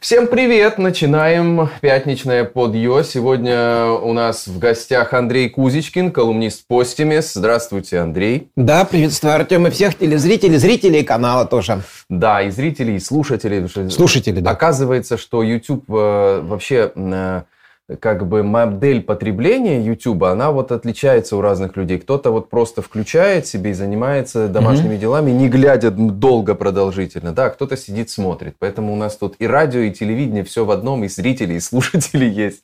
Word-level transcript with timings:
Всем 0.00 0.28
привет! 0.28 0.78
Начинаем 0.78 1.68
пятничное 1.82 2.44
подъё. 2.44 3.02
Сегодня 3.02 3.84
у 3.84 4.14
нас 4.14 4.46
в 4.46 4.58
гостях 4.58 5.12
Андрей 5.12 5.50
Кузичкин, 5.50 6.10
колумнист 6.10 6.66
Постимес. 6.66 7.34
Здравствуйте, 7.34 7.98
Андрей. 7.98 8.48
Да, 8.56 8.86
приветствую, 8.86 9.34
Артем, 9.34 9.66
и 9.66 9.70
всех 9.70 9.98
телезрителей, 9.98 10.56
зрителей 10.56 11.04
канала 11.04 11.44
тоже. 11.44 11.82
Да, 12.08 12.40
и 12.40 12.48
зрителей, 12.48 12.96
и 12.96 12.98
слушателей. 12.98 13.68
Слушатели, 13.90 14.40
да. 14.40 14.52
Оказывается, 14.52 15.18
что 15.18 15.42
YouTube 15.42 15.84
э, 15.90 16.40
вообще... 16.44 16.92
Как 17.98 18.26
бы 18.26 18.42
модель 18.42 19.02
потребления 19.02 19.82
YouTube, 19.82 20.24
она 20.24 20.52
вот 20.52 20.70
отличается 20.70 21.36
у 21.36 21.40
разных 21.40 21.76
людей. 21.76 21.98
Кто-то 21.98 22.30
вот 22.30 22.48
просто 22.48 22.82
включает 22.82 23.46
себе 23.46 23.70
и 23.70 23.74
занимается 23.74 24.48
домашними 24.48 24.94
mm-hmm. 24.94 24.98
делами, 24.98 25.30
не 25.32 25.48
глядя 25.48 25.90
долго 25.90 26.54
продолжительно, 26.54 27.32
да, 27.32 27.50
кто-то 27.50 27.76
сидит, 27.76 28.10
смотрит. 28.10 28.54
Поэтому 28.58 28.92
у 28.92 28.96
нас 28.96 29.16
тут 29.16 29.34
и 29.38 29.46
радио, 29.46 29.80
и 29.80 29.90
телевидение, 29.90 30.44
все 30.44 30.64
в 30.64 30.70
одном, 30.70 31.04
и 31.04 31.08
зрители, 31.08 31.54
и 31.54 31.60
слушатели 31.60 32.24
есть. 32.30 32.62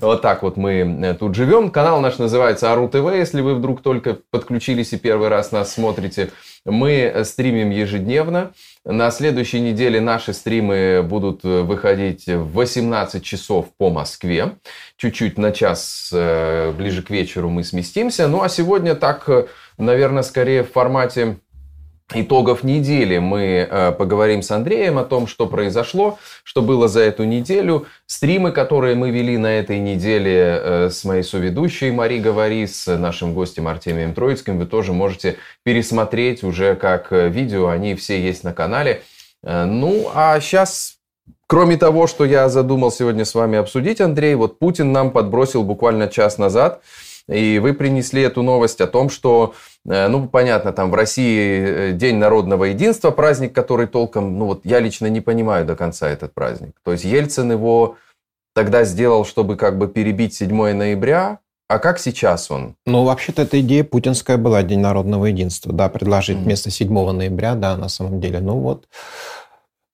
Вот 0.00 0.22
так 0.22 0.42
вот 0.42 0.56
мы 0.56 0.72
э, 1.02 1.14
тут 1.14 1.34
живем. 1.34 1.70
Канал 1.70 2.00
наш 2.00 2.18
называется 2.18 2.72
Ару 2.72 2.88
ТВ, 2.88 3.14
если 3.14 3.40
вы 3.40 3.54
вдруг 3.54 3.82
только 3.82 4.18
подключились 4.30 4.92
и 4.92 4.98
первый 4.98 5.28
раз 5.28 5.52
нас 5.52 5.74
смотрите. 5.74 6.30
Мы 6.66 6.92
э, 6.92 7.24
стримим 7.24 7.70
ежедневно. 7.70 8.52
На 8.84 9.10
следующей 9.12 9.60
неделе 9.60 10.00
наши 10.00 10.32
стримы 10.32 11.02
будут 11.02 11.44
э, 11.44 11.62
выходить 11.62 12.26
в 12.26 12.54
18 12.54 13.22
часов 13.24 13.66
по 13.78 13.90
Москве. 13.90 14.56
Чуть-чуть 14.96 15.38
на 15.38 15.52
час 15.52 16.10
э, 16.12 16.72
ближе 16.72 17.02
к 17.02 17.10
вечеру 17.10 17.50
мы 17.50 17.62
сместимся. 17.62 18.26
Ну 18.26 18.42
а 18.42 18.48
сегодня 18.48 18.96
так, 18.96 19.28
наверное, 19.78 20.24
скорее 20.24 20.64
в 20.64 20.72
формате 20.72 21.38
итогов 22.14 22.62
недели 22.62 23.18
мы 23.18 23.66
э, 23.68 23.92
поговорим 23.92 24.42
с 24.42 24.50
Андреем 24.50 24.98
о 24.98 25.04
том, 25.04 25.26
что 25.26 25.46
произошло, 25.46 26.18
что 26.44 26.62
было 26.62 26.88
за 26.88 27.00
эту 27.00 27.24
неделю. 27.24 27.86
Стримы, 28.06 28.52
которые 28.52 28.94
мы 28.94 29.10
вели 29.10 29.36
на 29.38 29.58
этой 29.58 29.78
неделе 29.78 30.60
э, 30.60 30.90
с 30.90 31.04
моей 31.04 31.22
соведущей 31.22 31.90
Мари 31.90 32.18
Говори, 32.18 32.66
с 32.66 32.86
нашим 32.96 33.34
гостем 33.34 33.66
Артемием 33.66 34.14
Троицким, 34.14 34.58
вы 34.58 34.66
тоже 34.66 34.92
можете 34.92 35.36
пересмотреть 35.64 36.44
уже 36.44 36.76
как 36.76 37.12
э, 37.12 37.28
видео, 37.28 37.68
они 37.68 37.94
все 37.94 38.20
есть 38.20 38.44
на 38.44 38.52
канале. 38.52 39.02
Ну, 39.42 40.10
а 40.12 40.40
сейчас 40.40 40.96
Кроме 41.48 41.76
того, 41.76 42.08
что 42.08 42.24
я 42.24 42.48
задумал 42.48 42.90
сегодня 42.90 43.24
с 43.24 43.32
вами 43.32 43.56
обсудить, 43.56 44.00
Андрей, 44.00 44.34
вот 44.34 44.58
Путин 44.58 44.90
нам 44.90 45.12
подбросил 45.12 45.62
буквально 45.62 46.08
час 46.08 46.38
назад 46.38 46.82
и 47.28 47.58
вы 47.58 47.74
принесли 47.74 48.22
эту 48.22 48.42
новость 48.42 48.80
о 48.80 48.86
том, 48.86 49.10
что, 49.10 49.54
э, 49.88 50.08
ну, 50.08 50.28
понятно, 50.28 50.72
там 50.72 50.90
в 50.90 50.94
России 50.94 51.90
э, 51.90 51.92
День 51.92 52.16
народного 52.16 52.64
единства, 52.64 53.10
праздник, 53.10 53.52
который 53.52 53.86
толком, 53.86 54.38
ну, 54.38 54.46
вот 54.46 54.60
я 54.64 54.80
лично 54.80 55.06
не 55.06 55.20
понимаю 55.20 55.66
до 55.66 55.74
конца 55.74 56.08
этот 56.08 56.34
праздник. 56.34 56.72
То 56.84 56.92
есть 56.92 57.04
Ельцин 57.04 57.50
его 57.50 57.96
тогда 58.54 58.84
сделал, 58.84 59.24
чтобы 59.24 59.56
как 59.56 59.76
бы 59.76 59.88
перебить 59.88 60.34
7 60.34 60.72
ноября, 60.72 61.40
а 61.68 61.80
как 61.80 61.98
сейчас 61.98 62.50
он? 62.50 62.76
Ну, 62.86 63.02
вообще-то 63.04 63.42
эта 63.42 63.60
идея 63.60 63.82
путинская 63.82 64.36
была, 64.36 64.62
День 64.62 64.78
народного 64.78 65.26
единства, 65.26 65.72
да, 65.72 65.88
предложить 65.88 66.38
вместо 66.38 66.70
7 66.70 66.88
ноября, 67.12 67.54
да, 67.56 67.76
на 67.76 67.88
самом 67.88 68.20
деле. 68.20 68.38
Ну 68.38 68.60
вот, 68.60 68.86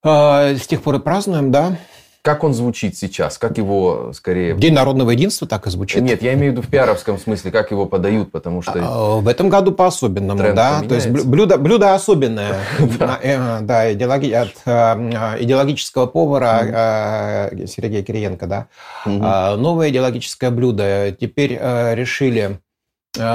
э, 0.03 0.55
с 0.55 0.67
тех 0.67 0.83
пор 0.83 0.95
и 0.95 0.99
празднуем, 0.99 1.51
да. 1.51 1.77
Как 2.23 2.45
он 2.45 2.53
звучит 2.53 2.97
сейчас? 2.97 3.37
Как 3.37 3.57
его 3.57 4.13
скорее... 4.13 4.55
День 4.55 4.73
народного 4.73 5.09
единства 5.09 5.45
так 5.45 5.67
и 5.67 5.69
звучит. 5.69 6.01
Нет, 6.01 6.21
я 6.21 6.33
имею 6.35 6.53
в 6.53 6.55
виду 6.55 6.65
в 6.65 6.69
пиаровском 6.69 7.19
смысле, 7.19 7.51
как 7.51 7.71
его 7.71 7.85
подают, 7.85 8.31
потому 8.31 8.61
что... 8.61 8.73
А, 8.75 9.19
в 9.19 9.27
этом 9.27 9.49
году 9.49 9.73
по-особенному, 9.73 10.39
да. 10.41 10.79
Поменяется. 10.79 10.87
То 10.87 10.95
есть 10.95 11.09
блюдо, 11.09 11.57
блюдо 11.57 11.93
особенное. 11.93 12.55
Э, 13.23 13.59
да, 13.61 13.81
от 13.83 14.53
э, 14.65 15.43
идеологического 15.43 16.05
повара 16.05 17.49
э, 17.51 17.67
Сергея 17.67 18.03
Кириенко, 18.03 18.47
да. 18.47 18.67
А, 19.05 19.57
новое 19.57 19.89
идеологическое 19.89 20.49
блюдо. 20.49 21.15
Теперь 21.19 21.53
решили 21.53 22.59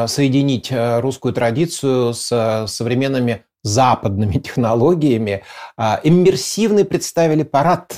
соединить 0.07 0.73
русскую 0.73 1.35
традицию 1.35 2.15
с 2.15 2.65
современными 2.67 3.45
западными 3.63 4.39
технологиями. 4.39 5.43
А, 5.77 6.01
иммерсивный 6.03 6.85
представили 6.85 7.43
парад 7.43 7.97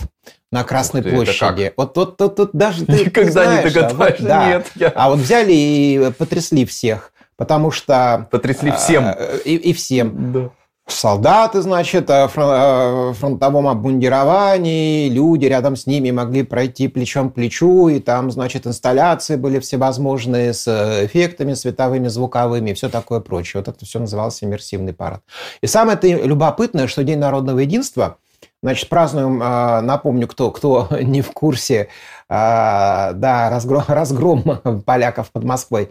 на 0.53 0.65
Красной 0.65 1.03
ты, 1.03 1.11
площади. 1.11 1.73
Вот, 1.77 1.97
вот, 1.97 2.21
вот, 2.21 2.39
вот 2.39 2.51
даже 2.53 2.85
ты 2.85 3.05
Никогда 3.05 3.31
знаешь, 3.31 3.65
не 3.65 3.71
догадаешься. 3.71 3.97
А, 3.97 4.09
вот, 4.09 4.21
да. 4.21 4.47
Нет. 4.49 4.67
Я... 4.75 4.89
А 4.95 5.11
вот 5.11 5.19
взяли 5.21 5.53
и 5.53 6.13
потрясли 6.19 6.65
всех, 6.65 7.13
потому 7.37 7.71
что... 7.71 8.29
Потрясли 8.31 8.73
всем. 8.73 9.05
А, 9.07 9.37
и, 9.45 9.55
и 9.55 9.73
всем. 9.73 10.33
Да. 10.33 10.51
Солдаты, 10.89 11.63
значит, 11.63 12.09
в 12.09 13.15
фронтовом 13.15 13.69
обмундировании, 13.69 15.09
люди 15.09 15.45
рядом 15.45 15.77
с 15.77 15.87
ними 15.87 16.11
могли 16.11 16.43
пройти 16.43 16.89
плечом 16.89 17.31
к 17.31 17.35
плечу, 17.35 17.89
и 17.89 18.01
там, 18.01 18.33
значит, 18.33 18.67
инсталляции 18.67 19.37
были 19.37 19.61
всевозможные 19.61 20.53
с 20.53 20.67
эффектами 21.05 21.55
световыми, 21.55 22.09
звуковыми, 22.09 22.71
и 22.71 22.75
все 22.75 22.89
такое 22.89 23.21
прочее. 23.21 23.63
Вот 23.65 23.73
это 23.73 23.85
все 23.85 24.01
называлось 24.01 24.43
иммерсивный 24.43 24.93
парад. 24.93 25.21
И 25.61 25.69
самое 25.69 25.97
любопытное, 26.03 26.89
что 26.89 27.05
День 27.05 27.19
народного 27.19 27.61
единства– 27.61 28.17
Значит, 28.63 28.91
празднуем, 28.91 29.41
а, 29.43 29.81
напомню, 29.81 30.29
кто, 30.29 30.51
кто 30.51 30.89
не 31.01 31.23
в 31.23 31.31
курсе, 31.31 31.89
а, 32.29 33.13
да, 33.15 33.49
разгром, 33.49 33.85
разгром 33.89 34.83
поляков 34.85 35.31
под 35.31 35.45
Москвой. 35.45 35.91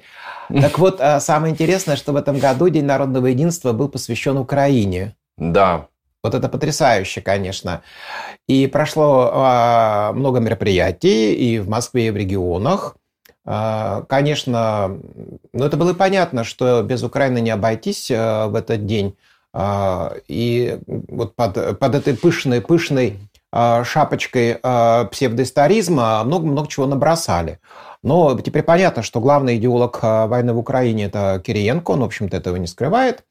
Так 0.50 0.78
вот, 0.78 1.02
а, 1.02 1.20
самое 1.20 1.52
интересное, 1.52 1.96
что 1.96 2.14
в 2.14 2.16
этом 2.16 2.38
году 2.38 2.70
День 2.70 2.86
народного 2.86 3.28
единства 3.28 3.74
был 3.74 3.90
посвящен 3.90 4.38
Украине. 4.38 5.16
Да. 5.38 5.88
Вот 6.22 6.36
это 6.36 6.50
потрясающе, 6.50 7.22
конечно. 7.22 7.82
И 8.46 8.68
прошло 8.68 10.12
много 10.14 10.42
мероприятий 10.42 11.34
и 11.34 11.60
в 11.60 11.70
Москве, 11.70 12.08
и 12.08 12.12
в 12.12 12.18
регионах. 12.18 12.98
Конечно, 13.46 15.00
ну 15.54 15.64
это 15.64 15.78
было 15.78 15.94
понятно, 15.94 16.44
что 16.44 16.84
без 16.84 17.04
Украины 17.04 17.40
не 17.40 17.52
обойтись 17.52 18.10
в 18.10 18.54
этот 18.54 18.86
день. 18.86 19.16
А, 19.52 20.14
и 20.28 20.80
вот 20.88 21.36
под, 21.36 21.80
под 21.80 21.96
этой 21.96 22.16
пышной, 22.16 22.62
пышной 22.62 23.20
а, 23.52 23.84
шапочкой 23.84 24.60
а, 24.62 25.06
псевдоисторизма 25.06 26.24
много-много 26.24 26.68
чего 26.68 26.86
набросали. 26.86 27.60
Но 28.04 28.40
теперь 28.40 28.64
понятно, 28.64 29.02
что 29.02 29.20
главный 29.20 29.58
идеолог 29.58 30.00
войны 30.02 30.54
в 30.54 30.60
Украине– 30.60 31.06
это 31.06 31.42
Кириенко, 31.46 31.92
он, 31.92 32.02
в 32.02 32.06
общем-то, 32.06 32.38
этого 32.38 32.56
не 32.56 32.68
скрывает. 32.68 33.24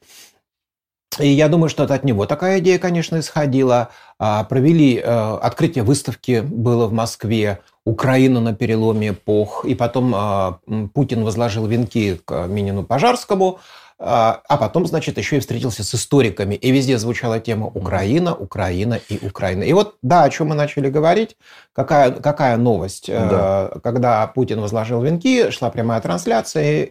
И 1.19 1.29
я 1.29 1.49
думаю, 1.49 1.71
что 1.71 1.85
это 1.85 1.95
от 1.95 2.05
него 2.05 2.27
такая 2.27 2.59
идея, 2.59 2.79
конечно, 2.79 3.19
исходила. 3.19 3.89
Провели 4.19 4.99
открытие 4.99 5.83
выставки 5.85 6.41
было 6.43 6.87
в 6.87 6.93
Москве, 6.93 7.61
Украина 7.87 8.41
на 8.41 8.55
переломе 8.55 9.09
эпох, 9.09 9.65
и 9.65 9.75
потом 9.75 10.61
Путин 10.93 11.25
возложил 11.25 11.67
венки 11.67 12.21
к 12.23 12.47
Минину 12.47 12.85
Пожарскому, 12.85 13.59
а, 14.01 14.43
а 14.49 14.57
потом, 14.59 14.87
значит, 14.87 15.19
еще 15.19 15.37
и 15.37 15.41
встретился 15.41 15.83
с 15.83 15.95
историками. 15.95 16.55
И 16.55 16.71
везде 16.71 16.99
звучала 16.99 17.41
тема 17.41 17.67
Украина, 17.67 18.35
Украина 18.35 19.01
и 19.09 19.27
Украина. 19.27 19.65
И 19.65 19.73
вот, 19.73 19.97
да, 20.03 20.23
о 20.23 20.31
чем 20.31 20.49
мы 20.49 20.55
начали 20.55 20.89
говорить, 20.89 21.37
какая, 21.73 22.13
какая 22.13 22.57
новость. 22.57 23.09
Э, 23.09 23.29
да. 23.29 23.81
Когда 23.83 24.27
Путин 24.29 24.61
возложил 24.61 25.03
венки, 25.03 25.51
шла 25.51 25.71
прямая 25.71 26.01
трансляция, 26.01 26.91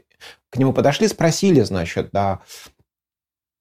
к 0.50 0.58
нему 0.58 0.74
подошли, 0.74 1.08
спросили, 1.08 1.62
значит, 1.62 2.10
да, 2.12 2.40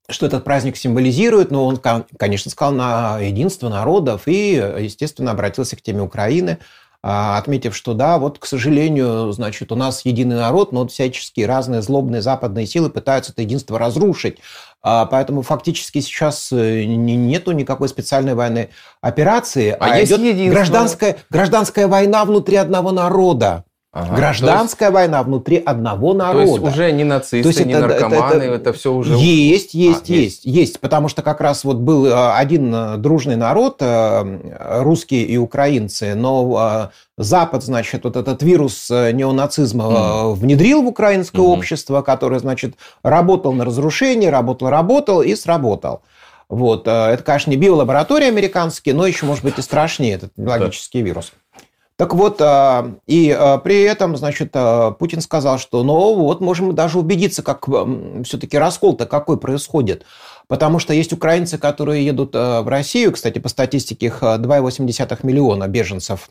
что 0.08 0.26
этот 0.26 0.44
праздник 0.44 0.76
символизирует, 0.76 1.50
но 1.50 1.66
он, 1.66 1.80
конечно, 2.18 2.50
сказал 2.50 2.72
на 2.72 3.18
единство 3.20 3.68
народов 3.68 4.22
и, 4.26 4.54
естественно, 4.78 5.32
обратился 5.32 5.76
к 5.76 5.82
теме 5.82 6.02
Украины. 6.02 6.58
А, 7.02 7.38
отметив, 7.38 7.76
что 7.76 7.94
да, 7.94 8.18
вот, 8.18 8.38
к 8.38 8.46
сожалению, 8.46 9.30
значит, 9.32 9.70
у 9.70 9.76
нас 9.76 10.04
единый 10.04 10.36
народ, 10.36 10.72
но 10.72 10.80
вот 10.80 10.92
всячески 10.92 11.40
разные 11.42 11.82
злобные 11.82 12.22
западные 12.22 12.66
силы 12.66 12.90
пытаются 12.90 13.32
это 13.32 13.42
единство 13.42 13.78
разрушить. 13.78 14.38
А, 14.82 15.06
поэтому 15.06 15.42
фактически 15.42 16.00
сейчас 16.00 16.52
э, 16.52 16.84
нету 16.84 17.52
никакой 17.52 17.88
специальной 17.88 18.34
военной 18.34 18.70
операции, 19.00 19.70
а, 19.70 19.76
а 19.80 20.04
идет 20.04 20.20
гражданская, 20.50 21.18
гражданская 21.30 21.88
война 21.88 22.24
внутри 22.24 22.56
одного 22.56 22.92
народа. 22.92 23.64
Ага, 23.98 24.14
Гражданская 24.14 24.90
есть, 24.90 24.94
война 24.94 25.22
внутри 25.22 25.56
одного 25.56 26.12
народа. 26.12 26.44
То 26.44 26.52
есть 26.52 26.62
уже 26.62 26.92
не 26.92 27.04
нацисты, 27.04 27.42
то 27.42 27.48
есть 27.48 27.64
не 27.64 27.72
это, 27.72 27.86
наркоманы, 27.86 28.16
это, 28.16 28.36
это, 28.44 28.54
это 28.54 28.72
все 28.74 28.92
уже... 28.92 29.14
Есть, 29.14 29.72
есть, 29.72 30.10
а, 30.10 30.12
есть, 30.12 30.44
есть, 30.44 30.44
есть. 30.44 30.80
Потому 30.80 31.08
что 31.08 31.22
как 31.22 31.40
раз 31.40 31.64
вот 31.64 31.78
был 31.78 32.04
э, 32.04 32.32
один 32.34 32.74
э, 32.74 32.96
дружный 32.98 33.36
народ, 33.36 33.76
э, 33.80 34.82
русские 34.82 35.22
и 35.22 35.38
украинцы, 35.38 36.14
но 36.14 36.90
Запад, 37.16 37.62
значит, 37.64 38.04
вот 38.04 38.16
этот 38.16 38.42
вирус 38.42 38.90
неонацизма 38.90 39.84
mm. 39.84 40.34
внедрил 40.34 40.82
в 40.82 40.88
украинское 40.88 41.40
mm-hmm. 41.40 41.58
общество, 41.58 42.02
которое, 42.02 42.40
значит, 42.40 42.74
работал 43.02 43.54
на 43.54 43.64
разрушение, 43.64 44.28
работал, 44.28 44.68
работал 44.68 45.22
и 45.22 45.34
сработал. 45.34 46.02
Вот. 46.50 46.86
Это, 46.86 47.22
конечно, 47.24 47.50
не 47.50 47.56
биолаборатория 47.56 48.28
американские, 48.28 48.94
но 48.94 49.06
еще, 49.06 49.24
может 49.24 49.42
быть, 49.42 49.58
и 49.58 49.62
страшнее 49.62 50.16
этот 50.16 50.32
биологический 50.36 51.00
вирус. 51.00 51.32
Так 51.98 52.12
вот, 52.14 52.42
а, 52.42 52.94
и 53.06 53.30
а, 53.30 53.56
при 53.56 53.82
этом, 53.82 54.18
значит, 54.18 54.50
а, 54.52 54.90
Путин 54.90 55.22
сказал, 55.22 55.58
что, 55.58 55.82
ну, 55.82 56.14
вот 56.14 56.42
можем 56.42 56.74
даже 56.74 56.98
убедиться, 56.98 57.42
как 57.42 57.66
все-таки 58.24 58.58
раскол-то 58.58 59.06
какой 59.06 59.38
происходит. 59.38 60.04
Потому 60.46 60.78
что 60.78 60.92
есть 60.92 61.14
украинцы, 61.14 61.56
которые 61.56 62.04
едут 62.04 62.34
в 62.34 62.68
Россию, 62.68 63.12
кстати, 63.12 63.38
по 63.38 63.48
статистике 63.48 64.06
их 64.06 64.22
2,8 64.22 65.18
миллиона 65.22 65.66
беженцев 65.66 66.28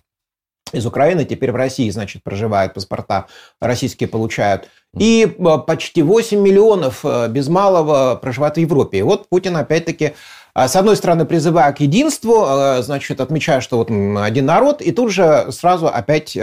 из 0.71 0.85
Украины 0.85 1.25
теперь 1.25 1.51
в 1.51 1.55
России, 1.55 1.89
значит, 1.89 2.23
проживают, 2.23 2.73
паспорта 2.73 3.25
российские 3.59 4.07
получают. 4.07 4.69
И 4.97 5.25
почти 5.67 6.01
8 6.01 6.39
миллионов 6.39 7.03
без 7.29 7.49
малого 7.49 8.15
проживают 8.15 8.55
в 8.55 8.59
Европе. 8.59 8.99
И 8.99 9.01
вот 9.01 9.27
Путин 9.27 9.57
опять-таки 9.57 10.13
с 10.55 10.75
одной 10.75 10.95
стороны, 10.95 11.25
призывая 11.25 11.73
к 11.73 11.81
единству, 11.81 12.45
значит, 12.79 13.19
отмечая, 13.19 13.59
что 13.59 13.77
вот 13.77 13.89
один 13.89 14.45
народ, 14.45 14.81
и 14.81 14.91
тут 14.91 15.11
же 15.11 15.51
сразу 15.51 15.87
опять 15.87 16.37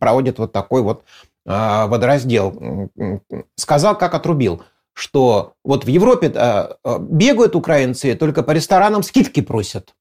проводит 0.00 0.38
вот 0.38 0.52
такой 0.52 0.82
вот 0.82 1.04
а, 1.46 1.86
водораздел, 1.86 2.90
сказал, 3.56 3.98
как 3.98 4.14
отрубил, 4.14 4.62
что 4.94 5.54
вот 5.62 5.84
в 5.84 5.88
Европе 5.88 6.32
а, 6.34 6.76
а, 6.82 6.98
бегают 6.98 7.54
украинцы, 7.54 8.14
только 8.14 8.42
по 8.42 8.52
ресторанам 8.52 9.02
скидки 9.02 9.42
просят, 9.42 9.94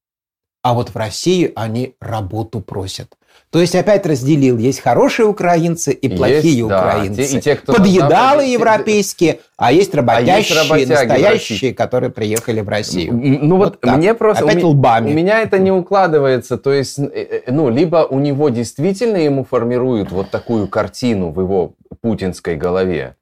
а 0.62 0.74
вот 0.74 0.90
в 0.90 0.96
России 0.96 1.52
они 1.56 1.96
работу 2.00 2.62
просят. 2.62 3.18
То 3.54 3.62
есть 3.62 3.76
опять 3.76 4.04
разделил, 4.08 4.58
есть 4.58 4.80
хорошие 4.80 5.28
украинцы 5.28 5.94
и 5.94 6.10
плохие 6.10 6.42
есть, 6.42 6.62
украинцы. 6.64 7.18
Да, 7.18 7.38
и 7.38 7.40
те, 7.40 7.56
кто 7.56 7.74
Подъедалы 7.74 8.10
Западе, 8.10 8.52
европейские, 8.52 9.40
а 9.58 9.72
есть 9.72 9.94
работящие, 9.94 10.58
а 10.68 10.76
есть 10.76 10.90
настоящие, 10.90 11.76
которые 11.76 12.10
приехали 12.10 12.62
в 12.62 12.68
Россию. 12.68 13.14
Ну 13.14 13.58
вот, 13.58 13.78
вот 13.80 13.96
мне 13.96 14.16
просто... 14.16 14.46
Опять 14.46 14.64
у, 14.64 14.70
лбами. 14.70 15.12
У 15.12 15.14
меня 15.14 15.44
это 15.44 15.60
не 15.60 15.72
укладывается. 15.72 16.58
То 16.58 16.74
есть, 16.74 16.98
э, 16.98 17.12
э, 17.14 17.42
ну, 17.52 17.70
либо 17.70 18.08
у 18.10 18.18
него 18.18 18.50
действительно 18.50 19.18
ему 19.18 19.46
формируют 19.46 20.12
вот 20.12 20.32
такую 20.32 20.68
картину 20.68 21.30
в 21.30 21.40
его 21.40 21.76
путинской 22.02 22.56
голове, 22.56 23.18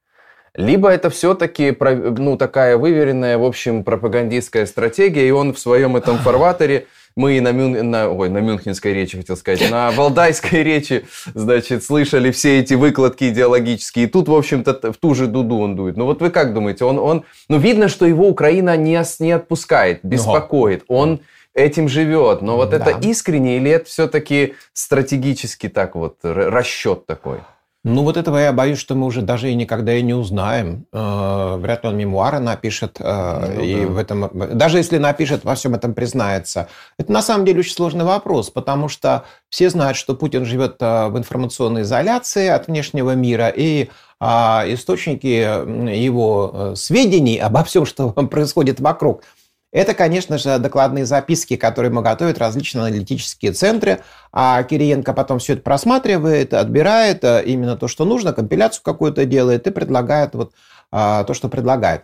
либо 0.54 0.88
это 0.88 1.10
все-таки 1.10 1.76
ну, 1.78 2.38
такая 2.38 2.78
выверенная, 2.78 3.38
в 3.38 3.44
общем, 3.44 3.84
пропагандистская 3.84 4.66
стратегия, 4.66 5.28
и 5.28 5.32
он 5.32 5.54
в 5.54 5.60
своем 5.60 5.98
этом 5.98 6.18
фарватере 6.20 6.88
мы 7.16 7.42
на, 7.42 7.52
Мюн... 7.52 7.90
на... 7.90 8.10
Ой, 8.10 8.30
на 8.30 8.40
Мюнхенской 8.40 8.94
речи, 8.94 9.18
хотел 9.18 9.38
сказать, 9.38 9.70
на 9.70 9.92
Валдайской 9.92 10.64
речи, 10.64 11.06
значит, 11.34 11.84
слышали 11.84 12.32
все 12.32 12.60
эти 12.60 12.74
выкладки 12.74 13.30
идеологические. 13.30 14.06
И 14.06 14.08
тут, 14.08 14.28
в 14.28 14.34
общем-то, 14.34 14.92
в 14.92 14.98
ту 14.98 15.14
же 15.16 15.28
дуду 15.28 15.58
он 15.58 15.76
дует. 15.76 15.98
Ну 15.98 16.06
вот 16.06 16.22
вы 16.22 16.30
как 16.30 16.54
думаете, 16.54 16.86
он, 16.86 17.00
он... 17.00 17.24
Ну 17.50 17.58
видно, 17.58 17.88
что 17.88 18.06
его 18.06 18.28
Украина 18.28 18.78
не, 18.78 19.02
не 19.20 19.32
отпускает, 19.32 20.00
беспокоит. 20.04 20.84
Он 20.88 21.22
этим 21.54 21.90
живет. 21.90 22.42
Но 22.42 22.56
вот 22.56 22.70
да. 22.70 22.78
это 22.78 23.06
искренне 23.06 23.58
или 23.58 23.72
это 23.72 23.86
все-таки 23.86 24.56
стратегически 24.74 25.70
так 25.70 25.96
вот, 25.96 26.18
расчет 26.24 27.06
такой? 27.06 27.40
Ну, 27.84 28.04
вот 28.04 28.16
этого 28.16 28.38
я 28.38 28.54
боюсь, 28.54 28.78
что 28.78 28.94
мы 28.94 29.08
уже 29.08 29.24
даже 29.24 29.50
и 29.50 29.56
никогда 29.56 29.92
и 29.96 30.04
не 30.04 30.14
узнаем. 30.14 30.86
Э, 30.94 31.56
вряд 31.58 31.84
ли 31.84 31.90
он 31.90 31.98
мемуары 31.98 32.38
напишет. 32.38 32.98
Э, 33.00 33.56
ну, 33.56 33.62
и 33.62 33.86
да. 33.86 33.88
в 33.88 33.98
этом, 33.98 34.30
даже 34.56 34.78
если 34.78 35.00
напишет, 35.00 35.44
во 35.44 35.56
всем 35.56 35.74
этом 35.74 35.96
признается. 35.96 36.68
Это 37.00 37.12
на 37.12 37.24
самом 37.24 37.44
деле 37.44 37.62
очень 37.62 37.74
сложный 37.74 38.06
вопрос, 38.06 38.52
потому 38.52 38.88
что 38.88 39.26
все 39.50 39.72
знают, 39.72 39.98
что 39.98 40.14
Путин 40.14 40.46
живет 40.46 40.76
э, 40.80 41.08
в 41.08 41.18
информационной 41.18 41.82
изоляции 41.82 42.50
от 42.50 42.68
внешнего 42.68 43.16
мира, 43.16 43.48
и 43.50 43.90
а, 44.20 44.64
источники 44.68 45.26
его 45.26 46.74
сведений 46.76 47.40
обо 47.40 47.64
всем, 47.64 47.88
что 47.88 48.10
происходит 48.30 48.80
вокруг– 48.80 49.24
это, 49.72 49.94
конечно 49.94 50.38
же, 50.38 50.60
докладные 50.60 51.06
записки, 51.06 51.56
которые 51.56 51.90
ему 51.90 52.02
готовят 52.02 52.38
различные 52.38 52.88
аналитические 52.88 53.54
центры, 53.54 54.02
а 54.32 54.62
Кириенко 54.64 55.14
потом 55.14 55.40
все 55.40 55.54
это 55.54 55.62
просматривает, 55.62 56.54
отбирает 56.54 57.24
э, 57.24 57.44
именно 57.46 57.78
то, 57.78 57.88
что 57.88 58.04
нужно, 58.04 58.34
компиляцию 58.34 58.84
какую-то 58.84 59.26
делает 59.26 59.68
и 59.68 59.72
предлагает 59.72 60.36
вот 60.36 60.54
а, 60.92 61.24
то, 61.24 61.34
что 61.34 61.48
предлагает. 61.48 62.04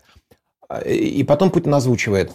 И 0.86 1.24
потом 1.24 1.50
Путин 1.50 1.74
озвучивает. 1.74 2.32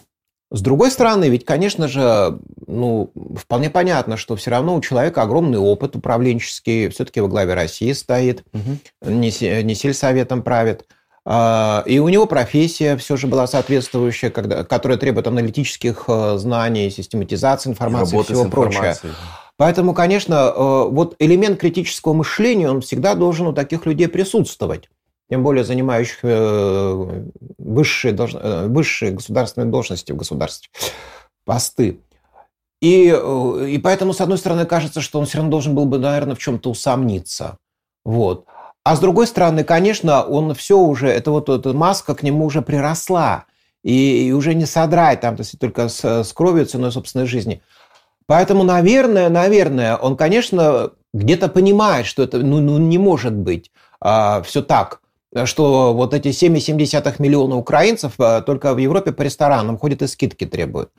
С 0.50 0.60
другой 0.60 0.90
стороны, 0.90 1.30
ведь, 1.30 1.46
конечно 1.46 1.88
же, 1.88 2.38
ну, 2.66 3.10
вполне 3.36 3.70
понятно, 3.70 4.18
что 4.18 4.36
все 4.36 4.50
равно 4.50 4.76
у 4.76 4.82
человека 4.82 5.22
огромный 5.22 5.58
опыт 5.58 5.96
управленческий, 5.96 6.90
все-таки 6.90 7.22
во 7.22 7.28
главе 7.28 7.54
России 7.54 7.92
стоит, 7.92 8.44
угу. 8.52 9.10
не, 9.10 9.62
не 9.62 9.74
сельсоветом 9.74 10.42
правит. 10.42 10.86
А, 11.24 11.84
и 11.86 11.98
у 12.00 12.08
него 12.08 12.26
профессия 12.26 12.96
все 12.96 13.16
же 13.16 13.28
была 13.28 13.46
соответствующая, 13.46 14.30
когда, 14.30 14.64
которая 14.64 14.98
требует 14.98 15.28
аналитических 15.28 16.04
э, 16.08 16.36
знаний, 16.36 16.90
систематизации 16.90 17.70
информации 17.70 18.18
и 18.18 18.22
всего 18.22 18.46
прочего. 18.46 18.96
Поэтому, 19.56 19.94
конечно, 19.94 20.52
э, 20.54 20.88
вот 20.88 21.14
элемент 21.20 21.60
критического 21.60 22.12
мышления, 22.12 22.68
он 22.68 22.80
всегда 22.80 23.14
должен 23.14 23.46
у 23.46 23.52
таких 23.52 23.86
людей 23.86 24.08
присутствовать. 24.08 24.88
Тем 25.30 25.44
более 25.44 25.62
занимающих 25.62 26.18
э, 26.22 27.24
высшие, 27.56 28.12
долж... 28.12 28.34
высшие 28.34 29.12
государственные 29.12 29.70
должности 29.70 30.10
в 30.10 30.16
государстве, 30.16 30.70
посты. 31.44 32.00
И, 32.80 33.06
и 33.68 33.78
поэтому, 33.78 34.12
с 34.12 34.20
одной 34.20 34.38
стороны, 34.38 34.66
кажется, 34.66 35.00
что 35.00 35.20
он 35.20 35.26
все 35.26 35.38
равно 35.38 35.52
должен 35.52 35.76
был 35.76 35.84
бы, 35.84 36.00
наверное, 36.00 36.34
в 36.34 36.40
чем-то 36.40 36.68
усомниться. 36.68 37.58
Вот. 38.04 38.46
А 38.84 38.96
с 38.96 39.00
другой 39.00 39.26
стороны, 39.26 39.62
конечно, 39.62 40.22
он 40.22 40.54
все 40.54 40.78
уже, 40.78 41.08
это 41.08 41.30
вот 41.30 41.48
эта 41.48 41.72
маска 41.72 42.14
к 42.14 42.22
нему 42.22 42.46
уже 42.46 42.62
приросла. 42.62 43.44
И, 43.84 44.28
и 44.28 44.32
уже 44.32 44.54
не 44.54 44.64
содрать 44.64 45.20
там, 45.20 45.36
то 45.36 45.40
есть 45.40 45.58
только 45.58 45.88
с, 45.88 46.04
с 46.04 46.32
кровью 46.32 46.66
ценой 46.66 46.92
собственной 46.92 47.26
жизни. 47.26 47.62
Поэтому, 48.26 48.62
наверное, 48.62 49.28
наверное, 49.28 49.96
он, 49.96 50.16
конечно, 50.16 50.92
где-то 51.12 51.48
понимает, 51.48 52.06
что 52.06 52.22
это 52.22 52.38
ну, 52.38 52.60
ну, 52.60 52.78
не 52.78 52.98
может 52.98 53.34
быть 53.34 53.72
а, 54.00 54.40
все 54.42 54.62
так, 54.62 55.00
что 55.44 55.94
вот 55.94 56.14
эти 56.14 56.28
7,7 56.28 57.16
миллиона 57.18 57.56
украинцев 57.56 58.14
а, 58.18 58.40
только 58.40 58.72
в 58.72 58.78
Европе 58.78 59.10
по 59.10 59.22
ресторанам 59.22 59.78
ходят 59.78 60.02
и 60.02 60.06
скидки 60.06 60.46
требуют. 60.46 60.90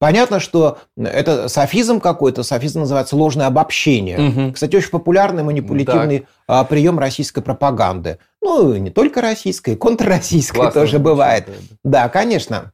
Понятно, 0.00 0.40
что 0.40 0.78
это 0.96 1.48
софизм 1.48 2.00
какой-то, 2.00 2.42
софизм 2.42 2.80
называется 2.80 3.16
ложное 3.16 3.46
обобщение. 3.46 4.18
Угу. 4.28 4.52
Кстати, 4.54 4.74
очень 4.74 4.88
популярный 4.88 5.42
манипулятивный 5.42 6.26
так. 6.46 6.68
прием 6.68 6.98
российской 6.98 7.42
пропаганды. 7.42 8.18
Ну, 8.40 8.74
не 8.76 8.88
только 8.88 9.20
российской, 9.20 9.76
контрроссийской 9.76 10.62
Классно 10.62 10.80
тоже 10.80 10.98
бывает. 10.98 11.50
Да, 11.84 12.08
конечно. 12.08 12.72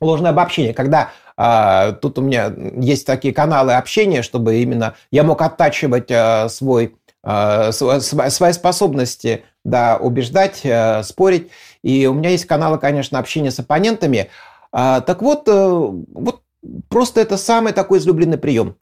Ложное 0.00 0.32
обобщение, 0.32 0.74
когда 0.74 1.12
а, 1.36 1.92
тут 1.92 2.18
у 2.18 2.22
меня 2.22 2.52
есть 2.80 3.06
такие 3.06 3.32
каналы 3.32 3.74
общения, 3.74 4.22
чтобы 4.22 4.56
именно 4.56 4.96
я 5.12 5.22
мог 5.22 5.40
оттачивать 5.40 6.10
а, 6.10 6.48
свой, 6.48 6.96
а, 7.22 7.70
свои 7.70 8.52
способности 8.52 9.44
да, 9.64 9.98
убеждать, 9.98 10.62
а, 10.64 11.04
спорить. 11.04 11.50
И 11.82 12.06
у 12.06 12.12
меня 12.12 12.30
есть 12.30 12.46
каналы, 12.46 12.78
конечно, 12.78 13.20
общения 13.20 13.52
с 13.52 13.58
оппонентами. 13.60 14.30
А, 14.76 15.00
так 15.02 15.22
вот, 15.22 15.46
э, 15.46 15.52
вот 15.54 16.42
просто 16.88 17.20
это 17.20 17.36
самый 17.36 17.72
такой 17.72 18.00
излюбленный 18.00 18.38
прием. 18.38 18.76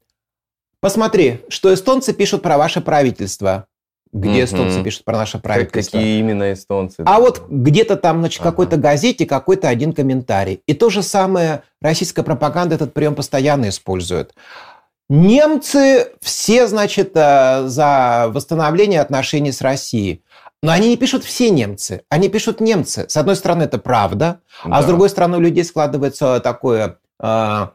Посмотри, 0.80 1.40
что 1.48 1.72
эстонцы 1.72 2.14
пишут 2.14 2.40
про 2.42 2.56
ваше 2.56 2.80
правительство. 2.80 3.66
Где 4.10 4.44
эстонцы 4.44 4.82
пишут 4.82 5.04
про 5.04 5.18
наше 5.18 5.38
правительство? 5.38 5.98
Какие 5.98 6.18
именно 6.18 6.52
эстонцы? 6.54 7.02
А 7.04 7.20
вот 7.20 7.44
где-то 7.48 7.96
там, 7.96 8.20
значит, 8.20 8.40
ага. 8.40 8.50
какой-то 8.50 8.76
газете 8.78 9.26
какой-то 9.26 9.68
один 9.68 9.92
комментарий. 9.92 10.62
И 10.66 10.74
то 10.74 10.88
же 10.88 11.02
самое 11.02 11.62
российская 11.82 12.22
пропаганда 12.22 12.74
этот 12.74 12.94
прием 12.94 13.14
постоянно 13.14 13.68
использует. 13.68 14.34
Немцы 15.10 16.08
все, 16.22 16.66
значит, 16.68 17.12
э, 17.14 17.64
за 17.66 18.28
восстановление 18.28 19.02
отношений 19.02 19.52
с 19.52 19.60
Россией. 19.60 20.22
Но 20.62 20.70
они 20.70 20.88
не 20.88 20.96
пишут 20.96 21.24
все 21.24 21.50
немцы, 21.50 22.04
они 22.08 22.28
пишут 22.28 22.60
немцы. 22.60 23.06
С 23.08 23.16
одной 23.16 23.34
стороны, 23.34 23.64
это 23.64 23.78
правда, 23.78 24.40
да. 24.64 24.78
а 24.78 24.82
с 24.82 24.86
другой 24.86 25.08
стороны, 25.10 25.38
у 25.38 25.40
людей 25.40 25.64
складывается 25.64 26.38
такое 26.40 26.98
э, 27.20 27.66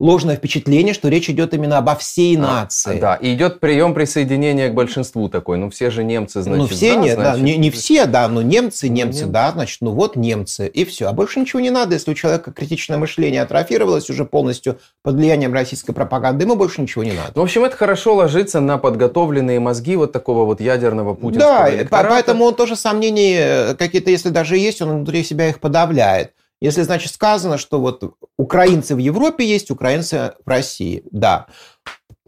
ложное 0.00 0.36
впечатление, 0.36 0.94
что 0.94 1.08
речь 1.08 1.28
идет 1.28 1.52
именно 1.52 1.78
обо 1.78 1.94
всей 1.96 2.36
а, 2.36 2.40
нации. 2.40 2.98
Да, 2.98 3.14
и 3.14 3.34
идет 3.34 3.60
прием 3.60 3.94
присоединения 3.94 4.70
к 4.70 4.74
большинству 4.74 5.28
такой. 5.28 5.58
Ну, 5.58 5.70
все 5.70 5.90
же 5.90 6.02
немцы, 6.02 6.42
значит, 6.42 6.58
Ну, 6.58 6.66
все, 6.66 6.94
да, 6.94 7.00
не, 7.00 7.14
значит... 7.14 7.40
да, 7.40 7.46
не, 7.46 7.56
не 7.56 7.70
все, 7.70 8.06
да, 8.06 8.28
но 8.28 8.42
немцы, 8.42 8.88
немцы, 8.88 9.20
немцы, 9.20 9.26
да, 9.26 9.52
значит, 9.52 9.78
ну 9.82 9.92
вот 9.92 10.16
немцы, 10.16 10.66
и 10.66 10.84
все. 10.84 11.08
А 11.08 11.12
больше 11.12 11.40
ничего 11.40 11.60
не 11.60 11.70
надо, 11.70 11.94
если 11.94 12.10
у 12.10 12.14
человека 12.14 12.52
критичное 12.52 12.96
мышление 12.96 13.42
атрофировалось 13.42 14.08
уже 14.08 14.24
полностью 14.24 14.78
под 15.02 15.16
влиянием 15.16 15.52
российской 15.52 15.92
пропаганды, 15.92 16.44
ему 16.44 16.56
больше 16.56 16.80
ничего 16.80 17.04
не 17.04 17.12
надо. 17.12 17.32
Ну, 17.34 17.42
в 17.42 17.44
общем, 17.44 17.64
это 17.64 17.76
хорошо 17.76 18.14
ложится 18.14 18.60
на 18.60 18.78
подготовленные 18.78 19.60
мозги 19.60 19.96
вот 19.96 20.12
такого 20.12 20.44
вот 20.44 20.60
ядерного 20.60 21.14
путинского 21.14 21.64
Да, 21.64 21.74
электората. 21.74 22.08
поэтому 22.08 22.44
он 22.46 22.54
тоже 22.54 22.76
сомнения 22.76 23.74
какие-то, 23.74 24.10
если 24.10 24.30
даже 24.30 24.56
есть, 24.56 24.80
он 24.80 24.90
внутри 24.90 25.22
себя 25.22 25.48
их 25.48 25.60
подавляет. 25.60 26.32
Если, 26.60 26.82
значит, 26.82 27.12
сказано, 27.12 27.58
что 27.58 27.80
вот 27.80 28.16
украинцы 28.38 28.94
в 28.94 28.98
Европе 28.98 29.44
есть, 29.44 29.70
украинцы 29.70 30.34
в 30.44 30.48
России, 30.48 31.02
да. 31.10 31.46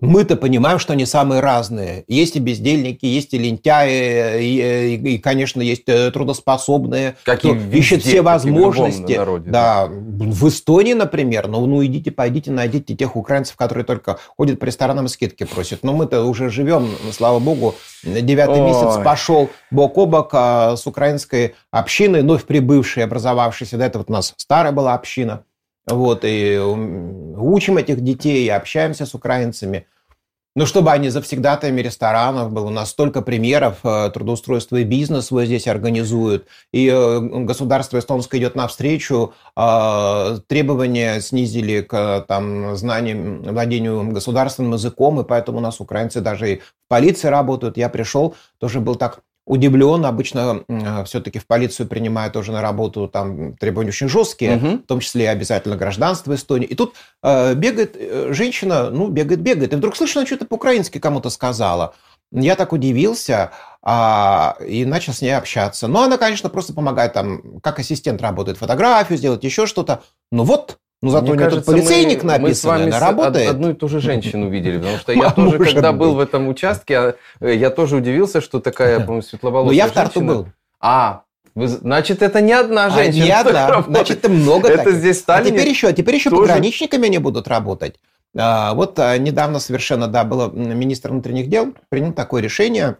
Мы-то 0.01 0.37
понимаем, 0.37 0.79
что 0.79 0.93
они 0.93 1.07
самые 1.07 1.41
разные. 1.41 2.05
Есть 2.07 2.37
и 2.37 2.41
бездельники, 2.41 3.05
есть 3.05 3.35
и 3.35 3.39
лентяи, 3.39 4.43
и, 4.43 4.95
и, 4.95 5.15
и 5.15 5.19
конечно, 5.19 5.61
есть 5.61 5.89
э, 5.89 6.11
трудоспособные, 6.11 7.17
как 7.25 7.41
кто 7.41 7.53
везде, 7.53 7.79
ищет 7.79 8.03
все 8.03 8.23
возможности. 8.23 9.15
Народе, 9.15 9.51
да. 9.51 9.89
да, 9.89 9.93
в 9.93 10.49
Эстонии, 10.49 10.95
например, 10.95 11.49
ну, 11.49 11.67
ну 11.67 11.85
идите, 11.85 12.11
пойдите, 12.11 12.51
найдите 12.51 12.95
тех 12.95 13.17
украинцев, 13.17 13.57
которые 13.57 13.85
только 13.85 14.19
ходят 14.37 14.61
по 14.61 14.65
ресторанам 14.65 15.09
скидки 15.09 15.45
просят. 15.45 15.83
Но 15.83 15.93
мы-то 15.93 16.25
уже 16.25 16.51
живем, 16.51 16.89
слава 17.13 17.39
богу, 17.41 17.75
девятый 18.05 18.61
Ой. 18.61 18.69
месяц 18.69 19.03
пошел 19.05 19.51
бок 19.71 19.99
о 19.99 20.07
бок 20.07 20.31
а, 20.33 20.77
с 20.77 20.87
украинской 20.87 21.55
общиной, 21.71 22.23
вновь 22.23 22.45
прибывшей, 22.45 23.05
образовавшейся. 23.05 23.77
До 23.77 23.85
этого 23.85 24.05
у 24.07 24.13
нас 24.13 24.35
старая 24.37 24.73
была 24.73 24.95
община. 24.95 25.43
Вот, 25.91 26.21
и 26.25 26.59
учим 26.59 27.79
этих 27.79 28.01
детей, 28.03 28.47
и 28.47 28.51
общаемся 28.51 29.07
с 29.07 29.15
украинцами. 29.15 29.87
Ну, 30.59 30.67
чтобы 30.67 30.91
они 30.91 31.09
завсегдатаями 31.09 31.83
ресторанов 31.83 32.53
было. 32.53 32.67
У 32.67 32.71
нас 32.71 32.91
столько 32.91 33.23
примеров. 33.23 33.77
Э, 33.85 34.11
трудоустройства 34.13 34.79
и 34.79 34.83
бизнес 34.85 35.31
вот 35.31 35.45
здесь 35.45 35.69
организуют. 35.69 36.49
И 36.73 36.89
э, 36.89 37.21
государство 37.21 37.97
эстонское 37.97 38.41
идет 38.41 38.57
навстречу. 38.57 39.35
А, 39.55 40.39
требования 40.49 41.21
снизили 41.21 41.83
к 41.83 42.25
там, 42.27 42.75
знаниям, 42.75 43.43
владению 43.43 44.11
государственным 44.11 44.73
языком. 44.73 45.21
И 45.21 45.25
поэтому 45.25 45.59
у 45.59 45.61
нас 45.61 45.79
украинцы 45.79 46.21
даже 46.21 46.55
и 46.55 46.57
в 46.57 46.89
полиции 46.89 47.29
работают. 47.29 47.77
Я 47.77 47.89
пришел, 47.89 48.35
тоже 48.59 48.81
был 48.81 48.97
так 48.97 49.21
удивлен. 49.49 50.05
Обычно 50.05 50.63
э, 50.69 51.05
все-таки 51.05 51.39
в 51.39 51.47
полицию 51.47 51.89
принимают 51.89 52.35
тоже 52.35 52.53
на 52.53 52.63
работу 52.63 53.09
там 53.09 53.57
требования 53.57 53.91
очень 53.91 54.09
жесткие, 54.09 54.57
угу. 54.57 54.67
в 54.77 54.87
том 54.87 55.01
числе 55.01 55.25
и 55.25 55.29
обязательно 55.29 55.77
гражданство 55.77 56.35
Эстонии. 56.35 56.67
И 56.67 56.75
тут 56.75 56.95
э, 57.23 57.55
бегает 57.55 57.97
э, 57.99 58.33
женщина, 58.33 58.91
ну, 58.91 59.09
бегает, 59.09 59.41
бегает, 59.41 59.73
и 59.73 59.77
вдруг 59.77 59.97
слышно, 59.97 60.27
что-то 60.27 60.45
по-украински 60.45 60.99
кому-то 60.99 61.31
сказала. 61.31 61.95
Я 62.31 62.57
так 62.57 62.75
удивился 62.75 63.53
а, 63.83 64.57
и 64.61 64.85
начал 64.85 65.15
с 65.15 65.23
ней 65.23 65.31
общаться. 65.31 65.89
Но 65.89 66.03
она, 66.03 66.19
конечно, 66.19 66.51
просто 66.51 66.75
помогает 66.75 67.15
там, 67.15 67.59
как 67.61 67.79
ассистент 67.79 68.21
работает, 68.21 68.59
фотографию 68.59 69.19
сделать, 69.19 69.45
еще 69.45 69.67
что-то. 69.67 70.03
Ну 70.31 70.45
вот, 70.45 70.79
ну, 71.01 71.11
зато 71.11 71.23
Мне 71.23 71.33
у 71.33 71.35
него 71.37 71.45
кажется, 71.45 71.65
тут 71.65 71.75
полицейник 71.75 72.25
мы, 72.25 72.33
написан, 72.33 72.49
мы 72.49 72.55
с 72.55 72.65
вами 72.65 72.87
она 72.87 72.99
работает. 72.99 73.49
одну 73.49 73.71
и 73.71 73.75
ту 73.75 73.89
же 73.89 74.01
женщину 74.01 74.49
видели, 74.49 74.79
потому 74.79 74.99
что 74.99 75.13
я 75.13 75.31
тоже, 75.37 75.59
когда 75.59 75.93
был 75.93 76.15
в 76.15 76.21
этом 76.21 76.49
участке, 76.49 76.99
а, 76.99 77.15
э, 77.41 77.55
я 77.55 77.71
тоже 77.71 77.97
удивился, 77.97 78.41
что 78.41 78.59
такая, 78.61 78.99
по-моему, 78.99 79.23
светловолосая. 79.23 79.71
Ну, 79.71 79.77
я 79.77 79.87
в 79.87 79.93
Тарту 79.93 80.21
был. 80.23 80.49
А, 80.81 81.23
значит, 81.55 82.23
это 82.23 82.41
не 82.41 82.53
одна 82.53 82.87
а, 82.87 82.91
женщина. 82.91 83.25
А, 83.25 83.27
не 83.27 83.31
одна, 83.49 83.83
значит, 83.83 84.19
это 84.19 84.29
много 84.29 84.69
Это 84.69 84.91
здесь 84.91 85.21
Сталин. 85.21 85.47
А 85.47 85.51
теперь 85.51 85.69
еще, 85.69 85.93
теперь 85.93 86.17
еще 86.17 86.31
тоже... 86.31 86.43
пограничниками 86.43 87.07
они 87.07 87.19
будут 87.19 87.47
работать. 87.47 87.97
А, 88.37 88.75
вот 88.75 88.99
а, 88.99 89.17
недавно 89.19 89.61
совершенно, 89.61 90.09
да, 90.09 90.25
было 90.25 90.51
министр 90.51 91.11
внутренних 91.11 91.49
дел, 91.49 91.75
принял 91.91 92.13
такое 92.13 92.43
решение, 92.43 92.97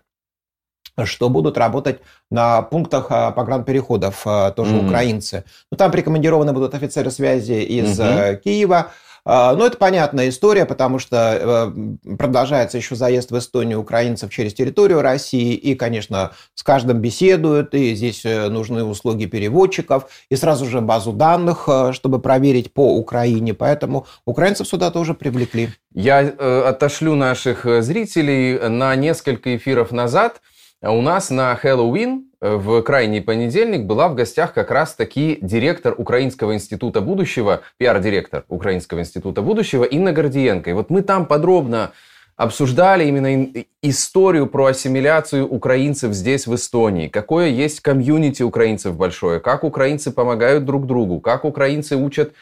что 1.07 1.29
будут 1.29 1.59
работать 1.59 2.01
на 2.31 2.63
пунктах 2.63 3.07
а, 3.11 3.31
погранпереходов 3.31 4.23
а, 4.25 4.51
тоже 4.51 4.77
mm-hmm. 4.77 4.87
украинцы. 4.87 5.45
Ну, 5.71 5.77
там 5.77 5.91
прикомандированы 5.91 6.53
будут 6.53 6.75
офицеры 6.75 7.11
связи 7.11 7.63
из 7.63 7.99
mm-hmm. 7.99 8.37
Киева. 8.37 8.91
Ну, 9.25 9.67
это 9.67 9.77
понятная 9.77 10.31
история, 10.31 10.65
потому 10.65 10.99
что 10.99 11.75
э, 11.77 12.17
продолжается 12.17 12.79
еще 12.79 12.95
заезд 12.95 13.31
в 13.31 13.37
Эстонию 13.37 13.79
украинцев 13.79 14.31
через 14.31 14.55
территорию 14.55 15.03
России, 15.03 15.53
и, 15.53 15.75
конечно, 15.75 16.31
с 16.55 16.63
каждым 16.63 17.01
беседуют, 17.01 17.75
и 17.75 17.95
здесь 17.95 18.25
э, 18.25 18.49
нужны 18.49 18.85
услуги 18.85 19.27
переводчиков, 19.27 20.09
и 20.31 20.37
сразу 20.37 20.65
же 20.65 20.81
базу 20.81 21.13
данных, 21.13 21.69
чтобы 21.93 22.21
проверить 22.21 22.73
по 22.73 22.97
Украине, 22.97 23.53
поэтому 23.53 24.07
украинцев 24.25 24.67
сюда 24.67 24.91
тоже 24.91 25.13
привлекли. 25.13 25.69
Я 25.93 26.21
отошлю 26.21 27.15
наших 27.15 27.67
зрителей 27.83 28.59
на 28.71 28.97
несколько 28.97 29.55
эфиров 29.55 29.93
назад– 29.93 30.41
а 30.48 30.48
у 30.83 31.03
нас 31.03 31.31
на 31.31 31.55
Хэллоуин 31.57 32.27
э, 32.41 32.55
в 32.55 32.83
крайний 32.83 33.21
понедельник 33.21 33.85
была 33.85 34.09
в 34.09 34.15
гостях 34.15 34.55
как 34.55 34.71
раз-таки 34.71 35.39
директор 35.43 35.95
Украинского 35.97 36.55
института 36.55 37.01
будущего, 37.01 37.63
пиар-директор 37.79 38.45
Украинского 38.49 39.01
института 39.01 39.43
будущего 39.43 39.83
Инна 39.83 40.13
Гордиенко. 40.13 40.71
И 40.71 40.73
вот 40.73 40.91
мы 40.91 41.03
там 41.03 41.27
подробно 41.27 41.93
обсуждали 42.37 43.05
именно 43.07 43.65
историю 43.83 44.47
про 44.47 44.67
ассимиляцию 44.67 45.49
украинцев 45.49 46.13
здесь, 46.13 46.47
в 46.47 46.55
Эстонии, 46.55 47.09
какое 47.09 47.49
есть 47.49 47.81
комьюнити 47.81 48.45
украинцев 48.45 48.97
большое, 48.97 49.41
как 49.41 49.65
украинцы 49.65 50.13
помогают 50.13 50.65
друг 50.65 50.87
другу, 50.87 51.21
как 51.21 51.45
украинцы 51.45 51.97
учат 51.97 52.35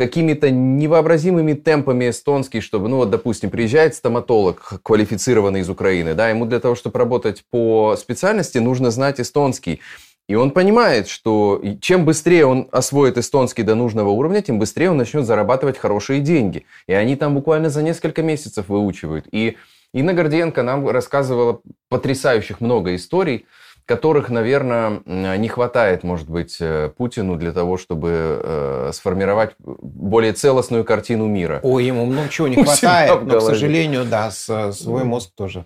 какими-то 0.00 0.50
невообразимыми 0.50 1.52
темпами 1.52 2.08
эстонский, 2.08 2.62
чтобы, 2.62 2.88
ну 2.88 2.96
вот, 2.96 3.10
допустим, 3.10 3.50
приезжает 3.50 3.94
стоматолог, 3.94 4.80
квалифицированный 4.82 5.60
из 5.60 5.68
Украины, 5.68 6.14
да, 6.14 6.30
ему 6.30 6.46
для 6.46 6.58
того, 6.58 6.74
чтобы 6.74 6.98
работать 6.98 7.44
по 7.50 7.96
специальности, 7.98 8.56
нужно 8.56 8.90
знать 8.90 9.20
эстонский. 9.20 9.80
И 10.26 10.34
он 10.36 10.52
понимает, 10.52 11.06
что 11.06 11.62
чем 11.82 12.06
быстрее 12.06 12.46
он 12.46 12.66
освоит 12.72 13.18
эстонский 13.18 13.62
до 13.62 13.74
нужного 13.74 14.08
уровня, 14.08 14.40
тем 14.40 14.58
быстрее 14.58 14.90
он 14.90 14.96
начнет 14.96 15.26
зарабатывать 15.26 15.76
хорошие 15.76 16.20
деньги. 16.20 16.64
И 16.86 16.94
они 16.94 17.14
там 17.14 17.34
буквально 17.34 17.68
за 17.68 17.82
несколько 17.82 18.22
месяцев 18.22 18.68
выучивают. 18.68 19.26
И 19.32 19.58
Инна 19.92 20.14
Гордиенко 20.14 20.62
нам 20.62 20.88
рассказывала 20.88 21.60
потрясающих 21.90 22.62
много 22.62 22.94
историй, 22.94 23.44
которых, 23.86 24.30
наверное, 24.30 25.00
не 25.06 25.48
хватает, 25.48 26.02
может 26.02 26.28
быть, 26.28 26.56
э, 26.60 26.90
Путину 26.96 27.36
для 27.36 27.52
того, 27.52 27.76
чтобы 27.76 28.40
э, 28.42 28.90
сформировать 28.92 29.54
более 29.58 30.32
целостную 30.32 30.84
картину 30.84 31.26
мира. 31.26 31.60
Ой, 31.62 31.84
ему 31.84 32.06
много 32.06 32.28
чего 32.28 32.48
не 32.48 32.56
хватает, 32.64 33.22
но, 33.24 33.38
к 33.38 33.42
сожалению, 33.42 34.04
да, 34.04 34.30
с, 34.30 34.72
свой 34.72 35.04
мозг 35.04 35.30
тоже 35.34 35.64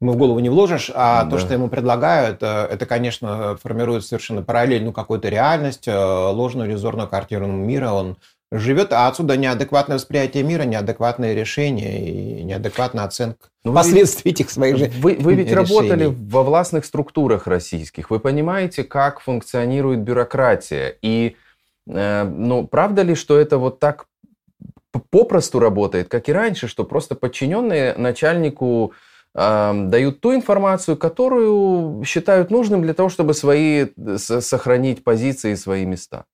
ему 0.00 0.12
в 0.12 0.16
голову 0.16 0.38
не 0.40 0.50
вложишь, 0.50 0.90
а 0.94 1.24
да. 1.24 1.30
то, 1.30 1.38
что 1.38 1.54
ему 1.54 1.68
предлагают, 1.68 2.42
это, 2.42 2.84
конечно, 2.86 3.56
формирует 3.62 4.04
совершенно 4.04 4.42
параллельную 4.42 4.92
какую-то 4.92 5.28
реальность, 5.28 5.88
э, 5.88 5.96
ложную 5.96 6.68
иллюзорную 6.68 7.08
картину 7.08 7.46
мира. 7.46 7.90
Он 7.90 8.16
живет, 8.58 8.92
а 8.92 9.08
отсюда 9.08 9.36
неадекватное 9.36 9.96
восприятие 9.96 10.44
мира, 10.44 10.62
неадекватные 10.62 11.34
решения 11.34 12.38
и 12.38 12.44
неадекватная 12.44 13.04
оценка 13.04 13.48
ну, 13.64 13.74
последствий 13.74 14.30
этих 14.30 14.50
своих 14.50 14.76
же 14.76 14.92
Вы, 14.98 15.16
вы 15.18 15.34
ведь 15.34 15.50
решений. 15.50 15.54
работали 15.54 16.04
во 16.06 16.42
властных 16.42 16.84
структурах 16.84 17.46
российских. 17.46 18.10
Вы 18.10 18.20
понимаете, 18.20 18.84
как 18.84 19.20
функционирует 19.20 20.00
бюрократия. 20.00 20.96
И 21.02 21.36
э, 21.88 22.24
ну, 22.24 22.66
правда 22.66 23.02
ли, 23.02 23.14
что 23.14 23.38
это 23.38 23.58
вот 23.58 23.80
так 23.80 24.06
попросту 25.10 25.58
работает, 25.58 26.08
как 26.08 26.28
и 26.28 26.32
раньше, 26.32 26.68
что 26.68 26.84
просто 26.84 27.16
подчиненные 27.16 27.94
начальнику 27.96 28.92
э, 29.34 29.72
дают 29.86 30.20
ту 30.20 30.34
информацию, 30.34 30.96
которую 30.96 32.04
считают 32.04 32.50
нужным 32.50 32.82
для 32.82 32.94
того, 32.94 33.08
чтобы 33.08 33.34
свои, 33.34 33.86
сохранить 34.16 35.02
позиции 35.02 35.52
и 35.52 35.56
свои 35.56 35.84
места? 35.84 36.26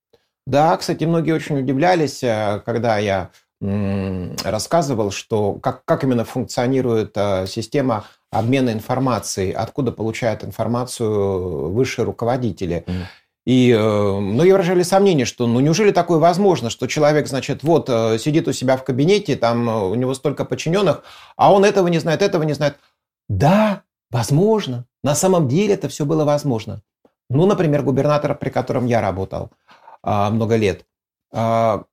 Да, 0.47 0.77
кстати, 0.77 1.05
многие 1.05 1.33
очень 1.33 1.59
удивлялись, 1.59 2.23
э, 2.23 2.61
когда 2.65 2.99
я 2.99 3.31
рассказывал, 3.63 5.11
что 5.11 5.53
как, 5.55 5.85
как 5.85 6.03
именно 6.03 6.25
функционирует 6.25 7.13
э, 7.15 7.47
система 7.47 8.07
обмена 8.31 8.71
информацией, 8.71 9.53
откуда 9.53 9.93
получают 9.93 10.45
информацию 10.45 11.71
высшие 11.71 12.07
руководители. 12.07 12.85
Mm. 12.87 13.03
И 13.45 13.71
э, 13.71 13.79
многие 13.79 14.53
выражали 14.53 14.83
сомнение, 14.83 15.27
что 15.27 15.47
ну 15.47 15.61
неужели 15.61 15.91
такое 15.91 16.19
возможно, 16.19 16.71
что 16.71 16.87
человек, 16.87 17.29
значит, 17.29 17.63
вот 17.63 17.89
сидит 17.89 18.49
у 18.49 18.53
себя 18.53 18.79
в 18.79 18.85
кабинете, 18.85 19.37
там 19.37 19.69
у 19.69 19.95
него 19.95 20.15
столько 20.15 20.47
подчиненных, 20.47 21.03
а 21.37 21.53
он 21.53 21.67
этого 21.67 21.89
не 21.89 21.99
знает, 21.99 22.23
этого 22.23 22.45
не 22.45 22.55
знает. 22.55 22.77
Да, 23.29 23.83
возможно. 24.11 24.87
На 25.05 25.15
самом 25.15 25.49
деле 25.49 25.75
это 25.75 25.91
все 25.91 26.07
было 26.07 26.25
возможно. 26.25 26.81
Ну, 27.29 27.45
например, 27.45 27.83
губернатор, 27.83 28.35
при 28.35 28.49
котором 28.49 28.87
я 28.87 29.03
работал– 29.03 29.51
а, 30.02 30.30
много 30.30 30.57
лет. 30.57 30.85
А, 31.33 31.85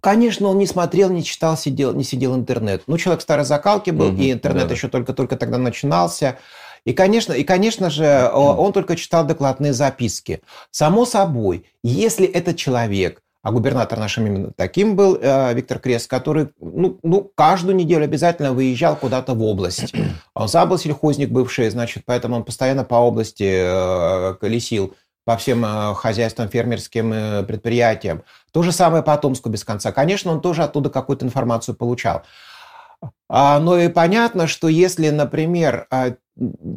конечно, 0.00 0.48
он 0.48 0.58
не 0.58 0.66
смотрел, 0.66 1.10
не 1.10 1.24
читал, 1.24 1.56
сидел, 1.56 1.94
не 1.94 2.04
сидел 2.04 2.34
интернет. 2.34 2.82
Ну, 2.86 2.98
человек 2.98 3.22
старой 3.22 3.44
закалки 3.44 3.90
был, 3.90 4.08
угу, 4.08 4.20
и 4.20 4.32
интернет 4.32 4.68
да. 4.68 4.74
еще 4.74 4.88
только-только 4.88 5.36
тогда 5.36 5.58
начинался. 5.58 6.38
И, 6.84 6.92
конечно, 6.92 7.32
и, 7.32 7.44
конечно 7.44 7.90
же, 7.90 8.30
он 8.32 8.72
только 8.72 8.96
читал 8.96 9.24
докладные 9.24 9.72
записки. 9.72 10.40
Само 10.70 11.04
собой, 11.04 11.66
если 11.82 12.26
этот 12.26 12.56
человек, 12.56 13.22
а 13.42 13.50
губернатор 13.50 13.98
нашим 13.98 14.26
именно 14.26 14.52
таким 14.56 14.94
был, 14.94 15.18
э, 15.20 15.52
Виктор 15.54 15.80
Крест, 15.80 16.08
который 16.08 16.50
ну, 16.60 16.98
ну, 17.02 17.30
каждую 17.34 17.74
неделю 17.74 18.04
обязательно 18.04 18.52
выезжал 18.52 18.94
куда-то 18.96 19.34
в 19.34 19.42
область. 19.42 19.92
Он 20.34 20.48
сам 20.48 20.68
был 20.68 20.78
сельхозник 20.78 21.30
бывший, 21.30 21.68
значит, 21.70 22.04
поэтому 22.06 22.36
он 22.36 22.44
постоянно 22.44 22.84
по 22.84 22.94
области 22.94 23.42
э, 23.44 24.34
колесил 24.40 24.94
по 25.24 25.36
всем 25.36 25.64
э, 25.64 25.94
хозяйствам, 25.94 26.48
фермерским 26.48 27.12
э, 27.12 27.42
предприятиям. 27.44 28.22
То 28.52 28.62
же 28.62 28.72
самое 28.72 29.02
по 29.02 29.16
Томску 29.16 29.48
без 29.48 29.64
конца. 29.64 29.92
Конечно, 29.92 30.32
он 30.32 30.40
тоже 30.40 30.62
оттуда 30.62 30.90
какую-то 30.90 31.24
информацию 31.24 31.74
получал. 31.74 32.22
А, 33.28 33.58
но 33.58 33.78
и 33.78 33.88
понятно, 33.88 34.46
что 34.46 34.68
если, 34.68 35.08
например, 35.10 35.86
а, 35.90 36.14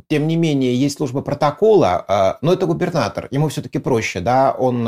тем 0.08 0.28
не 0.28 0.36
менее, 0.36 0.76
есть 0.76 0.98
служба 0.98 1.22
протокола, 1.22 2.04
а, 2.08 2.38
но 2.42 2.54
это 2.54 2.66
губернатор, 2.66 3.28
ему 3.32 3.50
все-таки 3.50 3.78
проще, 3.78 4.22
да, 4.22 4.52
он 4.58 4.88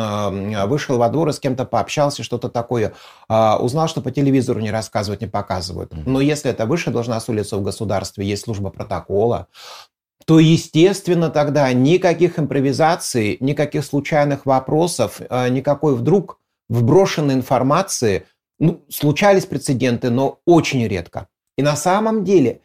вышел 0.67 0.97
во 0.97 1.09
двор 1.09 1.29
и 1.29 1.33
с 1.33 1.39
кем-то 1.39 1.65
пообщался, 1.65 2.23
что-то 2.23 2.49
такое, 2.49 2.93
узнал, 3.29 3.87
что 3.87 4.01
по 4.01 4.11
телевизору 4.11 4.59
не 4.59 4.71
рассказывают, 4.71 5.21
не 5.21 5.27
показывают. 5.27 5.93
Но 6.05 6.21
если 6.21 6.51
это 6.51 6.65
высшее 6.65 6.93
должностное 6.93 7.37
лицо 7.37 7.57
в 7.59 7.63
государстве, 7.63 8.25
есть 8.25 8.43
служба 8.43 8.69
протокола, 8.69 9.47
то, 10.25 10.39
естественно, 10.39 11.29
тогда 11.29 11.71
никаких 11.71 12.39
импровизаций, 12.39 13.38
никаких 13.39 13.86
случайных 13.86 14.45
вопросов, 14.45 15.21
никакой 15.50 15.95
вдруг 15.95 16.39
вброшенной 16.69 17.36
информации, 17.36 18.25
ну, 18.59 18.83
случались 18.89 19.45
прецеденты, 19.45 20.09
но 20.09 20.39
очень 20.45 20.86
редко. 20.88 21.27
И 21.57 21.62
на 21.62 21.75
самом 21.75 22.24
деле 22.24 22.62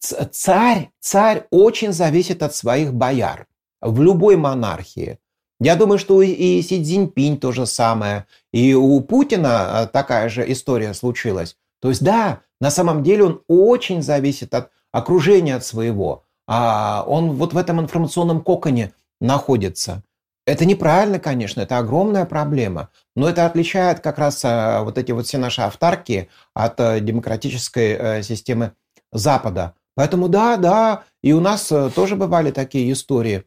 царь, 0.00 0.90
царь 1.00 1.46
очень 1.50 1.92
зависит 1.92 2.42
от 2.42 2.54
своих 2.54 2.92
бояр 2.92 3.46
в 3.80 4.02
любой 4.02 4.36
монархии. 4.36 5.18
Я 5.60 5.74
думаю, 5.74 5.98
что 5.98 6.22
и 6.22 6.62
Си 6.62 6.82
Цзиньпинь 6.82 7.38
то 7.38 7.50
же 7.50 7.66
самое, 7.66 8.26
и 8.52 8.74
у 8.74 9.00
Путина 9.00 9.80
а, 9.80 9.86
такая 9.86 10.28
же 10.28 10.50
история 10.50 10.94
случилась. 10.94 11.56
То 11.80 11.88
есть 11.88 12.02
да, 12.02 12.42
на 12.60 12.70
самом 12.70 13.02
деле 13.02 13.24
он 13.24 13.42
очень 13.48 14.02
зависит 14.02 14.54
от 14.54 14.70
окружения 14.92 15.56
от 15.56 15.64
своего. 15.64 16.24
А 16.48 17.04
он 17.06 17.32
вот 17.32 17.52
в 17.52 17.58
этом 17.58 17.78
информационном 17.80 18.40
коконе 18.40 18.92
находится. 19.20 20.02
Это 20.46 20.64
неправильно, 20.64 21.18
конечно, 21.18 21.60
это 21.60 21.76
огромная 21.76 22.24
проблема, 22.24 22.88
но 23.14 23.28
это 23.28 23.44
отличает 23.44 24.00
как 24.00 24.18
раз 24.18 24.40
а, 24.46 24.82
вот 24.82 24.96
эти 24.96 25.12
вот 25.12 25.26
все 25.26 25.36
наши 25.36 25.60
автарки 25.60 26.30
от 26.54 26.80
а, 26.80 27.00
демократической 27.00 27.92
э, 27.92 28.22
системы 28.22 28.72
Запада. 29.12 29.74
Поэтому 29.94 30.28
да, 30.28 30.56
да, 30.56 31.02
и 31.22 31.34
у 31.34 31.40
нас 31.40 31.70
э, 31.70 31.90
тоже 31.94 32.16
бывали 32.16 32.50
такие 32.50 32.90
истории. 32.92 33.44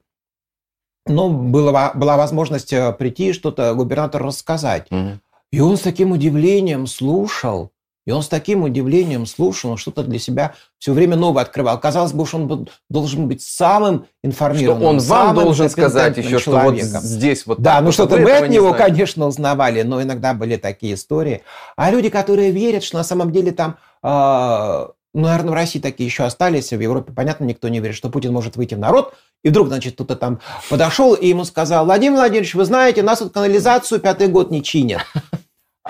Но 1.07 1.29
была, 1.29 1.91
была 1.95 2.17
возможность 2.17 2.71
э, 2.71 2.93
прийти 2.93 3.33
что-то 3.33 3.73
губернатору 3.73 4.25
рассказать. 4.25 4.85
Угу. 4.91 5.19
И 5.51 5.59
он 5.59 5.77
с 5.77 5.81
таким 5.81 6.11
удивлением 6.11 6.85
слушал, 6.85 7.71
и 8.05 8.11
он 8.11 8.23
с 8.23 8.27
таким 8.27 8.63
удивлением 8.63 9.25
слушал, 9.25 9.71
он 9.71 9.77
что-то 9.77 10.03
для 10.03 10.17
себя 10.17 10.55
все 10.79 10.93
время 10.93 11.15
новое 11.15 11.43
открывал. 11.43 11.79
Казалось 11.79 12.13
бы, 12.13 12.25
что 12.25 12.37
он 12.37 12.67
должен 12.89 13.27
быть 13.27 13.43
самым 13.43 14.07
информированным. 14.23 14.99
Что 14.99 15.13
он 15.13 15.25
вам 15.25 15.35
должен 15.35 15.69
сказать 15.69 16.17
еще, 16.17 16.39
человеком. 16.39 16.87
что 16.87 16.97
вот 16.97 17.03
здесь 17.03 17.45
вот 17.45 17.59
Да, 17.59 17.79
ну 17.81 17.91
что-то 17.91 18.17
мы 18.17 18.31
от 18.31 18.49
него, 18.49 18.73
конечно, 18.73 19.27
узнавали, 19.27 19.83
но 19.83 20.01
иногда 20.01 20.33
были 20.33 20.55
такие 20.55 20.95
истории. 20.95 21.43
А 21.75 21.91
люди, 21.91 22.09
которые 22.09 22.51
верят, 22.51 22.83
что 22.83 22.97
на 22.97 23.03
самом 23.03 23.31
деле 23.31 23.51
там... 23.51 23.77
Э, 24.03 24.87
ну, 25.13 25.23
наверное, 25.23 25.51
в 25.51 25.55
России 25.55 25.79
такие 25.79 26.07
еще 26.07 26.23
остались, 26.23 26.71
в 26.71 26.79
Европе, 26.79 27.11
понятно, 27.11 27.43
никто 27.43 27.67
не 27.67 27.81
верит, 27.81 27.97
что 27.97 28.09
Путин 28.09 28.31
может 28.31 28.55
выйти 28.55 28.75
в 28.75 28.79
народ, 28.79 29.13
и 29.43 29.49
вдруг, 29.49 29.67
значит, 29.67 29.95
кто-то 29.95 30.15
там 30.15 30.39
подошел 30.69 31.13
и 31.13 31.27
ему 31.27 31.43
сказал, 31.43 31.83
Владимир 31.83 32.15
Владимирович, 32.15 32.55
вы 32.55 32.63
знаете, 32.63 33.03
нас 33.03 33.19
тут 33.19 33.33
канализацию 33.33 33.99
пятый 33.99 34.29
год 34.29 34.51
не 34.51 34.63
чинят. 34.63 35.01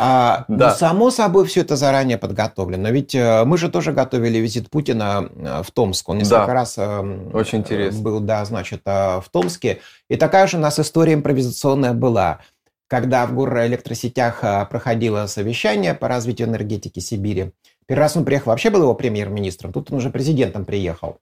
А, 0.03 0.45
да. 0.47 0.69
Ну, 0.69 0.75
само 0.75 1.11
собой, 1.11 1.45
все 1.45 1.61
это 1.61 1.75
заранее 1.75 2.17
подготовлено. 2.17 2.89
Ведь 2.89 3.13
э, 3.13 3.45
мы 3.45 3.59
же 3.59 3.69
тоже 3.69 3.91
готовили 3.91 4.39
визит 4.39 4.67
Путина 4.71 5.29
э, 5.31 5.61
в 5.63 5.69
Томск. 5.69 6.09
Он 6.09 6.17
несколько 6.17 6.47
да. 6.47 6.53
раз 6.53 6.73
э, 6.79 7.29
Очень 7.33 7.59
интересно. 7.59 8.01
был, 8.01 8.19
да, 8.19 8.43
значит, 8.43 8.81
в 8.83 9.23
Томске. 9.31 9.81
И 10.09 10.15
такая 10.15 10.47
же 10.47 10.57
у 10.57 10.59
нас 10.59 10.79
история 10.79 11.13
импровизационная 11.13 11.93
была. 11.93 12.39
Когда 12.87 13.27
в 13.27 13.45
электросетях 13.67 14.41
проходило 14.71 15.27
совещание 15.27 15.93
по 15.93 16.07
развитию 16.07 16.47
энергетики 16.47 16.99
Сибири, 16.99 17.51
первый 17.85 18.01
раз 18.01 18.17
он 18.17 18.25
приехал, 18.25 18.49
вообще 18.49 18.71
был 18.71 18.81
его 18.81 18.95
премьер-министром, 18.95 19.71
тут 19.71 19.91
он 19.91 19.99
уже 19.99 20.09
президентом 20.09 20.65
приехал. 20.65 21.19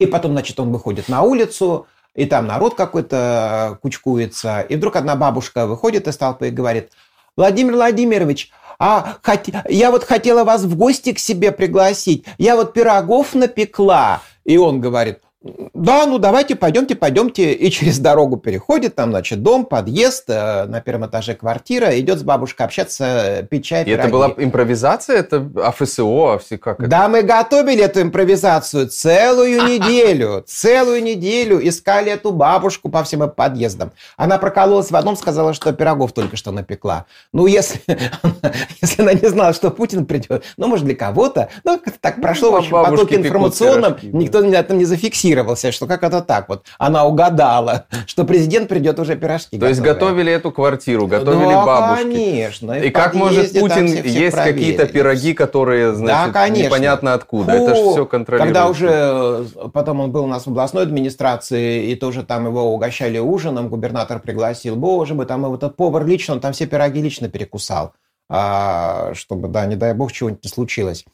И 0.00 0.06
потом, 0.06 0.32
значит, 0.32 0.58
он 0.58 0.72
выходит 0.72 1.08
на 1.08 1.22
улицу, 1.22 1.86
и 2.16 2.26
там 2.26 2.48
народ 2.48 2.74
какой-то 2.74 3.78
кучкуется, 3.82 4.62
и 4.62 4.74
вдруг 4.74 4.96
одна 4.96 5.14
бабушка 5.14 5.68
выходит 5.68 6.08
из 6.08 6.16
толпы 6.16 6.48
и 6.48 6.50
говорит– 6.50 6.90
Владимир 7.36 7.74
Владимирович, 7.74 8.50
а 8.78 9.18
хот... 9.22 9.48
я 9.68 9.90
вот 9.90 10.04
хотела 10.04 10.44
вас 10.44 10.62
в 10.62 10.76
гости 10.76 11.12
к 11.12 11.18
себе 11.18 11.52
пригласить. 11.52 12.24
Я 12.38 12.56
вот 12.56 12.72
пирогов 12.72 13.34
напекла. 13.34 14.22
И 14.44 14.56
он 14.56 14.80
говорит, 14.80 15.18
да, 15.42 16.04
ну 16.04 16.18
давайте, 16.18 16.54
пойдемте, 16.54 16.94
пойдемте. 16.94 17.54
И 17.54 17.70
через 17.70 17.98
дорогу 17.98 18.36
переходит, 18.36 18.94
там, 18.94 19.10
значит, 19.10 19.42
дом, 19.42 19.64
подъезд, 19.64 20.24
э, 20.28 20.66
на 20.66 20.82
первом 20.82 21.06
этаже 21.06 21.34
квартира, 21.34 21.98
идет 21.98 22.18
с 22.18 22.22
бабушкой 22.22 22.66
общаться, 22.66 23.46
пить 23.48 23.64
чай, 23.64 23.84
И 23.86 23.90
это 23.90 24.08
была 24.08 24.34
импровизация, 24.36 25.16
это 25.16 25.50
АФСО, 25.64 26.34
а 26.34 26.38
все 26.38 26.58
как 26.58 26.80
это? 26.80 26.90
Да, 26.90 27.08
мы 27.08 27.22
готовили 27.22 27.82
эту 27.82 28.02
импровизацию 28.02 28.88
целую 28.88 29.62
неделю, 29.66 30.44
целую 30.46 31.02
неделю 31.02 31.66
искали 31.66 32.12
эту 32.12 32.32
бабушку 32.32 32.90
по 32.90 33.02
всем 33.02 33.30
подъездам. 33.30 33.92
Она 34.18 34.36
прокололась 34.36 34.90
в 34.90 34.96
одном, 34.96 35.16
сказала, 35.16 35.54
что 35.54 35.72
пирогов 35.72 36.12
только 36.12 36.36
что 36.36 36.52
напекла. 36.52 37.06
Ну, 37.32 37.46
если, 37.46 37.80
если 38.82 39.00
она 39.00 39.14
не 39.14 39.26
знала, 39.26 39.54
что 39.54 39.70
Путин 39.70 40.04
придет, 40.04 40.44
ну, 40.58 40.66
может, 40.66 40.84
для 40.84 40.94
кого-то, 40.94 41.48
ну, 41.64 41.80
так 42.02 42.20
прошло 42.20 42.50
ну, 42.50 42.56
в 42.56 42.58
общем 42.58 42.72
потоке 42.72 43.16
информационном, 43.16 43.96
никто 44.02 44.42
на 44.42 44.56
этом 44.56 44.76
не 44.76 44.84
зафиксировал 44.84 45.29
фиксировался, 45.30 45.72
что 45.72 45.86
как 45.86 46.02
это 46.02 46.20
так 46.20 46.48
вот. 46.48 46.64
Она 46.78 47.04
угадала, 47.04 47.86
что 48.06 48.24
президент 48.24 48.68
придет 48.68 48.98
уже 48.98 49.16
пирожки 49.16 49.50
То 49.50 49.66
готовые. 49.66 49.70
есть 49.70 49.80
готовили 49.80 50.32
эту 50.32 50.50
квартиру, 50.50 51.06
готовили 51.06 51.48
да, 51.48 51.66
бабушки. 51.66 52.02
конечно. 52.02 52.72
И, 52.72 52.88
и 52.88 52.90
как 52.90 53.14
может 53.14 53.52
Путин 53.58 53.86
есть 53.86 54.36
какие-то 54.36 54.86
пироги, 54.86 55.34
которые, 55.34 55.94
значит, 55.94 56.32
да, 56.32 56.48
непонятно 56.48 57.14
откуда? 57.14 57.52
Фу, 57.52 57.64
это 57.64 57.74
же 57.74 57.90
все 57.90 58.06
контролируется. 58.06 58.54
Когда 58.54 58.68
уже 58.68 59.46
потом 59.72 60.00
он 60.00 60.12
был 60.12 60.24
у 60.24 60.28
нас 60.28 60.44
в 60.44 60.48
областной 60.48 60.82
администрации, 60.82 61.90
и 61.90 61.96
тоже 61.96 62.22
там 62.22 62.46
его 62.46 62.72
угощали 62.72 63.18
ужином, 63.18 63.68
губернатор 63.68 64.20
пригласил, 64.20 64.76
боже 64.76 65.14
мой, 65.14 65.26
там 65.26 65.52
этот 65.52 65.76
повар 65.76 66.06
лично, 66.06 66.34
он 66.34 66.40
там 66.40 66.52
все 66.52 66.66
пироги 66.66 67.00
лично 67.00 67.28
перекусал, 67.28 67.92
а, 68.28 69.12
чтобы, 69.14 69.48
да, 69.48 69.66
не 69.66 69.76
дай 69.76 69.94
бог, 69.94 70.12
чего-нибудь 70.12 70.44
не 70.44 70.50
случилось. 70.50 71.04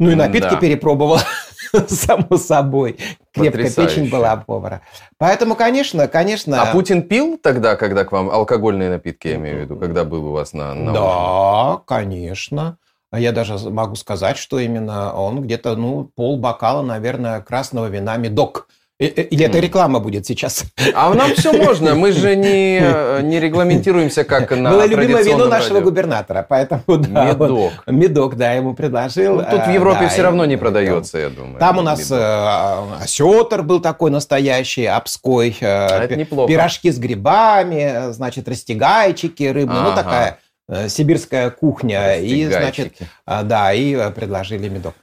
Ну 0.00 0.10
и 0.10 0.14
напитки 0.14 0.50
да. 0.50 0.56
перепробовал. 0.56 1.18
само 1.88 2.36
собой. 2.36 2.98
Крепкая 3.32 3.50
Потрясающе. 3.64 3.94
печень 3.96 4.10
была 4.10 4.34
у 4.34 4.44
повара. 4.44 4.82
Поэтому, 5.18 5.54
конечно, 5.54 6.08
конечно... 6.08 6.60
А 6.62 6.72
Путин 6.72 7.02
пил 7.02 7.38
тогда, 7.42 7.76
когда 7.76 8.04
к 8.04 8.12
вам 8.12 8.30
алкогольные 8.30 8.90
напитки, 8.90 9.28
я 9.28 9.36
имею 9.36 9.58
в 9.58 9.60
виду, 9.62 9.76
когда 9.76 10.04
был 10.04 10.26
у 10.26 10.32
вас 10.32 10.52
на, 10.52 10.74
на 10.74 10.92
Да, 10.92 11.70
ужин? 11.74 11.82
конечно. 11.86 12.78
А 13.10 13.18
я 13.20 13.32
даже 13.32 13.58
могу 13.70 13.94
сказать, 13.94 14.36
что 14.36 14.58
именно 14.58 15.12
он 15.14 15.40
где-то, 15.42 15.76
ну, 15.76 16.10
пол 16.14 16.38
бокала, 16.38 16.82
наверное, 16.82 17.40
красного 17.40 17.86
вина 17.86 18.16
медок 18.18 18.68
или 18.98 19.44
это 19.44 19.60
реклама 19.60 20.00
будет 20.00 20.26
сейчас? 20.26 20.64
А 20.92 21.14
нам 21.14 21.32
все 21.34 21.52
можно. 21.52 21.94
Мы 21.94 22.10
же 22.10 22.34
не, 22.34 22.80
не 23.22 23.38
регламентируемся, 23.38 24.24
как 24.24 24.50
на 24.50 24.70
Было 24.70 24.86
любимое 24.86 25.22
вино 25.22 25.46
нашего 25.46 25.76
радио. 25.76 25.88
губернатора, 25.88 26.44
поэтому 26.48 26.82
да. 26.88 27.26
Медок. 27.26 27.84
Он, 27.86 27.96
медок, 27.96 28.36
да, 28.36 28.54
ему 28.54 28.74
предложил. 28.74 29.36
Ну, 29.36 29.44
тут 29.48 29.66
в 29.66 29.70
Европе 29.70 30.00
да, 30.02 30.08
все 30.08 30.22
равно 30.22 30.44
не 30.46 30.56
продается, 30.56 31.18
я 31.18 31.28
думаю. 31.28 31.60
Там 31.60 31.78
у 31.78 31.82
нас 31.82 32.10
э, 32.10 33.02
осетр 33.02 33.62
был 33.62 33.78
такой 33.80 34.10
настоящий, 34.10 34.86
обской. 34.86 35.56
А 35.60 36.02
это 36.02 36.16
неплохо. 36.16 36.48
Пирожки 36.48 36.90
с 36.90 36.98
грибами, 36.98 38.10
значит, 38.12 38.48
растягайчики. 38.48 39.44
Ну, 39.44 39.72
ага. 39.72 39.82
Ну, 39.90 39.94
такая 39.94 40.88
сибирская 40.88 41.50
кухня. 41.50 42.16
И, 42.16 42.46
значит, 42.46 42.94
да, 43.26 43.72
и 43.72 44.10
предложили 44.10 44.68
медок. 44.68 44.94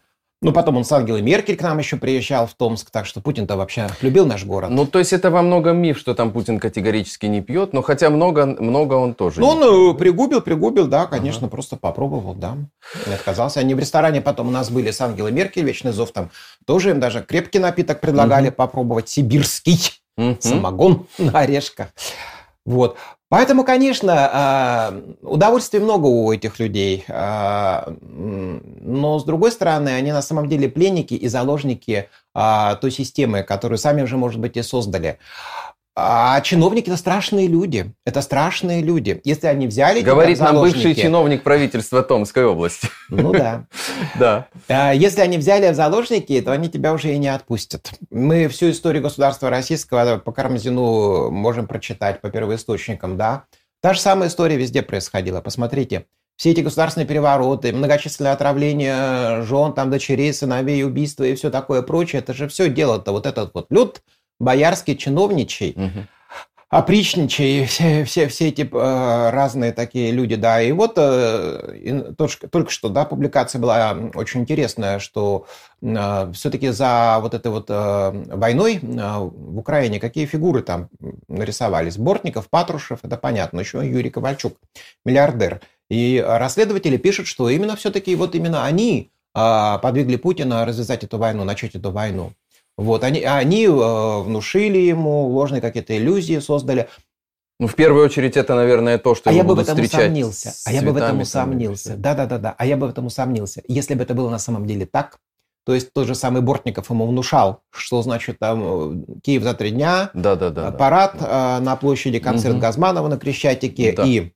Ну, 0.42 0.52
потом 0.52 0.78
он 0.78 0.84
с 0.84 0.92
Ангелой 0.92 1.22
Меркель 1.22 1.56
к 1.56 1.62
нам 1.62 1.80
еще 1.80 1.98
приезжал 1.98 2.46
в 2.46 2.54
Томск, 2.54 2.92
так 2.92 3.06
что 3.06 3.22
Путин-то 3.22 3.56
вообще 3.56 3.88
любил 4.02 4.26
наш 4.26 4.46
город. 4.46 4.70
Ну, 4.70 4.86
то 4.86 5.00
есть 5.00 5.14
это 5.14 5.32
во 5.32 5.42
многом 5.42 5.78
миф, 5.78 5.98
что 5.98 6.14
там 6.14 6.32
Путин 6.32 6.60
категорически 6.60 7.26
не 7.26 7.42
пьет, 7.42 7.74
но 7.74 7.82
хотя 7.82 8.10
много, 8.10 8.46
много 8.46 8.96
он 8.96 9.14
тоже 9.14 9.40
Ну, 9.40 9.48
он 9.48 9.60
пьет. 9.60 9.98
пригубил, 9.98 10.42
пригубил, 10.42 10.88
да, 10.88 11.06
конечно, 11.06 11.48
ага. 11.48 11.52
просто 11.52 11.78
попробовал, 11.78 12.34
да. 12.36 12.58
Не 13.08 13.14
отказался. 13.14 13.62
Они 13.62 13.74
в 13.74 13.80
ресторане 13.80 14.22
потом 14.22 14.50
у 14.50 14.52
нас 14.52 14.70
были 14.70 14.92
с 14.92 15.00
Ангелой 15.02 15.32
Меркель, 15.32 15.64
Вечный 15.64 15.94
зов 15.94 16.12
там, 16.12 16.30
тоже 16.66 16.92
им 16.92 17.00
даже 17.00 17.22
крепкий 17.24 17.60
напиток 17.60 18.02
предлагали 18.02 18.50
угу. 18.50 18.56
попробовать, 18.56 19.10
сибирский, 19.10 19.80
угу. 20.18 20.38
самогон 20.40 21.08
на 21.18 21.40
орешках. 21.40 21.88
Вот. 22.66 22.98
Поэтому, 23.36 23.66
конечно, 23.66 24.14
а, 24.32 25.02
удовольствия 25.22 25.82
много 25.82 26.06
у 26.06 26.32
этих 26.32 26.58
людей, 26.58 27.04
а, 27.10 27.94
но, 28.02 29.20
с 29.20 29.26
другой 29.26 29.52
стороны, 29.52 29.90
они 29.90 30.14
на 30.14 30.22
самом 30.22 30.48
деле 30.48 30.70
пленники 30.70 31.16
и 31.16 31.28
заложники 31.28 32.08
а, 32.34 32.76
той 32.76 32.92
системы, 32.92 33.44
которую 33.44 33.78
сами 33.78 34.04
уже, 34.04 34.16
может 34.16 34.40
быть, 34.40 34.56
и 34.56 34.62
создали. 34.62 35.20
А 35.98 36.42
чиновники 36.42 36.90
это 36.90 36.98
страшные 36.98 37.48
люди. 37.48 37.94
Это 38.06 38.22
страшные 38.22 38.82
люди. 38.82 39.22
Если 39.24 39.48
они 39.48 39.66
взяли 39.66 40.02
Говорит 40.02 40.40
нам 40.40 40.60
бывший 40.60 40.94
чиновник 40.94 41.42
правительства 41.42 42.04
Томской 42.04 42.46
области. 42.46 42.90
Ну 43.10 43.32
да. 43.32 43.66
Да. 44.20 44.48
А 44.68 44.94
если 44.94 45.22
они 45.22 45.38
взяли 45.38 45.72
в 45.72 45.76
заложники, 45.76 46.40
то 46.42 46.52
они 46.52 46.70
тебя 46.70 46.94
уже 46.94 47.14
и 47.14 47.18
не 47.18 47.30
отпустят. 47.30 47.92
Мы 48.10 48.48
всю 48.50 48.72
историю 48.72 49.04
государства 49.04 49.50
российского 49.50 50.18
по 50.18 50.32
Кармазину 50.32 51.32
можем 51.32 51.68
прочитать 51.68 52.22
по 52.22 52.30
первоисточникам, 52.30 53.16
да. 53.18 53.46
Та 53.82 53.94
же 53.94 54.00
самая 54.00 54.30
история 54.30 54.58
везде 54.58 54.82
происходила. 54.82 55.42
Посмотрите, 55.42 56.06
все 56.36 56.52
эти 56.52 56.60
государственные 56.62 57.08
перевороты, 57.08 57.72
многочисленные 57.72 58.34
отравления 58.34 59.42
жен, 59.44 59.74
там, 59.74 59.90
дочерей, 59.90 60.34
сыновей, 60.34 60.84
убийства 60.84 61.24
и 61.24 61.36
все 61.36 61.50
такое 61.50 61.82
прочее, 61.82 62.22
это 62.22 62.34
же 62.34 62.48
все 62.48 62.70
дело-то 62.70 63.12
вот 63.12 63.26
этот 63.26 63.54
вот 63.54 63.68
люд 63.70 64.02
боярский, 64.40 64.98
чиновничий, 64.98 65.74
угу 65.76 66.08
опричничай, 66.70 67.66
все, 67.66 68.04
все, 68.04 68.28
все 68.28 68.50
эти 68.50 68.62
э, 68.62 69.30
разные 69.30 69.72
такие 69.72 70.12
люди, 70.12 70.36
да. 70.36 70.62
И 70.62 70.72
вот 70.72 70.94
э, 70.98 71.78
и 71.78 72.14
только, 72.14 72.48
только 72.48 72.72
что, 72.72 72.90
да, 72.90 73.06
публикация 73.06 73.62
была 73.62 73.96
очень 74.16 74.42
интересная, 74.42 75.00
что 75.00 75.46
э, 75.82 76.32
все-таки 76.34 76.70
за 76.70 77.20
вот 77.22 77.34
этой 77.34 77.52
вот 77.52 77.68
э, 77.70 78.12
войной 78.28 78.76
э, 78.76 78.80
в 78.82 79.58
Украине 79.58 80.00
какие 80.00 80.26
фигуры 80.26 80.64
там 80.64 80.90
нарисовались? 81.28 81.98
Бортников, 81.98 82.50
Патрушев, 82.50 83.00
это 83.04 83.16
понятно, 83.18 83.60
еще 83.60 83.78
Юрий 83.78 84.10
Ковальчук, 84.10 84.58
миллиардер. 85.06 85.62
И 85.90 86.24
расследователи 86.28 86.98
пишут, 86.98 87.28
что 87.28 87.50
именно 87.50 87.76
все-таки 87.76 88.16
вот 88.16 88.34
именно 88.34 88.66
они 88.66 89.12
э, 89.36 89.78
подвигли 89.82 90.16
Путина 90.18 90.66
развязать 90.66 91.04
эту 91.04 91.20
войну, 91.20 91.44
начать 91.44 91.76
эту 91.76 91.92
войну. 91.92 92.34
Вот, 92.78 93.04
они, 93.04 93.22
они 93.22 93.66
э, 93.66 93.70
внушили 93.70 94.78
ему 94.80 95.28
ложные 95.28 95.62
какие-то 95.62 95.98
иллюзии, 95.98 96.40
создали. 96.40 96.90
Ну, 97.58 97.68
в 97.68 97.76
первую 97.76 98.04
очередь, 98.04 98.36
это, 98.36 98.54
наверное, 98.54 98.98
то, 98.98 99.16
что 99.16 99.30
а 99.30 99.34
его 99.34 99.42
я 99.42 99.44
бы 99.44 99.56
будут 99.56 99.68
в 99.68 99.72
этом 99.72 99.86
усомнился. 99.86 100.54
А 100.66 100.74
я 100.74 100.82
бы 100.82 100.92
в 100.92 100.98
этом 100.98 101.22
усомнился. 101.22 101.96
Да-да-да-да. 101.96 102.54
А 102.58 102.66
я 102.66 102.76
бы 102.76 102.88
в 102.88 102.90
этом 102.90 103.06
усомнился. 103.06 103.62
Если 103.68 103.94
бы 103.94 104.04
это 104.04 104.14
было 104.14 104.30
на 104.30 104.40
самом 104.40 104.66
деле 104.66 104.86
так, 104.86 105.20
то 105.66 105.74
есть 105.74 105.94
тот 105.94 106.06
же 106.06 106.16
самый 106.16 106.42
Бортников 106.42 106.90
ему 106.90 107.08
внушал, 107.08 107.62
что 107.72 108.02
значит 108.02 108.40
там 108.40 108.62
э, 108.64 109.20
Киев 109.24 109.44
за 109.44 109.54
три 109.56 109.72
дня, 109.72 110.12
да, 110.14 110.36
да, 110.36 110.52
да, 110.52 110.72
парад 110.72 111.16
да. 111.20 111.60
на 111.60 111.76
площади, 111.76 112.20
концерт 112.20 112.56
угу. 112.56 112.62
Газманова 112.62 113.08
на 113.08 113.18
Крещатике 113.18 113.94
да. 113.94 114.04
и 114.06 114.32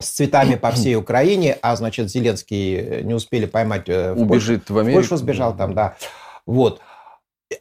с 0.00 0.08
цветами 0.08 0.56
по 0.56 0.72
всей 0.72 0.96
Украине, 0.96 1.58
а 1.62 1.76
значит 1.76 2.10
Зеленский 2.10 3.04
не 3.04 3.14
успели 3.14 3.46
поймать 3.46 3.86
в 3.86 4.14
Убежит 4.20 4.64
Польшу, 4.64 4.74
в 4.74 4.78
Америку. 4.78 4.98
В 4.98 5.02
Польшу 5.02 5.16
сбежал 5.16 5.56
там, 5.56 5.74
да. 5.74 5.96
Вот. 6.44 6.80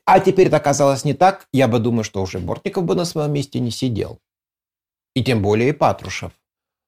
А 0.05 0.19
теперь 0.19 0.47
это 0.47 0.57
оказалось 0.57 1.05
не 1.05 1.13
так. 1.13 1.47
Я 1.53 1.67
бы 1.67 1.79
думаю, 1.79 2.03
что 2.03 2.21
уже 2.21 2.39
Бортников 2.39 2.85
бы 2.85 2.95
на 2.95 3.05
своем 3.05 3.33
месте 3.33 3.59
не 3.59 3.71
сидел. 3.71 4.19
И 5.15 5.23
тем 5.23 5.41
более 5.41 5.69
и 5.69 5.73
Патрушев. 5.73 6.31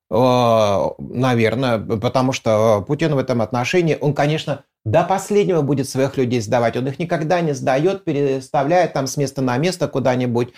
Э, 0.09 0.89
наверное, 0.99 1.79
потому 1.79 2.33
что 2.33 2.83
Путин 2.87 3.15
в 3.15 3.17
этом 3.17 3.41
отношении, 3.41 3.97
он, 3.99 4.13
конечно, 4.13 4.63
до 4.85 5.03
последнего 5.03 5.61
будет 5.61 5.89
своих 5.89 6.17
людей 6.17 6.41
сдавать. 6.41 6.77
Он 6.77 6.87
их 6.87 6.99
никогда 6.99 7.41
не 7.41 7.53
сдает, 7.53 8.03
переставляет 8.03 8.93
там 8.93 9.07
с 9.07 9.17
места 9.17 9.41
на 9.41 9.57
место 9.57 9.87
куда-нибудь. 9.87 10.53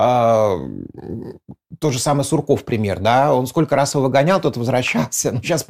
А, 0.00 0.56
то 1.80 1.90
же 1.90 1.98
самое 1.98 2.22
Сурков 2.22 2.64
пример, 2.64 3.00
да, 3.00 3.34
он 3.34 3.48
сколько 3.48 3.74
раз 3.74 3.94
его 3.94 4.04
выгонял, 4.04 4.40
тот 4.40 4.56
возвращался, 4.56 5.32
но 5.32 5.42
сейчас, 5.42 5.66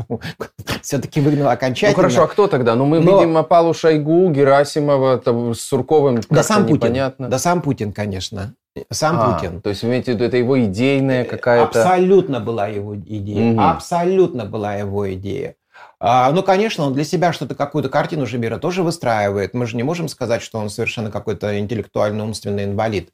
все-таки 0.82 1.22
выгнал 1.22 1.48
окончательно. 1.48 2.02
Ну 2.02 2.08
хорошо, 2.08 2.24
а 2.24 2.26
кто 2.26 2.46
тогда? 2.46 2.74
Ну 2.74 2.84
мы 2.84 3.00
но... 3.00 3.20
видим 3.20 3.38
Апалу 3.38 3.72
Шойгу, 3.72 4.30
Герасимова, 4.30 5.16
там, 5.16 5.54
с 5.54 5.62
Сурковым 5.62 6.20
да 6.28 6.42
сам 6.42 6.64
Путин, 6.64 6.74
непонятно. 6.74 7.28
Да 7.28 7.38
сам 7.38 7.62
Путин, 7.62 7.94
конечно. 7.94 8.54
Сам 8.90 9.18
а, 9.18 9.32
Путин. 9.32 9.62
То 9.62 9.70
есть, 9.70 9.82
вы 9.82 9.88
имеете 9.88 10.12
в 10.12 10.14
виду, 10.16 10.24
это 10.24 10.36
его 10.36 10.62
идейная 10.62 11.24
какая-то... 11.24 11.80
Абсолютно 11.82 12.38
была 12.38 12.68
его 12.68 12.96
идея. 12.96 13.52
Угу. 13.54 13.60
Абсолютно 13.62 14.44
была 14.44 14.74
его 14.74 15.10
идея. 15.14 15.54
А, 16.00 16.30
ну, 16.32 16.42
конечно, 16.42 16.84
он 16.84 16.92
для 16.92 17.04
себя 17.04 17.32
что-то, 17.32 17.54
какую-то 17.54 17.88
картину 17.88 18.26
же 18.26 18.36
мира 18.36 18.58
тоже 18.58 18.82
выстраивает. 18.82 19.54
Мы 19.54 19.64
же 19.64 19.74
не 19.76 19.82
можем 19.82 20.06
сказать, 20.06 20.42
что 20.42 20.58
он 20.58 20.68
совершенно 20.68 21.10
какой-то 21.10 21.58
интеллектуально-умственный 21.58 22.64
инвалид. 22.64 23.10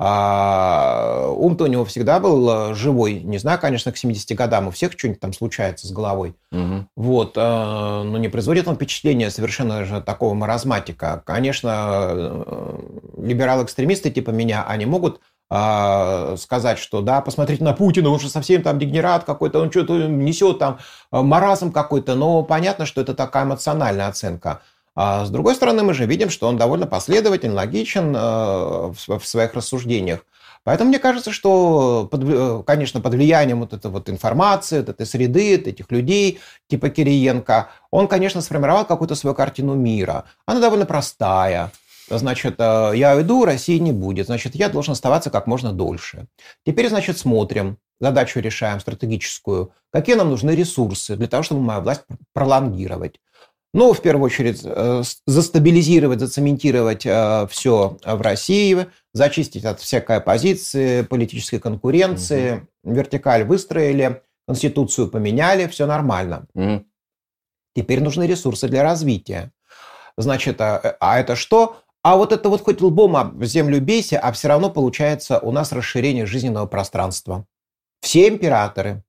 А 0.00 1.28
ум-то 1.36 1.64
у 1.64 1.66
него 1.66 1.84
всегда 1.84 2.20
был 2.20 2.48
э, 2.70 2.74
живой. 2.74 3.14
Не 3.18 3.38
знаю, 3.38 3.58
конечно, 3.58 3.90
к 3.90 3.96
70 3.96 4.36
годам 4.38 4.68
у 4.68 4.70
всех 4.70 4.92
что-нибудь 4.92 5.18
там 5.18 5.32
случается 5.32 5.88
с 5.88 5.90
головой. 5.90 6.36
Угу. 6.52 6.86
Вот. 6.94 7.32
Э, 7.36 8.02
но 8.04 8.16
не 8.16 8.28
производит 8.28 8.68
он 8.68 8.76
впечатление 8.76 9.28
совершенно 9.28 9.84
же 9.84 10.00
такого 10.00 10.34
маразматика. 10.34 11.20
Конечно, 11.26 12.10
э, 12.12 12.78
либерал-экстремисты 13.16 14.10
типа 14.10 14.30
меня, 14.30 14.64
они 14.66 14.86
могут 14.86 15.20
сказать, 15.50 16.78
что 16.78 17.00
да, 17.00 17.22
посмотрите 17.22 17.64
на 17.64 17.72
Путина, 17.72 18.10
он 18.10 18.20
же 18.20 18.28
совсем 18.28 18.62
там 18.62 18.78
дегенерат 18.78 19.24
какой-то, 19.24 19.60
он 19.60 19.70
что-то 19.70 20.06
несет 20.06 20.58
там 20.58 20.78
маразм 21.10 21.72
какой-то, 21.72 22.16
но 22.16 22.42
понятно, 22.42 22.84
что 22.84 23.00
это 23.00 23.14
такая 23.14 23.44
эмоциональная 23.44 24.08
оценка. 24.08 24.60
А 25.00 25.24
с 25.24 25.30
другой 25.30 25.54
стороны, 25.54 25.84
мы 25.84 25.94
же 25.94 26.06
видим, 26.06 26.28
что 26.28 26.48
он 26.48 26.56
довольно 26.56 26.84
последователен, 26.84 27.54
логичен 27.54 28.16
э, 28.16 28.18
в 28.18 29.20
своих 29.22 29.54
рассуждениях. 29.54 30.26
Поэтому 30.64 30.88
мне 30.88 30.98
кажется, 30.98 31.30
что, 31.30 32.10
э, 32.10 32.62
конечно, 32.66 33.00
под 33.00 33.14
влиянием 33.14 33.60
вот 33.60 33.72
этой 33.72 33.92
вот 33.92 34.10
информации, 34.10 34.80
вот 34.80 34.88
этой 34.88 35.06
среды, 35.06 35.56
вот 35.56 35.68
этих 35.68 35.92
людей, 35.92 36.40
типа 36.66 36.88
Кириенко, 36.88 37.68
он, 37.92 38.08
конечно, 38.08 38.40
сформировал 38.40 38.84
какую-то 38.86 39.14
свою 39.14 39.36
картину 39.36 39.76
мира. 39.76 40.24
Она 40.46 40.58
довольно 40.58 40.84
простая. 40.84 41.70
Значит, 42.10 42.56
э, 42.58 42.90
я 42.96 43.14
уйду, 43.14 43.44
России 43.44 43.78
не 43.78 43.92
будет. 43.92 44.26
Значит, 44.26 44.56
я 44.56 44.68
должен 44.68 44.94
оставаться 44.94 45.30
как 45.30 45.46
можно 45.46 45.72
дольше. 45.72 46.26
Теперь, 46.66 46.88
значит, 46.88 47.18
смотрим, 47.18 47.78
задачу 48.00 48.40
решаем 48.40 48.80
стратегическую. 48.80 49.70
Какие 49.92 50.16
нам 50.16 50.30
нужны 50.30 50.56
ресурсы 50.56 51.14
для 51.14 51.28
того, 51.28 51.44
чтобы 51.44 51.60
мою 51.60 51.82
власть 51.82 52.02
пролонгировать? 52.32 53.20
Ну, 53.74 53.92
в 53.92 54.00
первую 54.00 54.26
очередь, 54.26 54.62
э, 54.64 55.02
застабилизировать, 55.26 56.20
зацементировать 56.20 57.04
э, 57.04 57.46
все 57.50 57.98
в 58.02 58.20
России, 58.22 58.86
зачистить 59.12 59.64
от 59.64 59.80
всякой 59.80 60.16
оппозиции, 60.16 61.02
политической 61.02 61.58
конкуренции, 61.58 62.66
угу. 62.82 62.94
вертикаль 62.94 63.44
выстроили, 63.44 64.22
конституцию 64.46 65.08
поменяли, 65.08 65.66
все 65.66 65.86
нормально. 65.86 66.46
Угу. 66.54 66.84
Теперь 67.76 68.02
нужны 68.02 68.26
ресурсы 68.26 68.68
для 68.68 68.82
развития. 68.82 69.52
Значит, 70.16 70.60
а, 70.60 70.96
а 70.98 71.20
это 71.20 71.36
что? 71.36 71.82
А 72.02 72.16
вот 72.16 72.32
это 72.32 72.48
вот 72.48 72.62
хоть 72.62 72.80
лбом 72.80 73.16
об 73.16 73.44
землю 73.44 73.80
бейся, 73.80 74.18
а 74.18 74.32
все 74.32 74.48
равно 74.48 74.70
получается 74.70 75.38
у 75.38 75.52
нас 75.52 75.72
расширение 75.72 76.24
жизненного 76.26 76.66
пространства. 76.66 77.46
Все 78.00 78.28
императоры, 78.28 79.04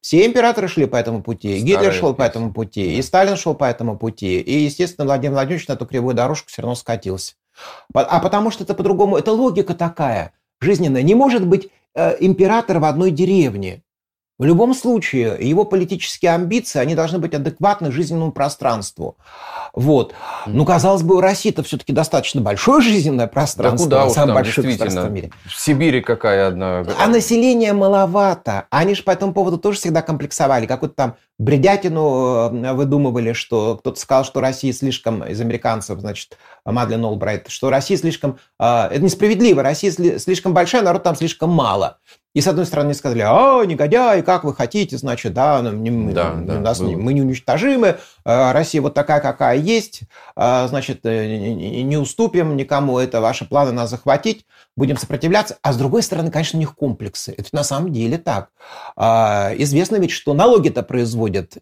все 0.00 0.26
императоры 0.26 0.68
шли 0.68 0.86
по 0.86 0.96
этому 0.96 1.22
пути, 1.22 1.58
Старые 1.58 1.64
Гитлер 1.64 1.92
шел 1.92 2.14
по 2.14 2.22
этому 2.22 2.52
пути, 2.52 2.96
и 2.96 3.02
Сталин 3.02 3.36
шел 3.36 3.54
по 3.54 3.64
этому 3.64 3.98
пути, 3.98 4.40
и, 4.40 4.64
естественно, 4.64 5.04
Владимир 5.06 5.34
Владимирович 5.34 5.68
на 5.68 5.72
эту 5.74 5.86
кривую 5.86 6.14
дорожку 6.14 6.48
все 6.48 6.62
равно 6.62 6.74
скатился. 6.74 7.34
А 7.94 8.20
потому 8.20 8.50
что 8.50 8.64
это 8.64 8.74
по-другому, 8.74 9.16
это 9.16 9.32
логика 9.32 9.74
такая 9.74 10.32
жизненная. 10.60 11.02
Не 11.02 11.14
может 11.14 11.46
быть 11.46 11.70
э, 11.94 12.16
император 12.20 12.78
в 12.78 12.84
одной 12.84 13.10
деревне. 13.10 13.82
В 14.38 14.44
любом 14.44 14.74
случае, 14.74 15.36
его 15.40 15.64
политические 15.64 16.32
амбиции, 16.32 16.78
они 16.78 16.94
должны 16.94 17.18
быть 17.18 17.32
адекватны 17.32 17.90
жизненному 17.90 18.32
пространству. 18.32 19.16
Вот. 19.72 20.12
Ну, 20.46 20.66
казалось 20.66 21.02
бы, 21.02 21.16
у 21.16 21.20
России-то 21.20 21.62
все-таки 21.62 21.92
достаточно 21.92 22.42
большое 22.42 22.82
жизненное 22.82 23.28
пространство. 23.28 23.88
Да 23.88 24.02
куда 24.04 24.14
там, 24.14 24.34
большое 24.34 24.68
действительно. 24.68 25.06
В, 25.06 25.10
мире. 25.10 25.30
в 25.46 25.58
Сибири 25.58 26.02
какая 26.02 26.48
одна. 26.48 26.84
А 26.98 27.06
населения 27.06 27.72
маловато. 27.72 28.66
Они 28.68 28.94
же 28.94 29.02
по 29.02 29.10
этому 29.10 29.32
поводу 29.32 29.56
тоже 29.56 29.78
всегда 29.78 30.02
комплексовали. 30.02 30.66
Какую-то 30.66 30.94
там 30.94 31.16
бредятину 31.38 32.50
э, 32.52 32.72
выдумывали, 32.74 33.32
что 33.32 33.76
кто-то 33.76 33.98
сказал, 33.98 34.24
что 34.24 34.40
Россия 34.40 34.72
слишком, 34.72 35.24
из 35.24 35.40
американцев, 35.40 35.98
значит, 36.00 36.36
Мадлен 36.64 37.04
Олбрайт, 37.04 37.48
что 37.48 37.70
Россия 37.70 37.96
слишком, 37.96 38.38
э, 38.58 38.64
это 38.64 39.00
несправедливо, 39.00 39.62
Россия 39.62 39.92
слишком 39.92 40.52
большая, 40.52 40.82
народ 40.82 41.02
там 41.02 41.16
слишком 41.16 41.50
мало. 41.50 41.98
И 42.36 42.40
с 42.40 42.46
одной 42.46 42.66
стороны 42.66 42.94
сказали, 42.94 43.22
а, 43.26 43.64
негодяи, 43.64 44.20
как 44.20 44.44
вы 44.44 44.54
хотите, 44.54 44.98
значит, 44.98 45.32
да, 45.32 45.60
не, 45.62 46.12
да, 46.12 46.34
да 46.34 46.60
нас, 46.60 46.80
было. 46.80 46.90
мы 46.90 47.12
неуничтожимы, 47.12 47.96
э, 48.24 48.52
Россия 48.52 48.82
вот 48.82 48.94
такая, 48.94 49.20
какая 49.20 49.56
есть, 49.56 50.02
значит, 50.36 51.04
не 51.04 51.96
уступим 51.96 52.56
никому, 52.56 52.98
это 52.98 53.20
ваши 53.20 53.46
планы 53.46 53.72
нас 53.72 53.90
захватить, 53.90 54.44
будем 54.76 54.96
сопротивляться. 54.96 55.56
А 55.62 55.72
с 55.72 55.76
другой 55.76 56.02
стороны, 56.02 56.30
конечно, 56.30 56.58
у 56.58 56.60
них 56.60 56.74
комплексы. 56.74 57.34
Это 57.36 57.48
на 57.52 57.64
самом 57.64 57.92
деле 57.92 58.18
так. 58.18 58.50
Известно 58.96 59.96
ведь, 59.96 60.10
что 60.10 60.34
налоги-то 60.34 60.82
производят 60.82 61.16
производят 61.16 61.58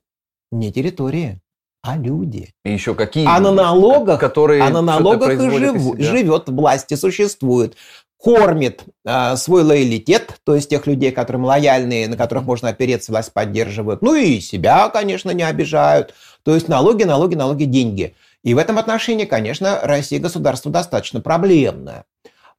не 0.52 0.72
территории, 0.72 1.40
а 1.82 1.96
люди. 1.96 2.50
И 2.64 2.72
еще 2.72 2.94
какие? 2.94 3.26
А 3.26 3.40
на 3.40 3.52
налогах, 3.52 4.20
которые 4.20 4.62
а 4.62 4.70
на 4.70 4.82
налогах 4.82 5.32
и 5.32 5.50
жив, 5.50 5.98
живет 5.98 6.48
власть 6.48 6.92
и 6.92 6.96
существует. 6.96 7.76
Кормит 8.18 8.84
э, 9.04 9.36
свой 9.36 9.62
лоялитет, 9.62 10.40
то 10.44 10.54
есть 10.54 10.70
тех 10.70 10.86
людей, 10.86 11.12
которым 11.12 11.44
лояльные, 11.44 12.08
на 12.08 12.16
которых 12.16 12.44
можно 12.44 12.70
опереться, 12.70 13.12
власть 13.12 13.32
поддерживают. 13.32 14.00
Ну 14.02 14.14
и 14.14 14.40
себя, 14.40 14.88
конечно, 14.88 15.30
не 15.30 15.42
обижают. 15.42 16.14
То 16.42 16.54
есть 16.54 16.68
налоги, 16.68 17.04
налоги, 17.04 17.34
налоги, 17.34 17.64
деньги. 17.64 18.14
И 18.42 18.54
в 18.54 18.58
этом 18.58 18.78
отношении, 18.78 19.24
конечно, 19.24 19.80
Россия 19.82 20.20
государство 20.20 20.70
достаточно 20.70 21.20
проблемное. 21.20 22.04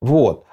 Вот. 0.02 0.46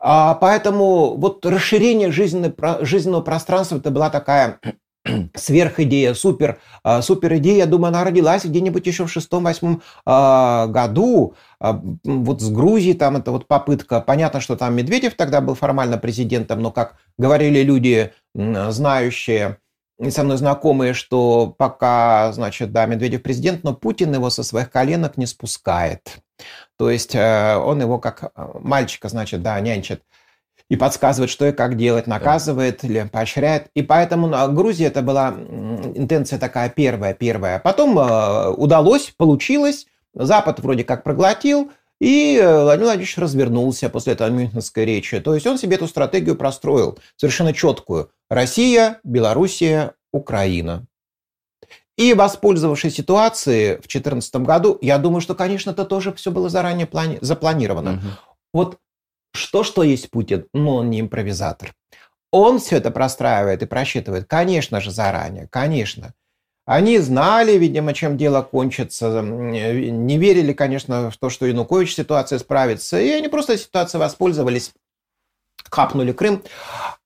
А 0.00 0.34
поэтому 0.34 1.16
вот 1.16 1.44
расширение 1.44 2.12
жизненного, 2.12 2.84
жизненного 2.84 3.22
пространства 3.22 3.76
это 3.76 3.90
была 3.90 4.10
такая 4.10 4.60
сверхидея, 5.34 6.14
супер, 6.14 6.60
а, 6.82 7.02
супер 7.02 7.36
идея, 7.36 7.58
я 7.58 7.66
думаю, 7.66 7.88
она 7.88 8.04
родилась 8.04 8.44
где-нибудь 8.44 8.86
еще 8.86 9.06
в 9.06 9.12
шестом-восьмом 9.12 9.82
а, 10.06 10.66
году. 10.68 11.34
А, 11.60 11.80
вот 12.04 12.40
с 12.40 12.50
Грузией 12.50 12.94
там 12.94 13.16
это 13.16 13.32
вот 13.32 13.46
попытка. 13.46 14.00
Понятно, 14.00 14.40
что 14.40 14.56
там 14.56 14.74
Медведев 14.76 15.14
тогда 15.14 15.40
был 15.40 15.54
формально 15.54 15.98
президентом, 15.98 16.60
но, 16.60 16.70
как 16.70 16.96
говорили 17.16 17.62
люди, 17.62 18.12
знающие, 18.34 19.58
со 20.10 20.22
мной 20.22 20.36
знакомые, 20.36 20.94
что 20.94 21.54
пока, 21.58 22.30
значит, 22.32 22.72
да, 22.72 22.86
Медведев 22.86 23.22
президент, 23.22 23.64
но 23.64 23.74
Путин 23.74 24.14
его 24.14 24.30
со 24.30 24.42
своих 24.44 24.70
коленок 24.70 25.16
не 25.16 25.26
спускает. 25.26 26.18
То 26.76 26.88
есть 26.88 27.14
э, 27.16 27.56
он 27.56 27.80
его 27.80 27.98
как 27.98 28.22
э, 28.22 28.48
мальчика, 28.60 29.08
значит, 29.08 29.42
да, 29.42 29.58
нянчит 29.58 30.02
и 30.70 30.76
подсказывает, 30.76 31.30
что 31.30 31.46
и 31.46 31.52
как 31.52 31.76
делать, 31.76 32.06
наказывает 32.06 32.84
или 32.84 33.08
поощряет. 33.10 33.68
И 33.74 33.82
поэтому 33.82 34.26
на 34.28 34.46
Грузии 34.48 34.86
это 34.86 35.02
была 35.02 35.30
интенция 35.30 36.38
такая 36.38 36.68
первая, 36.68 37.14
первая. 37.14 37.58
Потом 37.58 37.98
э, 37.98 38.50
удалось, 38.50 39.12
получилось, 39.16 39.86
Запад 40.14 40.60
вроде 40.60 40.84
как 40.84 41.04
проглотил, 41.04 41.70
и 42.00 42.38
Владимир 42.40 42.86
Владимирович 42.86 43.18
развернулся 43.18 43.88
после 43.88 44.12
этой 44.12 44.30
мюнхенской 44.30 44.84
речи. 44.84 45.18
То 45.20 45.34
есть 45.34 45.46
он 45.46 45.58
себе 45.58 45.76
эту 45.76 45.88
стратегию 45.88 46.36
простроил, 46.36 46.98
совершенно 47.16 47.52
четкую. 47.52 48.10
Россия, 48.30 49.00
Белоруссия, 49.02 49.94
Украина. 50.12 50.86
И 51.96 52.14
воспользовавшись 52.14 52.94
ситуацией 52.94 53.72
в 53.76 53.88
2014 53.88 54.36
году, 54.36 54.78
я 54.80 54.98
думаю, 54.98 55.20
что, 55.20 55.34
конечно, 55.34 55.72
это 55.72 55.84
тоже 55.84 56.12
все 56.12 56.30
было 56.30 56.48
заранее 56.48 56.86
плани- 56.86 57.18
запланировано. 57.20 57.94
Угу. 57.94 58.06
Вот 58.52 58.78
что, 59.32 59.64
что 59.64 59.82
есть 59.82 60.10
Путин, 60.10 60.46
но 60.52 60.76
он 60.76 60.90
не 60.90 61.00
импровизатор. 61.00 61.74
Он 62.30 62.60
все 62.60 62.76
это 62.76 62.92
простраивает 62.92 63.62
и 63.62 63.66
просчитывает, 63.66 64.26
конечно 64.28 64.80
же, 64.80 64.92
заранее, 64.92 65.48
конечно. 65.48 66.14
Они 66.68 66.98
знали, 66.98 67.52
видимо, 67.52 67.94
чем 67.94 68.18
дело 68.18 68.42
кончится, 68.42 69.22
не 69.22 70.18
верили, 70.18 70.52
конечно, 70.52 71.10
в 71.10 71.16
то, 71.16 71.30
что 71.30 71.46
Янукович 71.46 71.94
ситуация 71.94 72.38
справится, 72.38 73.00
и 73.00 73.08
они 73.08 73.28
просто 73.28 73.56
ситуацией 73.56 74.00
воспользовались 74.00 74.74
капнули 75.70 76.12
Крым. 76.12 76.42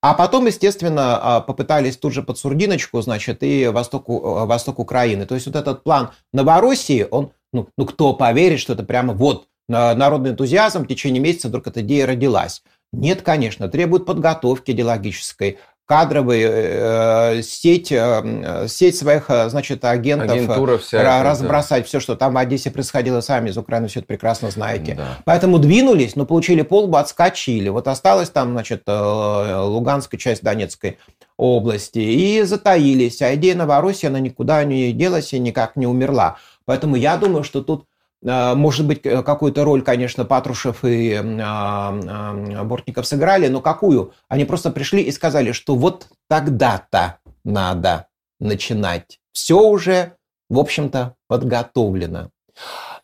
А 0.00 0.14
потом, 0.14 0.46
естественно, 0.46 1.16
а, 1.16 1.40
попытались 1.40 1.96
тут 1.96 2.12
же 2.12 2.24
под 2.24 2.38
сурдиночку, 2.38 3.00
значит, 3.02 3.44
и 3.44 3.68
восток, 3.68 4.08
э, 4.08 4.12
восток 4.12 4.80
Украины. 4.80 5.26
То 5.26 5.36
есть 5.36 5.46
вот 5.46 5.54
этот 5.54 5.84
план 5.84 6.10
Новороссии, 6.32 7.06
он, 7.08 7.30
ну, 7.52 7.68
ну 7.78 7.86
кто 7.86 8.14
поверит, 8.14 8.58
что 8.58 8.72
это 8.72 8.82
прямо 8.82 9.14
вот 9.14 9.46
народный 9.68 10.30
энтузиазм 10.30 10.82
в 10.84 10.88
течение 10.88 11.22
месяца 11.22 11.48
вдруг 11.48 11.68
эта 11.68 11.82
идея 11.82 12.06
родилась. 12.06 12.62
Нет, 12.92 13.22
конечно, 13.22 13.68
требует 13.68 14.04
подготовки 14.04 14.72
идеологической, 14.72 15.58
кадровые, 15.86 16.48
э, 16.48 17.42
сеть, 17.42 17.92
э, 17.92 18.66
сеть 18.68 18.96
своих, 18.96 19.28
э, 19.28 19.48
значит, 19.48 19.84
агентов, 19.84 20.36
вся 20.78 21.22
разбросать 21.22 21.82
да. 21.82 21.86
все, 21.88 22.00
что 22.00 22.14
там 22.16 22.34
в 22.34 22.38
Одессе 22.38 22.70
происходило, 22.70 23.20
сами 23.20 23.50
из 23.50 23.58
Украины 23.58 23.88
все 23.88 24.00
это 24.00 24.06
прекрасно 24.06 24.50
знаете. 24.50 24.94
Да. 24.94 25.18
Поэтому 25.24 25.58
двинулись, 25.58 26.16
но 26.16 26.24
получили 26.24 26.62
полбу, 26.62 26.96
отскочили. 26.96 27.68
Вот 27.68 27.88
осталась 27.88 28.30
там, 28.30 28.52
значит, 28.52 28.82
Луганская 28.86 30.18
часть 30.18 30.42
Донецкой 30.42 30.98
области 31.36 31.98
и 31.98 32.42
затаились. 32.42 33.20
А 33.20 33.34
идея 33.34 33.56
Новороссии, 33.56 34.06
она 34.06 34.20
никуда 34.20 34.64
не 34.64 34.92
делась 34.92 35.32
и 35.32 35.38
никак 35.38 35.76
не 35.76 35.86
умерла. 35.86 36.36
Поэтому 36.64 36.96
я 36.96 37.16
думаю, 37.16 37.42
что 37.42 37.62
тут 37.62 37.84
Э, 37.84 37.91
может 38.22 38.86
быть, 38.86 39.02
какую-то 39.02 39.64
роль, 39.64 39.82
конечно, 39.82 40.24
Патрушев 40.24 40.84
и 40.84 41.14
а, 41.14 41.98
а, 42.06 42.64
Бортников 42.64 43.06
сыграли, 43.06 43.48
но 43.48 43.60
какую? 43.60 44.12
Они 44.28 44.44
просто 44.44 44.70
пришли 44.70 45.02
и 45.02 45.10
сказали, 45.10 45.52
что 45.52 45.74
вот 45.74 46.06
тогда-то 46.28 47.18
надо 47.44 48.06
начинать. 48.38 49.18
Все 49.32 49.60
уже, 49.60 50.12
в 50.48 50.58
общем-то, 50.58 51.16
подготовлено. 51.26 52.30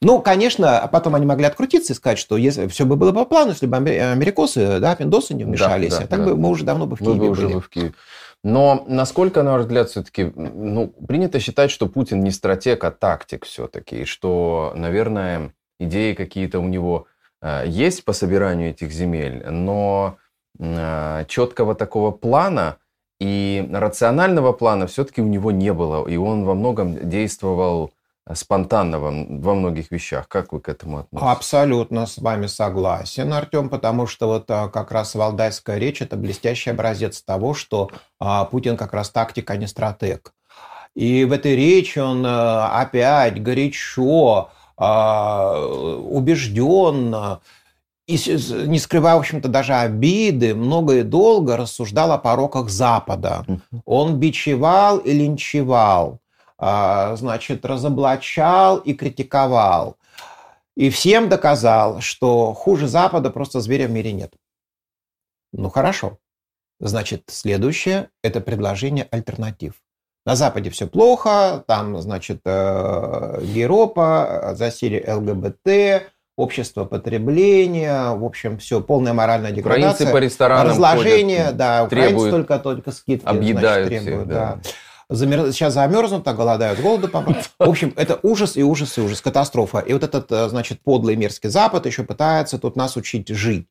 Ну, 0.01 0.21
конечно, 0.21 0.89
потом 0.93 1.17
они 1.17 1.27
могли 1.27 1.47
открутиться 1.47 1.93
и 1.93 1.97
сказать, 1.97 2.19
что 2.19 2.37
если 2.37 2.69
все 2.69 2.85
бы 2.85 2.97
было 2.97 3.13
по 3.13 3.25
плану, 3.25 3.51
если 3.51 3.67
бы 3.67 3.77
америкосы, 3.77 4.79
да, 4.79 4.95
пиндосы 4.95 5.35
не 5.35 5.45
вмешались, 5.45 5.91
да, 5.91 5.99
да, 5.99 6.05
а 6.05 6.07
так 6.07 6.21
да. 6.21 6.27
бы 6.27 6.37
мы 6.37 6.51
уже 6.51 6.65
давно 6.65 6.87
бы 6.87 6.95
в 6.95 7.01
Киеве 7.01 7.15
мы 7.15 7.19
бы 7.19 7.31
уже 7.31 7.49
были. 7.49 7.59
в 7.59 7.69
Киеве. 7.69 7.95
Но 8.45 8.85
насколько, 8.87 9.43
на 9.43 9.53
ваш 9.53 9.63
взгляд, 9.63 9.91
все-таки 9.91 10.33
ну, 10.35 10.89
принято 10.89 11.41
считать, 11.41 11.71
что 11.71 11.89
Путин 11.89 12.21
не 12.21 12.31
стратег, 12.31 12.85
а 12.85 12.91
тактик 12.91 13.45
все-таки, 13.45 14.03
и 14.03 14.05
что, 14.05 14.73
наверное, 14.77 15.53
идеи 15.81 16.15
какие-то 16.15 16.61
у 16.61 16.69
него 16.69 17.07
э, 17.43 17.65
есть 17.67 18.05
по 18.05 18.13
собиранию 18.13 18.71
этих 18.71 18.93
земель, 18.93 19.45
но 19.51 20.19
э, 20.59 21.25
четкого 21.27 21.75
такого 21.75 22.13
плана 22.13 22.77
и 23.21 23.69
рационального 23.73 24.53
плана 24.53 24.87
все-таки 24.87 25.21
у 25.21 25.27
него 25.27 25.51
не 25.51 25.73
было, 25.73 26.07
и 26.07 26.17
он 26.17 26.45
во 26.45 26.55
многом 26.55 27.09
действовал 27.09 27.93
спонтанно 28.35 28.99
во, 28.99 29.11
во 29.11 29.55
многих 29.55 29.91
вещах. 29.91 30.29
Как 30.29 30.53
вы 30.53 30.61
к 30.61 30.69
этому 30.69 30.99
относитесь? 30.99 31.31
Абсолютно 31.31 32.07
с 32.07 32.19
вами 32.19 32.47
согласен, 32.47 33.33
Артем, 33.33 33.69
потому 33.69 34.07
что 34.07 34.27
вот 34.27 34.51
а, 34.51 34.69
как 34.69 34.93
раз 34.93 35.15
валдайская 35.15 35.79
речь– 35.79 36.03
это 36.03 36.17
блестящий 36.17 36.71
образец 36.71 37.23
того, 37.23 37.55
что 37.55 37.91
а, 38.19 38.45
Путин 38.45 38.77
как 38.77 38.93
раз 38.93 39.11
тактик, 39.11 39.51
а 39.51 39.57
не 39.57 39.67
стратег. 39.67 40.35
И 40.95 41.25
в 41.25 41.33
этой 41.33 41.57
речи 41.57 41.99
он 41.99 42.25
а, 42.27 42.81
опять 42.81 43.43
горячо, 43.43 44.51
убежденно, 46.11 47.41
и 48.07 48.17
не 48.67 48.79
скрывая, 48.79 49.17
в 49.17 49.19
общем-то, 49.19 49.49
даже 49.49 49.75
обиды, 49.75 50.55
много 50.55 50.99
и 50.99 51.03
долго 51.03 51.57
рассуждал 51.57 52.13
о 52.13 52.19
пороках 52.19 52.71
Запада. 52.71 53.45
Он 53.85 54.21
бичевал 54.21 54.99
и 54.99 55.13
линчевал. 55.13 56.21
А, 56.59 57.15
значит, 57.15 57.65
разоблачал 57.65 58.79
и 58.79 58.93
критиковал. 58.95 59.97
И 60.77 60.91
всем 60.91 61.29
доказал, 61.29 62.01
что 62.01 62.53
хуже 62.53 62.89
Запада 62.89 63.31
просто 63.31 63.61
зверя 63.61 63.87
в 63.87 63.91
мире 63.91 64.13
нет. 64.13 64.33
Ну 65.53 65.71
хорошо. 65.71 66.19
Значит, 66.81 67.25
следующее– 67.29 68.11
это 68.23 68.41
предложение 68.41 69.07
альтернатив. 69.11 69.75
На 70.27 70.37
Западе 70.37 70.71
все 70.71 70.87
плохо, 70.87 71.65
там, 71.67 71.99
значит, 72.01 72.41
э, 72.45 73.41
Европа, 73.43 74.53
засилие 74.55 75.05
ЛГБТ, 75.15 76.11
общество 76.37 76.85
потребления, 76.85 78.11
в 78.11 78.25
общем, 78.25 78.59
все, 78.59 78.81
полная 78.81 79.13
моральная 79.13 79.53
деградация. 79.53 80.07
Украинцы 80.07 80.13
по 80.13 80.17
ресторанам 80.19 80.69
Разложение, 80.69 81.45
ходят, 81.45 81.57
да, 81.57 81.85
украинцы 81.85 82.31
только, 82.31 82.59
только 82.59 82.93
скидки 82.93 83.27
объедают 83.27 83.89
значит, 83.89 84.05
требуют. 84.05 84.29
Всех, 84.29 84.29
да. 84.29 84.61
Да 84.63 84.71
замер... 85.09 85.53
сейчас 85.53 85.75
замерзнут, 85.75 86.27
а 86.27 86.35
голодают, 86.35 86.81
голоду 86.81 87.09
помрут. 87.09 87.37
В 87.59 87.69
общем, 87.69 87.93
это 87.97 88.19
ужас 88.23 88.57
и 88.57 88.63
ужас 88.63 88.99
и 88.99 89.01
ужас, 89.01 89.21
катастрофа. 89.21 89.79
И 89.79 89.93
вот 89.93 90.03
этот, 90.03 90.31
э, 90.33 90.49
значит, 90.49 90.81
подлый 90.83 91.17
мерзкий 91.17 91.49
Запад 91.49 91.87
еще 91.87 92.05
пытается 92.05 92.59
тут 92.59 92.77
нас 92.77 92.97
учить 92.97 93.29
жить. 93.29 93.69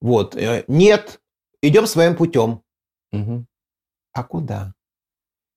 Вот. 0.00 0.36
Э, 0.36 0.64
нет, 0.68 1.20
идем 1.62 1.86
своим 1.86 2.16
путем. 2.16 2.62
Угу. 3.12 3.44
А 4.12 4.24
куда? 4.24 4.74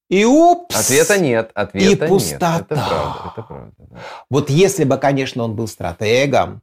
И 0.10 0.26
упс! 0.26 0.76
Ответа 0.76 1.18
нет, 1.18 1.52
ответа 1.56 2.06
и 2.06 2.10
пустота. 2.10 2.58
нет. 2.60 2.72
Это 2.72 2.76
правда, 2.76 3.32
это 3.32 3.42
правда. 3.44 3.74
Да. 3.78 4.00
Вот 4.30 4.50
если 4.50 4.84
бы, 4.84 4.98
конечно, 4.98 5.44
он 5.44 5.56
был 5.56 5.68
стратегом, 5.68 6.62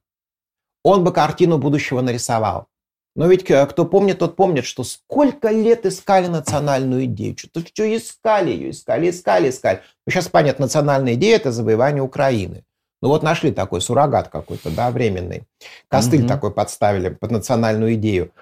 он 0.84 1.02
бы 1.02 1.12
картину 1.12 1.58
будущего 1.58 2.02
нарисовал. 2.02 2.68
Но 3.16 3.26
ведь 3.26 3.50
э, 3.50 3.66
кто 3.66 3.84
помнит, 3.84 4.18
тот 4.18 4.36
помнит, 4.36 4.64
что 4.64 4.84
сколько 4.84 5.50
лет 5.50 5.86
искали 5.86 6.26
национальную 6.28 7.04
идею. 7.06 7.36
Что-то 7.36 7.64
все 7.64 7.96
искали 7.96 8.50
ее, 8.50 8.70
искали, 8.70 9.10
искали, 9.10 9.50
искали. 9.50 9.80
Ну, 10.06 10.12
сейчас 10.12 10.28
понятно, 10.28 10.66
национальная 10.66 11.14
идея– 11.14 11.36
это 11.36 11.50
завоевание 11.50 12.02
Украины. 12.02 12.64
Ну 13.00 13.08
вот 13.08 13.22
нашли 13.22 13.52
такой 13.52 13.80
суррогат 13.80 14.28
какой-то, 14.28 14.70
да, 14.70 14.90
временный. 14.90 15.44
Костыль 15.88 16.20
угу. 16.20 16.28
такой 16.28 16.52
подставили 16.52 17.08
под 17.08 17.30
национальную 17.30 17.94
идею. 17.94 18.32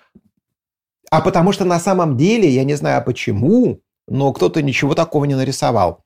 А 1.10 1.20
потому 1.20 1.52
что 1.52 1.64
на 1.64 1.78
самом 1.78 2.16
деле, 2.16 2.48
я 2.48 2.64
не 2.64 2.74
знаю 2.74 3.04
почему, 3.04 3.80
но 4.08 4.32
кто-то 4.32 4.62
ничего 4.62 4.94
такого 4.94 5.24
не 5.24 5.34
нарисовал. 5.34 6.04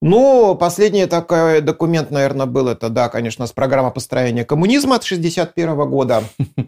Ну, 0.00 0.56
последний 0.56 1.06
такой 1.06 1.60
документ, 1.60 2.10
наверное, 2.10 2.46
был, 2.46 2.68
это, 2.68 2.88
да, 2.88 3.08
конечно, 3.08 3.46
с 3.46 3.52
программа 3.52 3.90
построения 3.90 4.44
коммунизма 4.44 4.96
от 4.96 5.04
1961 5.04 5.88
года. 5.88 6.24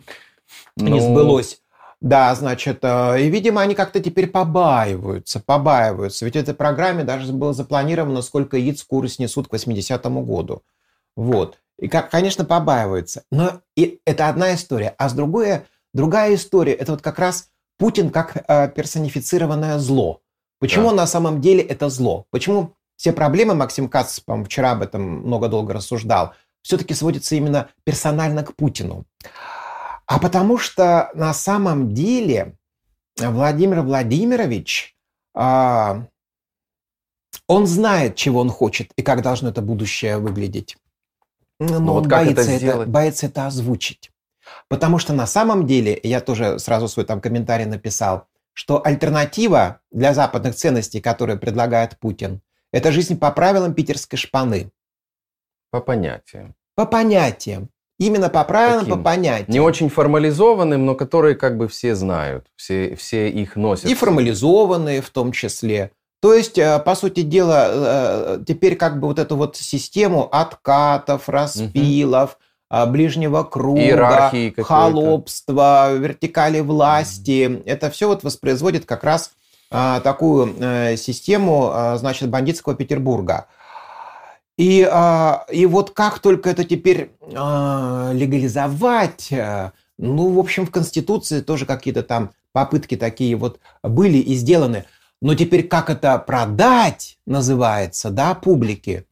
ну... 0.76 0.88
не 0.88 1.00
сбылось. 1.00 1.60
Да, 2.00 2.34
значит, 2.34 2.80
э, 2.82 3.22
и, 3.22 3.30
видимо, 3.30 3.62
они 3.62 3.74
как-то 3.74 3.98
теперь 3.98 4.26
побаиваются, 4.26 5.40
побаиваются. 5.40 6.26
Ведь 6.26 6.34
в 6.34 6.38
этой 6.38 6.54
программе 6.54 7.02
даже 7.02 7.32
было 7.32 7.54
запланировано, 7.54 8.20
сколько 8.20 8.58
яиц 8.58 8.82
куры 8.82 9.08
снесут 9.08 9.48
к 9.48 9.54
80-му 9.54 10.22
году. 10.22 10.62
Вот. 11.16 11.58
И, 11.78 11.88
как, 11.88 12.10
конечно, 12.10 12.44
побаиваются. 12.44 13.22
Но 13.30 13.62
и 13.74 14.00
это 14.04 14.28
одна 14.28 14.54
история. 14.54 14.94
А 14.98 15.08
с 15.08 15.14
другой, 15.14 15.62
другая 15.94 16.34
история, 16.34 16.74
это 16.74 16.92
вот 16.92 17.00
как 17.00 17.18
раз 17.18 17.48
Путин 17.78 18.10
как 18.10 18.36
э, 18.36 18.68
персонифицированное 18.68 19.78
зло. 19.78 20.20
Почему 20.60 20.90
да. 20.90 20.96
на 20.96 21.06
самом 21.06 21.40
деле 21.40 21.62
это 21.62 21.88
зло? 21.88 22.26
Почему 22.30 22.74
все 22.96 23.12
проблемы, 23.12 23.54
Максим 23.54 23.88
Кац, 23.88 24.20
вчера 24.44 24.72
об 24.72 24.82
этом 24.82 25.02
много 25.02 25.48
долго 25.48 25.72
рассуждал, 25.72 26.34
все-таки 26.62 26.94
сводятся 26.94 27.34
именно 27.34 27.68
персонально 27.84 28.44
к 28.44 28.54
Путину? 28.54 29.04
А 30.06 30.18
потому 30.18 30.58
что 30.58 31.10
на 31.14 31.32
самом 31.34 31.94
деле 31.94 32.56
Владимир 33.18 33.82
Владимирович, 33.82 34.96
а, 35.34 36.06
он 37.46 37.66
знает, 37.66 38.16
чего 38.16 38.40
он 38.40 38.50
хочет 38.50 38.90
и 38.96 39.02
как 39.02 39.22
должно 39.22 39.50
это 39.50 39.62
будущее 39.62 40.18
выглядеть. 40.18 40.76
Но, 41.60 41.78
Но 41.78 41.94
вот 41.94 42.04
он 42.04 42.08
боится, 42.08 42.50
это, 42.50 42.66
это, 42.66 42.86
боится 42.86 43.26
это 43.26 43.46
озвучить. 43.46 44.10
Потому 44.68 44.98
что 44.98 45.12
на 45.12 45.26
самом 45.26 45.66
деле, 45.66 45.98
я 46.02 46.20
тоже 46.20 46.58
сразу 46.58 46.88
свой 46.88 47.06
там 47.06 47.20
комментарий 47.20 47.64
написал, 47.64 48.26
что 48.52 48.84
альтернатива 48.84 49.80
для 49.90 50.14
западных 50.14 50.54
ценностей, 50.54 51.00
которые 51.00 51.38
предлагает 51.38 51.98
Путин, 51.98 52.40
это 52.72 52.92
жизнь 52.92 53.18
по 53.18 53.30
правилам 53.30 53.74
питерской 53.74 54.18
шпаны. 54.18 54.70
По 55.70 55.80
понятиям. 55.80 56.54
По 56.74 56.86
понятиям. 56.86 57.70
Именно 57.98 58.28
по 58.28 58.42
правилам, 58.44 58.80
Таким, 58.80 58.96
по 58.96 59.02
понятиям. 59.02 59.50
Не 59.50 59.61
очень 59.61 59.88
формализованным, 59.88 60.85
но 60.85 60.94
которые 60.94 61.37
как 61.37 61.57
бы 61.57 61.68
все 61.68 61.94
знают, 61.94 62.46
все, 62.57 62.96
все 62.96 63.30
их 63.30 63.54
носят. 63.54 63.87
И 63.87 63.94
формализованные 63.94 65.00
в 65.00 65.11
том 65.11 65.30
числе. 65.33 65.92
То 66.20 66.33
есть, 66.35 66.59
э, 66.59 66.78
по 66.80 66.94
сути 66.94 67.20
дела, 67.20 67.68
э, 67.68 68.38
теперь 68.46 68.76
как 68.76 68.98
бы 68.98 69.09
вот 69.09 69.18
эту 69.18 69.37
вот 69.37 69.57
систему 69.57 70.28
откатов, 70.33 71.28
распилов, 71.28 72.38
угу. 72.70 72.90
ближнего 72.90 73.44
круга, 73.44 74.33
холопства, 74.59 75.92
вертикали 75.92 76.61
власти, 76.61 77.46
угу. 77.46 77.62
это 77.66 77.90
все 77.90 78.09
вот 78.09 78.24
воспроизводит 78.24 78.87
как 78.87 79.04
раз 79.04 79.33
а, 79.70 80.00
такую 80.00 80.54
э, 80.61 80.96
систему, 80.96 81.70
а, 81.72 81.96
значит, 81.96 82.30
бандитского 82.30 82.74
Петербурга. 82.76 83.46
И, 84.56 84.88
а, 84.90 85.44
и 85.50 85.66
вот 85.66 85.90
как 85.90 86.20
только 86.20 86.48
это 86.50 86.64
теперь 86.64 87.10
легализовать, 87.28 89.30
ну, 89.98 90.32
в 90.32 90.38
общем, 90.38 90.66
в 90.66 90.70
Конституции 90.70 91.40
тоже 91.40 91.66
какие-то 91.66 92.02
там 92.02 92.30
попытки 92.52 92.96
такие 92.96 93.36
вот 93.36 93.60
были 93.82 94.18
и 94.18 94.34
сделаны– 94.34 94.84
но 95.24 95.34
теперь 95.34 95.66
как 95.66 95.88
это 95.88 96.18
продать 96.18 97.16
называется, 97.24 98.10
да, 98.10 98.34
публике? 98.34 99.06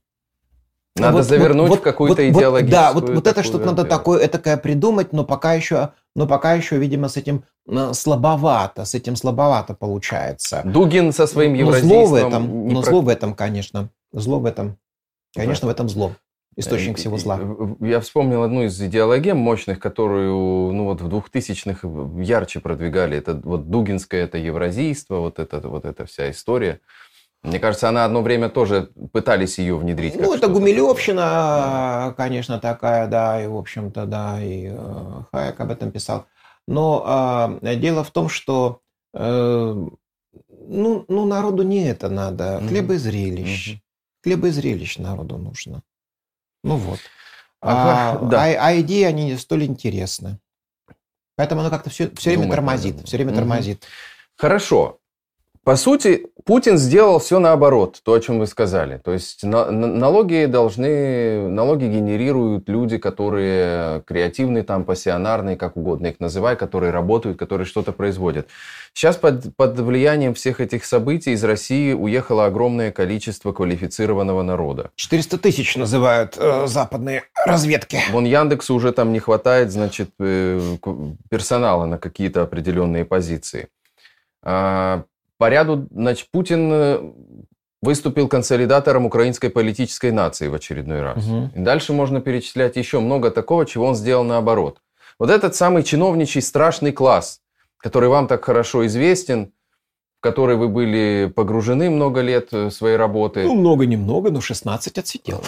Надо 0.95 1.17
вот, 1.17 1.27
завернуть 1.27 1.71
вот, 1.71 1.79
в 1.79 1.83
какую-то 1.83 2.23
вот, 2.23 2.29
идеологическую... 2.29 2.71
Да, 2.71 2.93
вот, 2.93 3.09
вот 3.09 3.27
это 3.27 3.43
что-то 3.43 3.65
надо 3.65 3.85
такое 3.85 4.27
этакое 4.27 4.59
придумать, 4.59 5.15
но 5.15 5.25
пока 5.25 5.55
еще, 5.55 5.93
но 6.15 6.27
пока 6.27 6.53
еще, 6.53 6.77
видимо, 6.77 7.09
с 7.09 7.17
этим 7.17 7.45
э, 7.67 7.93
слабовато, 7.95 8.85
с 8.85 8.95
этим 8.95 9.17
слабовато 9.17 9.73
получается. 9.73 10.61
Дугин 10.67 11.15
со 11.15 11.27
своим 11.27 11.55
евразийством... 11.55 11.99
Но 11.99 12.07
зло 12.07 12.11
в 12.11 12.15
этом, 12.15 12.69
но 12.69 12.83
про... 12.83 12.91
зло 12.91 13.01
в 13.01 13.09
этом, 13.09 13.35
конечно. 13.35 13.89
Зло 14.13 14.39
в 14.39 14.45
этом. 14.45 14.77
Конечно, 15.35 15.67
да. 15.67 15.73
в 15.73 15.75
этом 15.75 15.89
зло 15.89 16.13
источник 16.57 16.99
всего 16.99 17.17
зла. 17.17 17.41
Я 17.81 18.01
вспомнил 18.01 18.43
одну 18.43 18.65
из 18.65 18.81
идеологем 18.81 19.39
мощных, 19.39 19.79
которую 19.79 20.73
ну, 20.73 20.85
вот 20.85 21.01
в 21.01 21.09
2000-х 21.09 22.23
ярче 22.23 22.61
продвигали. 22.61 23.17
Это 23.17 23.35
вот 23.35 23.71
Дугинское, 23.71 24.25
это 24.25 24.39
евразийство, 24.39 25.17
вот 25.17 25.39
это, 25.39 25.67
вот 25.67 25.85
эта 25.85 26.05
вся 26.07 26.31
история. 26.31 26.81
Мне 27.43 27.59
кажется, 27.59 27.89
она 27.89 28.05
одно 28.05 28.23
время 28.23 28.49
тоже 28.49 28.91
пытались 29.13 29.59
ее 29.59 29.77
внедрить. 29.77 30.15
Ну, 30.15 30.33
это 30.33 30.47
Гумилевщина, 30.47 31.23
да. 31.23 32.15
конечно, 32.17 32.61
такая, 32.61 33.09
да, 33.09 33.43
и, 33.43 33.49
в 33.49 33.57
общем-то, 33.57 34.07
да, 34.07 34.41
и 34.41 34.69
э, 34.71 35.23
Хайек 35.33 35.59
об 35.59 35.73
этом 35.73 35.91
писал. 35.91 36.27
Но 36.69 37.59
э, 37.61 37.75
дело 37.75 38.05
в 38.05 38.13
том, 38.13 38.29
что 38.29 38.79
э, 39.13 39.75
ну, 40.69 41.05
ну, 41.09 41.27
народу 41.27 41.65
не 41.65 41.89
это 41.89 42.09
надо. 42.09 42.63
Хлеба 42.69 42.95
и 42.95 42.99
зрелищ. 42.99 43.73
Mm-hmm. 43.73 43.82
Хлеба 44.23 44.49
и 44.49 44.51
зрелищ 44.51 44.99
народу 44.99 45.39
нужно. 45.39 45.83
Ну 46.63 46.77
вот. 46.77 47.01
Ага, 47.61 48.19
а, 48.21 48.25
да. 48.31 48.45
а, 48.45 48.69
а 48.69 48.81
идеи, 48.81 49.03
они 49.03 49.25
не 49.25 49.39
столь 49.39 49.65
интересны. 49.65 50.39
Поэтому 51.37 51.63
оно 51.63 51.71
как-то 51.71 51.91
все, 51.91 52.11
все 52.11 52.31
время 52.31 52.51
тормозит. 52.51 53.05
Все 53.07 53.17
время 53.17 53.33
угу. 53.33 53.39
тормозит. 53.39 53.85
Хорошо. 54.37 54.99
По 55.65 55.77
сути, 55.77 56.27
Путин 56.45 56.79
сделал 56.79 57.19
все 57.19 57.39
наоборот, 57.39 58.01
то, 58.05 58.15
о 58.15 58.21
чем 58.21 58.39
вы 58.39 58.47
сказали. 58.47 58.99
То 58.99 59.13
есть 59.13 59.45
на, 59.45 59.71
на, 59.71 59.87
налоги 59.87 60.47
должны, 60.47 61.49
налоги 61.49 61.85
генерируют 61.85 62.69
люди, 62.69 62.99
которые 62.99 64.03
креативные, 64.03 64.63
там, 64.63 64.85
пассионарные, 64.85 65.57
как 65.57 65.77
угодно 65.77 66.09
их 66.09 66.21
называй, 66.21 66.57
которые 66.57 66.91
работают, 66.93 67.39
которые 67.39 67.67
что-то 67.67 67.93
производят. 67.93 68.49
Сейчас 68.93 69.17
под, 69.17 69.55
под 69.57 69.79
влиянием 69.79 70.35
всех 70.35 70.61
этих 70.61 70.85
событий 70.85 71.33
из 71.33 71.45
России 71.45 71.93
уехало 71.93 72.47
огромное 72.47 72.91
количество 72.91 73.53
квалифицированного 73.53 74.43
народа. 74.43 74.91
400 74.97 75.39
тысяч 75.39 75.77
называют 75.77 76.37
э, 76.39 76.67
западные 76.67 77.25
разведки. 77.47 78.01
Вон 78.11 78.25
Яндексу 78.25 78.75
уже 78.75 78.93
там 78.93 79.13
не 79.13 79.21
хватает, 79.21 79.71
значит, 79.71 80.11
э, 80.19 80.61
персонала 81.31 81.87
на 81.87 81.99
какие-то 81.99 82.43
определенные 82.43 83.05
позиции. 83.05 83.69
А, 84.43 85.05
по 85.43 85.49
ряду, 85.49 85.89
значит, 85.91 86.29
Путин 86.31 86.71
э, 86.73 87.01
выступил 87.81 88.29
консолидатором 88.29 89.07
украинской 89.07 89.49
политической 89.49 90.13
нации 90.13 90.47
в 90.47 90.55
очередной 90.55 91.03
раз. 91.03 91.27
Угу. 91.27 91.51
И 91.57 91.59
дальше 91.59 91.93
можно 91.93 92.21
перечислять 92.21 92.77
еще 92.77 93.01
много 93.01 93.33
такого, 93.33 93.67
чего 93.67 93.87
он 93.87 93.97
сделал 93.97 94.23
наоборот. 94.23 94.79
Вот 95.19 95.31
этот 95.31 95.57
самый 95.57 95.83
чиновничий 95.83 96.41
страшный 96.41 96.93
класс, 96.93 97.41
который 97.77 98.09
вам 98.09 98.29
так 98.29 98.45
хорошо 98.45 98.87
известен, 98.87 99.51
в 100.21 100.23
который 100.23 100.55
вы 100.55 100.69
были 100.69 101.33
погружены 101.35 101.91
много 101.91 102.21
лет 102.21 102.51
э, 102.53 102.71
своей 102.71 102.97
работы. 102.97 103.43
Ну, 103.43 103.57
много-немного, 103.57 104.31
но 104.31 104.41
16 104.41 104.99
отсидел. 104.99 105.43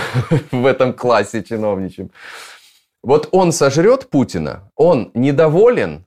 В 0.52 0.66
этом 0.66 0.92
классе 0.92 1.42
чиновничьем. 1.42 2.10
Вот 3.02 3.30
он 3.32 3.52
сожрет 3.52 4.10
Путина, 4.10 4.70
он 4.76 5.10
недоволен, 5.14 6.04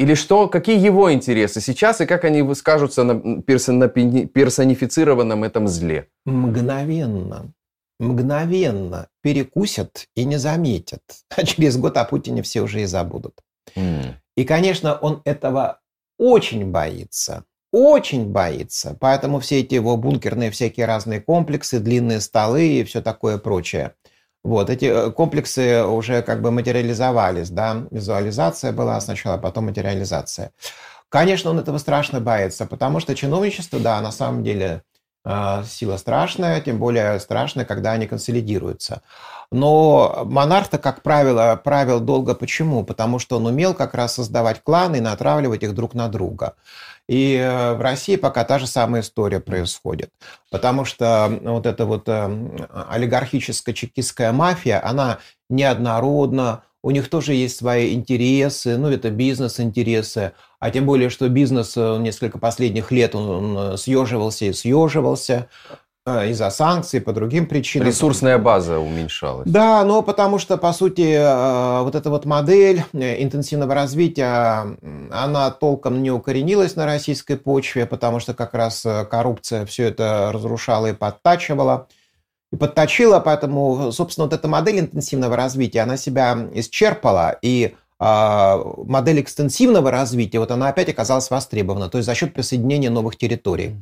или 0.00 0.14
что, 0.14 0.48
какие 0.48 0.82
его 0.82 1.12
интересы 1.12 1.60
сейчас 1.60 2.00
и 2.00 2.06
как 2.06 2.24
они 2.24 2.40
выскажутся 2.40 3.04
на 3.04 3.42
персонифицированном 3.42 5.44
этом 5.44 5.68
зле? 5.68 6.08
Мгновенно. 6.24 7.52
Мгновенно 7.98 9.08
перекусят 9.20 10.06
и 10.16 10.24
не 10.24 10.38
заметят. 10.38 11.02
А 11.36 11.44
через 11.44 11.76
год 11.76 11.98
о 11.98 12.06
Путине 12.06 12.42
все 12.42 12.62
уже 12.62 12.80
и 12.80 12.86
забудут. 12.86 13.42
Mm. 13.76 14.14
И, 14.38 14.44
конечно, 14.44 14.94
он 14.94 15.20
этого 15.26 15.80
очень 16.18 16.70
боится. 16.70 17.44
Очень 17.70 18.24
боится. 18.24 18.96
Поэтому 18.98 19.38
все 19.38 19.60
эти 19.60 19.74
его 19.74 19.98
бункерные 19.98 20.50
всякие 20.50 20.86
разные 20.86 21.20
комплексы, 21.20 21.78
длинные 21.78 22.20
столы 22.20 22.66
и 22.66 22.84
все 22.84 23.02
такое 23.02 23.36
прочее– 23.36 23.92
вот, 24.42 24.70
эти 24.70 24.86
э, 24.86 25.10
комплексы 25.10 25.84
уже 25.84 26.22
как 26.22 26.40
бы 26.40 26.50
материализовались, 26.50 27.50
да, 27.50 27.86
визуализация 27.90 28.72
была 28.72 29.00
сначала, 29.00 29.36
потом 29.36 29.66
материализация. 29.66 30.52
Конечно, 31.10 31.50
он 31.50 31.58
этого 31.58 31.78
страшно 31.78 32.20
боится, 32.20 32.66
потому 32.66 33.00
что 33.00 33.14
чиновничество, 33.14 33.78
да, 33.80 34.00
на 34.00 34.12
самом 34.12 34.42
деле 34.42 34.82
э, 35.24 35.64
сила 35.66 35.98
страшная, 35.98 36.60
тем 36.60 36.78
более 36.78 37.20
страшная, 37.20 37.64
когда 37.66 37.92
они 37.92 38.06
консолидируются. 38.06 39.02
Но 39.52 40.22
монарх-то, 40.24 40.78
как 40.78 41.02
правило, 41.02 41.60
правил 41.62 42.00
долго 42.00 42.34
почему? 42.34 42.84
Потому 42.84 43.18
что 43.18 43.36
он 43.36 43.46
умел 43.46 43.74
как 43.74 43.94
раз 43.94 44.14
создавать 44.14 44.62
кланы 44.62 44.96
и 44.96 45.00
натравливать 45.00 45.64
их 45.64 45.74
друг 45.74 45.94
на 45.94 46.08
друга. 46.08 46.54
И 47.10 47.34
э, 47.34 47.74
в 47.74 47.80
России 47.80 48.14
пока 48.14 48.44
та 48.44 48.60
же 48.60 48.68
самая 48.68 49.02
история 49.02 49.40
происходит. 49.40 50.10
Потому 50.48 50.84
что 50.84 51.40
вот 51.42 51.66
эта 51.66 51.84
вот 51.84 52.08
э, 52.08 52.68
олигархическая 52.88 53.74
чекистская 53.74 54.30
мафия, 54.30 54.80
она 54.80 55.18
неоднородна, 55.48 56.62
у 56.84 56.92
них 56.92 57.10
тоже 57.10 57.34
есть 57.34 57.56
свои 57.56 57.94
интересы, 57.94 58.78
ну, 58.78 58.88
это 58.88 59.10
бизнес-интересы, 59.10 60.34
а 60.60 60.70
тем 60.70 60.86
более, 60.86 61.10
что 61.10 61.28
бизнес 61.28 61.76
э, 61.76 61.98
несколько 61.98 62.38
последних 62.38 62.92
лет 62.92 63.16
он 63.16 63.76
съеживался 63.76 64.44
и 64.44 64.52
съеживался. 64.52 65.48
А, 66.06 66.24
из-за 66.26 66.48
санкций, 66.50 67.00
по 67.00 67.12
другим 67.12 67.46
причинам. 67.46 67.86
Ресурсная 67.86 68.38
база 68.38 68.78
уменьшалась. 68.78 69.46
Да, 69.48 69.84
но 69.84 70.02
потому 70.02 70.38
что, 70.38 70.56
по 70.56 70.72
сути, 70.72 71.14
а, 71.18 71.82
вот 71.82 71.94
эта 71.94 72.08
вот 72.08 72.24
модель 72.24 72.84
э, 72.94 73.22
интенсивного 73.22 73.74
развития, 73.74 74.76
она 75.10 75.50
толком 75.50 76.02
не 76.02 76.10
укоренилась 76.10 76.74
на 76.74 76.86
российской 76.86 77.36
почве, 77.36 77.84
потому 77.84 78.18
что 78.18 78.32
как 78.32 78.54
раз 78.54 78.84
э, 78.86 79.04
коррупция 79.04 79.66
все 79.66 79.84
это 79.84 80.30
разрушала 80.32 80.86
и 80.86 80.94
подтачивала. 80.94 81.86
И 82.50 82.56
подточила, 82.56 83.20
поэтому, 83.20 83.92
собственно, 83.92 84.24
вот 84.24 84.32
эта 84.32 84.48
модель 84.48 84.80
интенсивного 84.80 85.36
развития, 85.36 85.80
она 85.80 85.96
себя 85.96 86.48
исчерпала, 86.54 87.38
и 87.42 87.76
а, 88.00 88.56
модель 88.86 89.20
экстенсивного 89.20 89.90
развития, 89.90 90.40
вот 90.40 90.50
она 90.50 90.70
опять 90.70 90.88
оказалась 90.88 91.30
востребована, 91.30 91.90
то 91.90 91.98
есть 91.98 92.06
за 92.06 92.14
счет 92.14 92.32
присоединения 92.32 92.88
новых 92.88 93.16
территорий. 93.16 93.76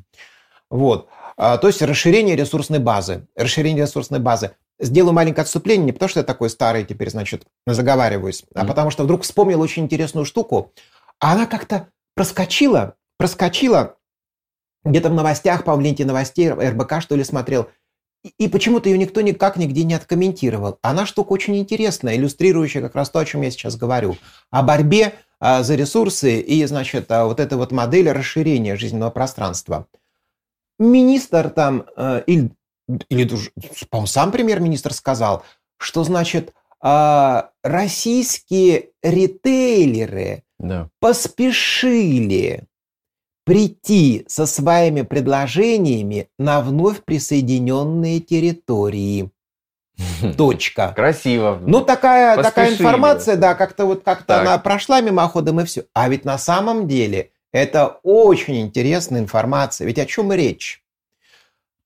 Вот. 0.70 1.09
А, 1.37 1.57
то 1.57 1.68
есть 1.68 1.81
расширение 1.83 2.37
ресурсной 2.37 2.78
базы. 2.78 3.26
Расширение 3.37 3.85
ресурсной 3.85 4.20
базы. 4.20 4.52
Сделаю 4.81 5.12
маленькое 5.12 5.42
отступление, 5.42 5.87
не 5.87 5.92
потому 5.92 6.09
что 6.09 6.20
я 6.20 6.24
такой 6.24 6.50
старый 6.50 6.85
теперь, 6.85 7.11
значит, 7.11 7.46
заговариваюсь, 7.66 8.42
mm-hmm. 8.42 8.61
а 8.61 8.64
потому 8.64 8.90
что 8.90 9.02
вдруг 9.04 9.22
вспомнил 9.22 9.61
очень 9.61 9.85
интересную 9.85 10.24
штуку. 10.24 10.72
А 11.20 11.33
она 11.33 11.46
как-то 11.46 11.88
проскочила, 12.14 12.94
проскочила 13.16 13.96
где-то 14.85 15.11
в 15.11 15.14
новостях, 15.14 15.64
по 15.64 15.78
ленте 15.78 16.04
новостей, 16.04 16.50
РБК, 16.50 17.00
что 17.00 17.16
ли, 17.16 17.24
смотрел. 17.24 17.68
И, 18.22 18.33
и 18.38 18.48
почему-то 18.48 18.88
ее 18.88 18.98
никто 18.98 19.20
никак 19.20 19.57
нигде 19.57 19.83
не 19.83 19.94
откомментировал. 19.94 20.78
Она 20.83 21.07
штука 21.07 21.33
очень 21.33 21.57
интересная, 21.57 22.16
иллюстрирующая 22.16 22.83
как 22.83 22.94
раз 22.94 23.11
то, 23.11 23.18
о 23.18 23.24
чем 23.24 23.42
я 23.42 23.50
сейчас 23.50 23.76
говорю. 23.76 24.16
О 24.50 24.62
борьбе 24.62 25.14
а, 25.40 25.64
за 25.64 25.74
ресурсы 25.74 26.40
и, 26.40 26.64
значит, 26.66 27.11
а, 27.11 27.26
вот 27.26 27.40
эта 27.40 27.57
вот 27.57 27.72
модель 27.72 28.11
расширения 28.11 28.76
жизненного 28.76 29.11
пространства– 29.11 29.87
министр 30.79 31.51
там, 31.51 31.87
э, 31.97 32.23
или, 32.27 32.51
или 33.09 33.29
по-моему, 33.91 34.07
сам 34.07 34.33
премьер-министр 34.33 34.93
сказал, 34.93 35.43
что, 35.79 36.05
значит, 36.05 36.53
а, 36.81 37.51
российские 37.62 38.91
ритейлеры 39.03 40.45
да. 40.59 40.88
поспешили 41.01 42.64
прийти 43.45 44.24
со 44.29 44.47
своими 44.47 45.03
предложениями 45.03 46.29
на 46.39 46.61
вновь 46.61 47.03
присоединенные 47.03 48.20
территории. 48.20 49.31
Точка. 50.37 50.93
Красиво. 50.95 51.59
Ну, 51.61 51.81
такая, 51.81 52.41
такая 52.43 52.72
информация, 52.72 53.37
да, 53.37 53.55
как-то 53.55 53.87
вот 53.87 54.05
как-то 54.05 54.41
она 54.41 54.59
прошла 54.59 55.01
мимоходом 55.01 55.61
и 55.61 55.64
все. 55.64 55.85
А 55.95 56.09
ведь 56.09 56.24
на 56.24 56.39
самом 56.39 56.87
деле 56.87 57.31
это 57.53 57.99
очень 58.03 58.61
интересная 58.61 59.20
информация. 59.20 59.86
Ведь 59.86 59.99
о 59.99 60.07
чем 60.07 60.32
речь? 60.32 60.82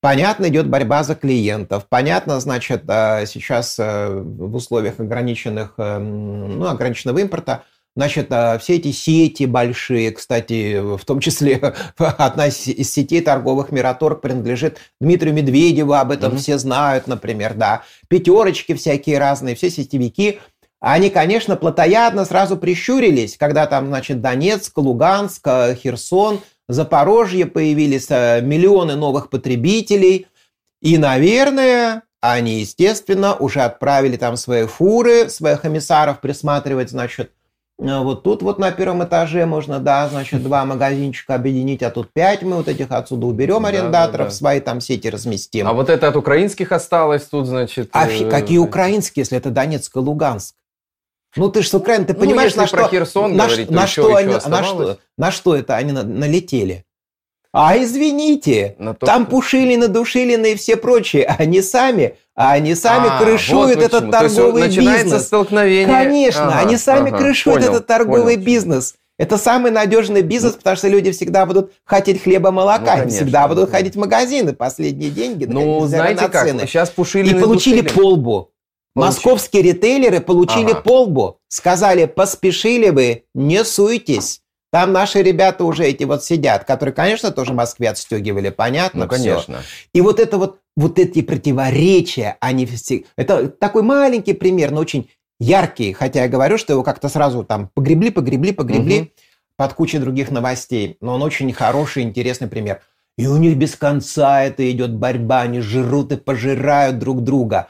Понятно, 0.02 0.48
идет 0.48 0.68
борьба 0.68 1.04
за 1.04 1.14
клиентов. 1.14 1.86
Понятно, 1.88 2.40
значит, 2.40 2.82
э, 2.88 3.24
сейчас 3.26 3.78
э, 3.78 4.08
в 4.08 4.52
условиях 4.56 4.98
ограниченных, 4.98 5.74
э, 5.78 5.98
ну, 5.98 6.66
ограниченного 6.66 7.18
импорта 7.20 7.62
Значит, 7.94 8.28
все 8.28 8.76
эти 8.76 8.90
сети 8.90 9.44
большие, 9.44 10.12
кстати, 10.12 10.80
в 10.80 11.04
том 11.04 11.20
числе 11.20 11.56
одна 11.98 12.46
из 12.46 12.56
сетей 12.90 13.20
торговых 13.20 13.70
Мираторг 13.70 14.22
принадлежит 14.22 14.78
Дмитрию 14.98 15.34
Медведеву, 15.34 15.92
об 15.92 16.10
этом 16.10 16.32
mm-hmm. 16.32 16.38
все 16.38 16.56
знают, 16.56 17.06
например, 17.06 17.52
да. 17.52 17.82
Пятерочки 18.08 18.72
всякие 18.72 19.18
разные, 19.18 19.54
все 19.54 19.68
сетевики. 19.68 20.40
Они, 20.85 21.11
конечно, 21.11 21.55
плотоядно 21.55 22.24
сразу 22.24 22.57
прищурились, 22.57 23.37
когда 23.37 23.66
там, 23.66 23.87
значит, 23.87 24.20
Донецк, 24.20 24.76
Луганск, 24.76 25.47
Херсон, 25.76 26.41
Запорожье 26.68 27.47
появились 27.47 28.11
миллионы 28.11 28.97
новых 28.97 29.30
потребителей. 29.30 30.26
И, 30.80 30.99
наверное, 30.99 32.03
они, 32.20 32.59
естественно, 32.59 33.37
уже 33.37 33.61
отправили 33.61 34.16
там 34.16 34.37
свои 34.37 34.66
фуры, 34.66 35.28
своих 35.28 35.64
эмиссаров 35.64 36.20
присматривать, 36.20 36.91
значит, 36.91 37.30
а 37.80 38.03
вот 38.03 38.24
тут 38.24 38.43
вот 38.43 38.59
на 38.59 38.72
первом 38.72 39.05
этаже 39.05 39.47
можно, 39.47 39.78
да, 39.78 40.09
значит, 40.09 40.43
два 40.43 40.64
магазинчика 40.64 41.37
объединить, 41.37 41.83
а 41.85 41.91
тут 41.91 42.12
пять 42.12 42.43
мы 42.43 42.57
вот 42.57 42.66
этих 42.66 42.91
отсюда 42.91 43.26
уберем 43.26 43.66
арендаторов, 43.66 44.12
да, 44.12 44.18
да, 44.18 44.24
да. 44.24 44.30
свои 44.30 44.61
там 44.61 44.80
сети 44.80 45.09
разместим. 45.09 45.68
А 45.68 45.72
вот 45.72 45.91
это 45.91 46.09
от 46.09 46.16
украинских 46.16 46.72
осталось 46.72 47.22
тут, 47.22 47.47
значит... 47.47 47.91
А 47.93 48.09
э... 48.09 48.28
какие 48.28 48.59
украинские, 48.59 49.22
если 49.22 49.39
это 49.39 49.51
Донецк 49.51 49.95
и 49.97 49.99
Луганск? 50.01 50.55
Ну 51.37 51.49
ты 51.49 51.62
же 51.62 51.68
с 51.68 51.74
Украины, 51.74 52.05
ты 52.05 52.14
ну, 52.14 52.20
понимаешь, 52.20 52.55
ну, 52.55 52.62
на 52.62 52.68
что, 52.68 52.89
Херсон 52.89 53.37
на, 53.37 53.47
говорить, 53.47 53.70
на, 53.70 53.87
что 53.87 54.14
они, 54.14 54.35
на, 54.35 54.62
что, 54.62 54.99
на 55.16 55.30
что 55.30 55.57
это 55.57 55.76
они 55.76 55.93
налетели? 55.93 56.85
А 57.55 57.76
извините, 57.76 58.76
то, 58.78 59.07
там 59.07 59.22
что... 59.22 59.30
Пушилины, 59.30 59.89
Душилины 59.89 60.53
и 60.53 60.55
все 60.57 60.76
прочие, 60.76 61.24
они 61.24 61.61
сами, 61.61 62.16
а 62.35 62.53
они 62.53 62.74
сами 62.74 63.09
а, 63.11 63.18
крышуют 63.18 63.76
вот 63.76 63.85
этот 63.85 64.11
торговый 64.11 64.62
то 64.62 64.68
есть 64.68 64.78
бизнес. 64.78 65.26
столкновение. 65.26 65.87
Конечно, 65.87 66.49
ага, 66.49 66.59
они 66.61 66.78
сами 66.78 67.09
ага, 67.09 67.18
крышуют 67.18 67.59
понял, 67.59 67.72
этот 67.72 67.87
торговый 67.87 68.35
понял. 68.35 68.47
бизнес. 68.47 68.95
Это 69.18 69.37
самый 69.37 69.70
надежный 69.70 70.22
бизнес, 70.22 70.55
потому 70.55 70.76
что 70.76 70.89
люди 70.89 71.12
всегда 71.12 71.45
будут 71.45 71.72
хотеть 71.85 72.22
хлеба, 72.22 72.51
молока, 72.51 72.80
ну, 72.80 73.01
конечно, 73.03 73.11
всегда 73.11 73.47
будут 73.47 73.70
да. 73.70 73.76
ходить 73.76 73.95
в 73.95 73.99
магазины, 73.99 74.55
последние 74.55 75.11
деньги. 75.11 75.45
Ну, 75.45 75.87
знаете 75.87 76.28
как, 76.28 76.47
цены. 76.47 76.66
сейчас 76.66 76.89
Пушилины... 76.89 77.37
И 77.37 77.41
получили 77.41 77.83
душили. 77.83 78.01
полбу. 78.01 78.51
Московские 78.95 79.62
ритейлеры 79.62 80.20
получили 80.20 80.72
ага. 80.72 80.80
полбу. 80.82 81.38
Сказали, 81.49 82.05
поспешили 82.07 82.90
вы, 82.90 83.24
не 83.34 83.64
суйтесь. 83.64 84.43
Там 84.70 84.93
наши 84.93 85.22
ребята 85.22 85.64
уже 85.64 85.84
эти 85.84 86.05
вот 86.05 86.24
сидят, 86.24 86.64
которые, 86.64 86.95
конечно, 86.95 87.30
тоже 87.30 87.53
в 87.53 87.57
Москве 87.57 87.90
отстегивали, 87.90 88.49
понятно? 88.49 89.05
Ну, 89.05 89.09
конечно. 89.09 89.61
Все. 89.61 89.88
И 89.93 90.01
вот 90.01 90.18
это 90.18 90.38
вот, 90.38 90.61
вот 90.76 90.99
эти 90.99 91.20
противоречия, 91.20 92.38
они 92.40 92.64
все... 92.64 93.05
Это 93.16 93.49
такой 93.49 93.82
маленький 93.82 94.32
пример, 94.32 94.70
но 94.70 94.80
очень 94.80 95.11
яркий, 95.38 95.93
хотя 95.93 96.22
я 96.22 96.28
говорю, 96.28 96.57
что 96.57 96.72
его 96.72 96.82
как-то 96.82 97.11
сразу 97.11 97.45
там 97.45 97.68
погребли, 97.74 98.11
погребли, 98.11 98.53
погребли 98.53 99.01
угу. 99.01 99.09
под 99.57 99.74
кучей 99.74 99.99
других 99.99 100.30
новостей. 100.30 100.97
Но 101.03 101.16
он 101.16 101.22
очень 101.22 101.53
хороший, 101.53 102.03
интересный 102.03 102.49
пример. 102.49 102.80
И 103.18 103.26
у 103.26 103.36
них 103.36 103.59
без 103.59 103.76
конца 103.76 104.43
это 104.43 104.70
идет 104.70 104.95
борьба, 104.95 105.43
они 105.43 105.61
жрут 105.61 106.12
и 106.12 106.16
пожирают 106.16 106.99
друг 106.99 107.22
друга. 107.22 107.68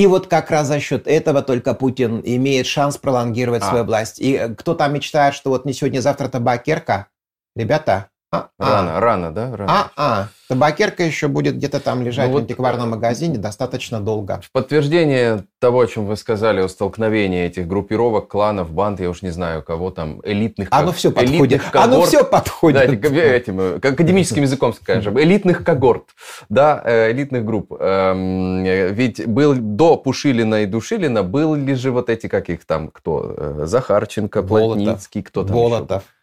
И 0.00 0.06
вот 0.06 0.28
как 0.28 0.50
раз 0.50 0.68
за 0.68 0.80
счет 0.80 1.06
этого 1.06 1.42
только 1.42 1.74
Путин 1.74 2.22
имеет 2.24 2.66
шанс 2.66 2.96
пролонгировать 2.96 3.62
а. 3.62 3.66
свою 3.66 3.84
власть. 3.84 4.18
И 4.18 4.32
э, 4.32 4.54
кто 4.54 4.74
там 4.74 4.94
мечтает, 4.94 5.34
что 5.34 5.50
вот 5.50 5.66
не 5.66 5.74
сегодня, 5.74 6.00
завтра 6.00 6.28
табакерка, 6.28 7.08
ребята, 7.54 8.08
а, 8.32 8.48
рано, 8.58 8.96
а. 8.96 9.00
рано, 9.00 9.32
да? 9.32 9.56
Рано. 9.56 9.72
А, 9.72 9.90
а. 9.96 10.28
Табакерка 10.48 11.02
еще 11.04 11.26
будет 11.28 11.56
где-то 11.56 11.80
там 11.80 12.02
лежать 12.02 12.28
ну, 12.28 12.34
в 12.34 12.38
антикварном 12.38 12.90
вот, 12.90 12.96
магазине 12.96 13.38
достаточно 13.38 14.00
долго. 14.00 14.40
В 14.42 14.52
подтверждение 14.52 15.44
того, 15.58 15.80
о 15.80 15.86
чем 15.86 16.06
вы 16.06 16.16
сказали, 16.16 16.60
о 16.60 16.68
столкновении 16.68 17.44
этих 17.44 17.66
группировок, 17.66 18.28
кланов, 18.28 18.72
банд, 18.72 19.00
я 19.00 19.10
уж 19.10 19.22
не 19.22 19.30
знаю, 19.30 19.62
кого 19.62 19.90
там, 19.90 20.20
элитных... 20.24 20.68
Оно 20.70 20.92
все 20.92 21.10
подходит. 21.10 21.62
Когорт, 21.62 21.84
Оно 21.84 22.02
все 22.02 22.24
подходит. 22.24 23.00
Да, 23.00 23.08
этим, 23.08 23.60
э, 23.60 23.76
академическим 23.76 24.42
языком 24.42 24.74
скажем. 24.74 25.18
Элитных 25.20 25.64
когорт, 25.64 26.04
да, 26.48 26.80
э, 26.84 27.10
элитных 27.10 27.44
групп. 27.44 27.72
Эм, 27.80 28.62
ведь 28.64 29.26
был 29.26 29.54
до 29.54 29.96
Пушилина 29.96 30.62
и 30.62 30.66
Душилина 30.66 31.24
были 31.24 31.74
же 31.74 31.90
вот 31.90 32.08
эти, 32.08 32.28
как 32.28 32.48
их 32.48 32.64
там, 32.64 32.88
кто? 32.88 33.34
Э, 33.36 33.62
Захарченко, 33.66 34.42
Плотницкий, 34.42 35.22
кто 35.22 35.42
там 35.42 35.54
Болотов. 35.54 36.02
Еще? 36.02 36.19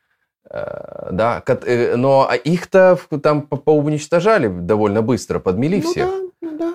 Э, 0.50 1.10
да, 1.12 1.44
э, 1.46 1.96
но 1.96 2.30
их-то 2.44 2.98
там 3.22 3.42
поуничтожали 3.42 4.48
довольно 4.48 5.02
быстро, 5.02 5.40
подмели 5.40 5.82
ну, 5.84 5.92
всех. 5.92 6.08
Да, 6.08 6.18
ну 6.42 6.58
да. 6.58 6.74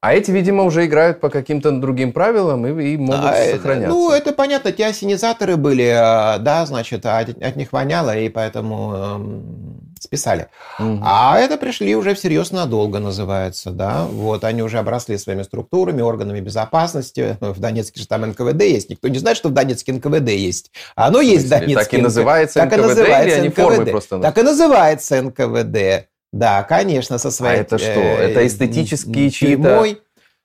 А 0.00 0.14
эти, 0.14 0.30
видимо, 0.30 0.64
уже 0.64 0.86
играют 0.86 1.20
по 1.20 1.28
каким-то 1.28 1.70
другим 1.72 2.12
правилам 2.12 2.66
и, 2.66 2.94
и 2.94 2.96
могут 2.96 3.24
а, 3.26 3.34
сохраняться. 3.34 3.90
Ну, 3.90 4.10
это 4.10 4.32
понятно, 4.32 4.72
те 4.72 4.86
ассенизаторы 4.86 5.56
были, 5.56 5.84
э, 5.84 6.38
да, 6.38 6.64
значит, 6.64 7.04
от, 7.04 7.28
от 7.28 7.56
них 7.56 7.72
воняло, 7.72 8.16
и 8.16 8.30
поэтому 8.30 8.94
эм, 8.94 9.79
списали. 10.02 10.48
Угу. 10.78 11.00
А 11.02 11.38
это 11.38 11.56
пришли 11.56 11.94
уже 11.94 12.14
всерьез 12.14 12.50
надолго, 12.50 12.98
называется, 12.98 13.70
да. 13.70 14.04
Вот, 14.04 14.44
они 14.44 14.62
уже 14.62 14.78
обросли 14.78 15.18
своими 15.18 15.42
структурами, 15.42 16.02
органами 16.02 16.40
безопасности. 16.40 17.36
В 17.40 17.60
Донецке 17.60 18.00
же 18.00 18.06
там 18.06 18.22
НКВД 18.22 18.62
есть. 18.62 18.90
Никто 18.90 19.08
не 19.08 19.18
знает, 19.18 19.36
что 19.36 19.48
в 19.48 19.52
Донецке 19.52 19.92
НКВД 19.92 20.30
есть. 20.30 20.70
Оно 20.94 21.20
есть 21.20 21.46
в 21.46 21.48
Донецке. 21.48 21.74
Так 21.74 21.94
и 21.94 22.02
называется 22.02 22.64
НКВД, 22.64 22.70
так 22.70 22.78
и 22.78 22.82
называется 22.82 23.44
НКВД. 23.44 23.56
формы 23.56 23.86
просто? 23.86 24.18
Так 24.18 24.38
и 24.38 24.42
называется 24.42 25.22
НКВД. 25.22 26.08
Да, 26.32 26.62
конечно, 26.62 27.18
со 27.18 27.30
своей... 27.30 27.58
А 27.58 27.60
это 27.62 27.78
что? 27.78 27.90
Э, 27.90 28.30
это 28.30 28.46
эстетические 28.46 29.30
чьи-то... 29.30 29.84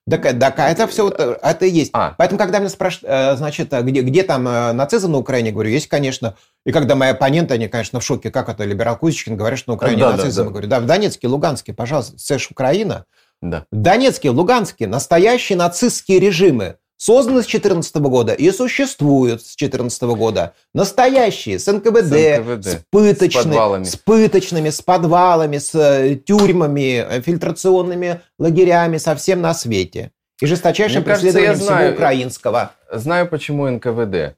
Так, 0.08 0.22
так 0.40 0.60
это 0.60 0.86
все 0.88 1.04
вот, 1.06 1.20
это 1.20 1.66
и 1.66 1.70
есть. 1.70 1.90
А. 1.94 2.14
Поэтому, 2.18 2.38
когда 2.38 2.60
меня 2.60 2.70
спрашивают, 2.70 3.10
э, 3.10 3.38
значит, 3.38 3.72
где, 3.72 4.02
где 4.02 4.22
там 4.22 4.48
э, 4.48 4.72
нацизм 4.74 5.12
на 5.12 5.18
Украине, 5.18 5.52
говорю, 5.52 5.72
есть, 5.72 5.88
конечно. 5.88 6.36
И 6.64 6.72
когда 6.72 6.96
мои 6.96 7.10
оппоненты, 7.10 7.56
они, 7.56 7.68
конечно, 7.68 8.00
в 8.00 8.04
шоке, 8.04 8.30
как 8.30 8.48
это 8.48 8.66
либерал 8.66 8.98
Кузичкин 8.98 9.36
говорит, 9.36 9.58
что 9.58 9.72
на 9.72 9.76
Украине 9.76 10.04
да, 10.04 10.12
нацизм. 10.12 10.42
Да, 10.42 10.44
да. 10.44 10.50
говорю, 10.52 10.68
да, 10.68 10.80
в 10.80 10.86
Донецке, 10.86 11.28
Луганске, 11.28 11.74
пожалуйста, 11.74 12.18
это 12.18 12.40
же 12.40 12.48
Украина. 12.52 13.06
Да. 13.42 13.66
В 13.72 13.76
Донецке, 13.76 14.30
Луганске 14.30 14.86
настоящие 14.86 15.58
нацистские 15.58 16.20
режимы 16.20 16.78
созданы 16.98 17.42
с 17.42 17.46
2014 17.46 17.96
года 17.96 18.34
и 18.34 18.52
существуют 18.52 19.42
с 19.42 19.56
2014 19.56 20.02
года. 20.04 20.54
Настоящие, 20.74 21.60
с 21.60 21.72
НКВД, 21.72 22.06
с, 22.06 22.40
НКВД, 22.40 22.66
с, 22.66 22.82
пыточными, 22.90 23.84
с, 23.84 23.92
с 23.92 23.96
пыточными, 23.96 24.70
с 24.70 24.82
подвалами, 24.82 25.58
с 25.58 25.76
э, 25.76 26.16
тюрьмами, 26.16 27.06
э, 27.08 27.22
фильтрационными 27.22 28.22
лагерями, 28.40 28.98
совсем 28.98 29.42
на 29.42 29.54
свете. 29.54 30.12
И 30.42 30.46
жесточайшим 30.46 31.04
Мне 31.04 31.14
преследованием 31.14 31.54
кажется, 31.54 31.78
всего 31.78 31.94
украинского. 31.94 32.72
Знаю, 32.92 33.28
почему 33.30 33.70
НКВД. 33.70 34.36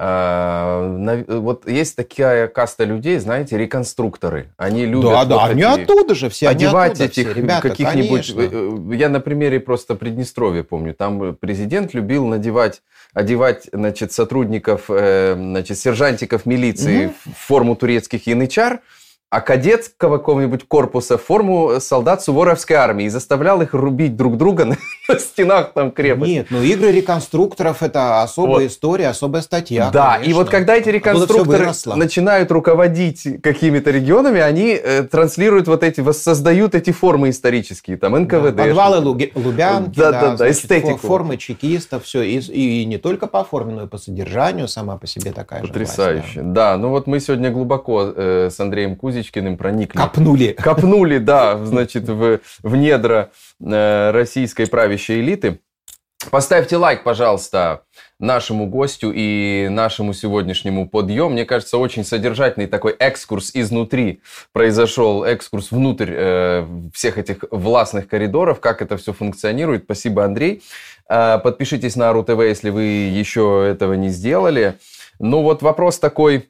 А, 0.00 1.24
вот 1.26 1.68
есть 1.68 1.96
такая 1.96 2.46
каста 2.46 2.84
людей, 2.84 3.18
знаете, 3.18 3.58
реконструкторы. 3.58 4.46
Они 4.56 4.86
любят... 4.86 5.10
Да, 5.10 5.24
да, 5.24 5.44
они 5.46 5.64
оттуда 5.64 6.14
же 6.14 6.30
все, 6.30 6.48
одевать 6.48 7.00
этих 7.00 7.34
каких-нибудь... 7.34 8.32
Э, 8.36 8.94
я 8.94 9.08
на 9.08 9.18
примере 9.18 9.58
просто 9.58 9.96
Приднестровья 9.96 10.62
помню. 10.62 10.94
Там 10.94 11.34
президент 11.34 11.94
любил 11.94 12.26
надевать, 12.26 12.82
одевать, 13.12 13.68
значит, 13.72 14.12
сотрудников, 14.12 14.84
э, 14.88 15.34
значит, 15.36 15.76
сержантиков 15.76 16.46
милиции 16.46 17.06
угу. 17.06 17.14
в 17.34 17.46
форму 17.46 17.74
турецких 17.74 18.28
янычар, 18.28 18.78
а 19.30 19.42
кадетского 19.42 20.16
какого-нибудь 20.16 20.66
корпуса 20.66 21.18
форму 21.18 21.80
солдат 21.80 22.22
Суворовской 22.22 22.76
армии 22.76 23.04
и 23.04 23.08
заставлял 23.10 23.60
их 23.60 23.74
рубить 23.74 24.16
друг 24.16 24.38
друга 24.38 24.64
на, 24.64 24.76
на 25.08 25.18
стенах 25.18 25.72
там 25.74 25.90
крепости. 25.90 26.30
Нет, 26.30 26.46
ну 26.48 26.62
игры 26.62 26.92
реконструкторов 26.92 27.82
это 27.82 28.22
особая 28.22 28.62
вот. 28.64 28.72
история, 28.72 29.08
особая 29.08 29.42
статья. 29.42 29.90
Да, 29.90 30.14
конечно. 30.14 30.30
и 30.30 30.34
вот 30.34 30.48
когда 30.48 30.76
эти 30.76 30.88
реконструкторы 30.88 31.70
начинают 31.96 32.50
руководить 32.50 33.42
какими-то 33.42 33.90
регионами, 33.90 34.40
они 34.40 34.70
э, 34.70 35.02
транслируют 35.02 35.68
вот 35.68 35.82
эти, 35.82 36.00
воссоздают 36.00 36.74
эти 36.74 36.90
формы 36.90 37.28
исторические, 37.28 37.98
там 37.98 38.14
НКВД. 38.14 38.56
Да, 38.56 38.64
подвалы 38.64 38.98
Луги, 39.00 39.30
Лубянки, 39.34 39.98
да, 39.98 40.10
да, 40.10 40.20
да, 40.20 40.36
значит, 40.38 40.64
эстетику. 40.64 41.06
формы 41.06 41.36
чекистов, 41.36 42.04
все, 42.04 42.22
и, 42.22 42.38
и 42.38 42.84
не 42.86 42.96
только 42.96 43.26
по 43.26 43.44
форме, 43.44 43.74
но 43.74 43.82
и 43.82 43.86
по 43.86 43.98
содержанию 43.98 44.68
сама 44.68 44.96
по 44.96 45.06
себе 45.06 45.32
такая 45.32 45.60
Потрясающе. 45.60 46.22
же. 46.22 46.22
Потрясающе, 46.22 46.42
да. 46.54 46.72
да. 46.72 46.76
Ну 46.78 46.88
вот 46.88 47.06
мы 47.06 47.20
сегодня 47.20 47.50
глубоко 47.50 48.10
э, 48.16 48.48
с 48.50 48.58
Андреем 48.58 48.96
Кузей 48.96 49.17
Кузичкиным 49.18 49.56
проникли. 49.56 49.98
Копнули. 49.98 50.52
Копнули, 50.52 51.18
да, 51.18 51.58
значит, 51.64 52.08
в, 52.08 52.40
в 52.62 52.76
недра 52.76 53.30
э, 53.60 54.10
российской 54.12 54.68
правящей 54.68 55.20
элиты. 55.20 55.58
Поставьте 56.30 56.76
лайк, 56.76 57.04
пожалуйста, 57.04 57.82
нашему 58.20 58.66
гостю 58.66 59.12
и 59.14 59.68
нашему 59.70 60.12
сегодняшнему 60.12 60.88
подъем. 60.88 61.32
Мне 61.32 61.44
кажется, 61.44 61.78
очень 61.78 62.04
содержательный 62.04 62.66
такой 62.66 62.92
экскурс 62.92 63.50
изнутри 63.54 64.20
произошел, 64.52 65.24
экскурс 65.24 65.70
внутрь 65.72 66.10
э, 66.10 66.66
всех 66.92 67.18
этих 67.18 67.44
властных 67.50 68.08
коридоров, 68.08 68.60
как 68.60 68.82
это 68.82 68.96
все 68.96 69.12
функционирует. 69.12 69.84
Спасибо, 69.84 70.24
Андрей. 70.24 70.62
Э, 71.08 71.38
подпишитесь 71.42 71.96
на 71.96 72.12
РУ 72.12 72.22
ТВ, 72.22 72.40
если 72.40 72.70
вы 72.70 72.82
еще 72.82 73.66
этого 73.68 73.94
не 73.94 74.10
сделали. 74.10 74.74
Ну 75.18 75.42
вот 75.42 75.62
вопрос 75.62 75.98
такой... 75.98 76.48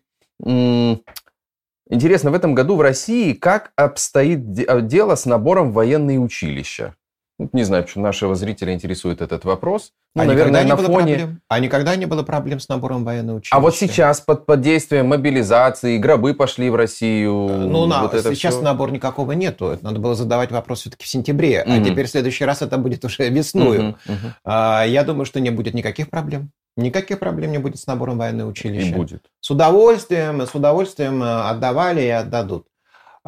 Интересно, 1.90 2.30
в 2.30 2.34
этом 2.34 2.54
году 2.54 2.76
в 2.76 2.82
России 2.82 3.32
как 3.32 3.72
обстоит 3.74 4.52
дело 4.52 5.14
с 5.14 5.24
набором 5.24 5.72
военные 5.72 6.18
училища? 6.18 6.94
Не 7.38 7.62
знаю, 7.62 7.84
почему 7.84 8.02
нашего 8.02 8.34
зрителя 8.34 8.74
интересует 8.74 9.22
этот 9.22 9.44
вопрос. 9.44 9.92
Ну, 10.16 10.22
а 10.22 10.24
наверное, 10.26 10.64
на 10.64 10.76
фоне... 10.76 11.14
Проблем? 11.14 11.40
А 11.48 11.60
никогда 11.60 11.94
не 11.94 12.06
было 12.06 12.24
проблем 12.24 12.58
с 12.58 12.68
набором 12.68 13.04
военной 13.04 13.36
училища? 13.36 13.54
А 13.54 13.60
вот 13.60 13.76
сейчас 13.76 14.20
под, 14.20 14.44
под 14.44 14.60
действием 14.60 15.06
мобилизации 15.06 15.98
гробы 15.98 16.34
пошли 16.34 16.68
в 16.68 16.74
Россию. 16.74 17.32
Ну, 17.32 17.86
на, 17.86 18.02
вот 18.02 18.12
сейчас 18.12 18.54
все... 18.54 18.62
набор 18.62 18.90
никакого 18.90 19.32
нету. 19.32 19.68
Это 19.68 19.84
надо 19.84 20.00
было 20.00 20.16
задавать 20.16 20.50
вопрос 20.50 20.80
все-таки 20.80 21.04
в 21.04 21.08
сентябре. 21.08 21.64
Mm-hmm. 21.64 21.80
А 21.80 21.84
теперь 21.84 22.06
в 22.06 22.10
следующий 22.10 22.44
раз 22.44 22.62
это 22.62 22.76
будет 22.76 23.04
уже 23.04 23.28
весною. 23.28 23.80
Mm-hmm. 23.80 23.94
Mm-hmm. 24.08 24.32
А, 24.44 24.84
я 24.84 25.04
думаю, 25.04 25.24
что 25.24 25.38
не 25.38 25.50
будет 25.50 25.74
никаких 25.74 26.10
проблем. 26.10 26.50
Никаких 26.76 27.18
проблем 27.18 27.52
не 27.52 27.58
будет 27.58 27.78
с 27.78 27.86
набором 27.86 28.18
военной 28.18 28.48
училища. 28.48 28.86
Не 28.86 28.94
будет. 28.94 29.24
С 29.40 29.50
удовольствием, 29.50 30.40
с 30.40 30.54
удовольствием 30.54 31.22
э, 31.22 31.48
отдавали 31.48 32.02
и 32.02 32.08
отдадут. 32.08 32.66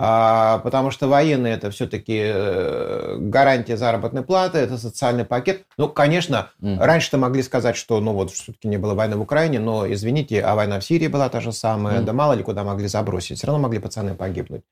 А, 0.03 0.61
потому 0.61 0.90
что 0.90 1.09
военные 1.09 1.53
это 1.53 1.70
все-таки 1.70 2.18
э, 2.24 3.16
гарантия 3.18 3.76
заработной 3.76 4.22
платы, 4.22 4.57
это 4.57 4.78
социальный 4.78 5.26
пакет. 5.26 5.66
Ну, 5.76 5.90
конечно, 5.90 6.48
mm. 6.62 6.78
раньше-то 6.78 7.18
могли 7.18 7.42
сказать, 7.42 7.76
что, 7.76 8.01
ну 8.01 8.14
вот, 8.14 8.30
все-таки 8.30 8.66
не 8.66 8.78
было 8.78 8.94
войны 8.94 9.16
в 9.16 9.20
Украине, 9.20 9.61
но, 9.61 9.86
извините, 9.92 10.40
а 10.40 10.55
война 10.55 10.80
в 10.80 10.84
Сирии 10.84 11.09
была 11.09 11.28
та 11.28 11.42
же 11.42 11.53
самая, 11.53 12.01
mm. 12.01 12.05
да 12.05 12.14
мало 12.14 12.32
ли 12.32 12.42
куда 12.42 12.64
могли 12.64 12.88
забросить, 12.88 13.36
все 13.36 13.46
равно 13.46 13.62
могли 13.62 13.78
пацаны 13.78 14.14
погибнуть. 14.14 14.62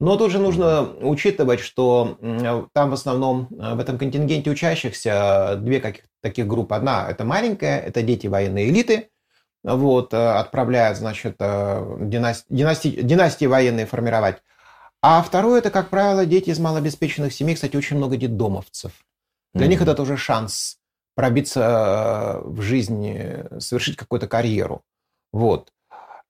Но 0.00 0.16
тут 0.16 0.32
же 0.32 0.38
нужно 0.38 0.88
учитывать, 1.02 1.60
что 1.60 2.16
там 2.72 2.88
в 2.88 2.94
основном 2.94 3.48
э, 3.50 3.74
в 3.74 3.78
этом 3.78 3.98
контингенте 3.98 4.50
учащихся 4.50 5.56
две 5.58 5.80
каких 5.80 6.04
таких 6.22 6.46
группы. 6.46 6.74
Одна– 6.74 7.08
это 7.10 7.26
маленькая, 7.26 7.78
это 7.78 8.00
дети 8.00 8.26
военной 8.26 8.70
элиты, 8.70 9.10
вот, 9.62 10.14
э, 10.14 10.16
отправляют, 10.16 10.96
значит, 10.96 11.36
династи, 11.36 12.46
династи, 12.48 13.02
династии 13.02 13.44
военные 13.44 13.84
формировать. 13.84 14.38
А 15.02 15.20
второе, 15.22 15.58
это, 15.58 15.70
как 15.70 15.90
правило, 15.90 16.24
дети 16.24 16.50
из 16.50 16.60
малообеспеченных 16.60 17.32
семей, 17.32 17.56
кстати, 17.56 17.76
очень 17.76 17.96
много 17.96 18.16
детдомовцев. 18.16 18.92
Для 19.52 19.66
mm-hmm. 19.66 19.68
них 19.68 19.82
это 19.82 19.94
тоже 19.94 20.16
шанс 20.16 20.78
пробиться 21.14 22.40
э, 22.44 22.48
в 22.48 22.62
жизни, 22.62 23.44
совершить 23.58 23.96
какую-то 23.96 24.28
карьеру. 24.28 24.82
Вот. 25.32 25.72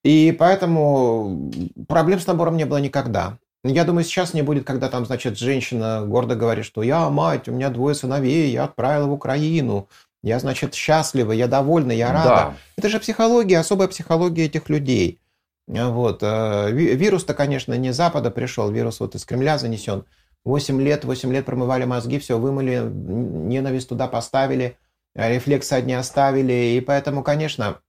И 0.02 0.34
поэтому 0.36 1.52
проблем 1.86 2.18
с 2.18 2.26
набором 2.26 2.56
не 2.56 2.64
было 2.64 2.78
никогда. 2.78 3.38
Я 3.64 3.84
думаю, 3.84 4.04
сейчас 4.04 4.34
не 4.34 4.42
будет, 4.42 4.64
когда 4.64 4.88
там, 4.88 5.06
значит, 5.06 5.38
женщина 5.38 6.04
гордо 6.04 6.34
говорит, 6.34 6.64
что 6.64 6.82
я 6.82 7.08
мать, 7.10 7.48
у 7.48 7.52
меня 7.52 7.70
двое 7.70 7.94
сыновей, 7.94 8.50
я 8.50 8.64
отправила 8.64 9.06
в 9.06 9.12
Украину, 9.12 9.88
я, 10.24 10.40
значит, 10.40 10.74
счастлива, 10.74 11.30
я 11.30 11.46
довольна, 11.46 11.92
я 11.92 12.12
рада. 12.12 12.28
Да. 12.28 12.56
Это 12.76 12.88
же 12.88 12.98
психология, 12.98 13.58
особая 13.58 13.86
психология 13.86 14.46
этих 14.46 14.68
людей. 14.68 15.20
Вот. 15.66 16.22
Э, 16.22 16.70
вирус-то, 16.70 17.34
конечно, 17.34 17.74
не 17.74 17.92
Запада 17.92 18.30
пришел, 18.30 18.70
вирус 18.70 19.00
вот 19.00 19.14
из 19.14 19.24
Кремля 19.24 19.58
занесен. 19.58 20.04
Восемь 20.44 20.80
лет, 20.80 21.04
восемь 21.04 21.32
лет 21.32 21.44
промывали 21.44 21.84
мозги, 21.84 22.18
все 22.18 22.38
вымыли, 22.38 22.80
ненависть 22.82 23.88
туда 23.88 24.08
поставили, 24.08 24.76
рефлексы 25.14 25.74
одни 25.74 25.94
оставили. 25.94 26.76
И 26.76 26.80
поэтому, 26.80 27.22
конечно, 27.22 27.80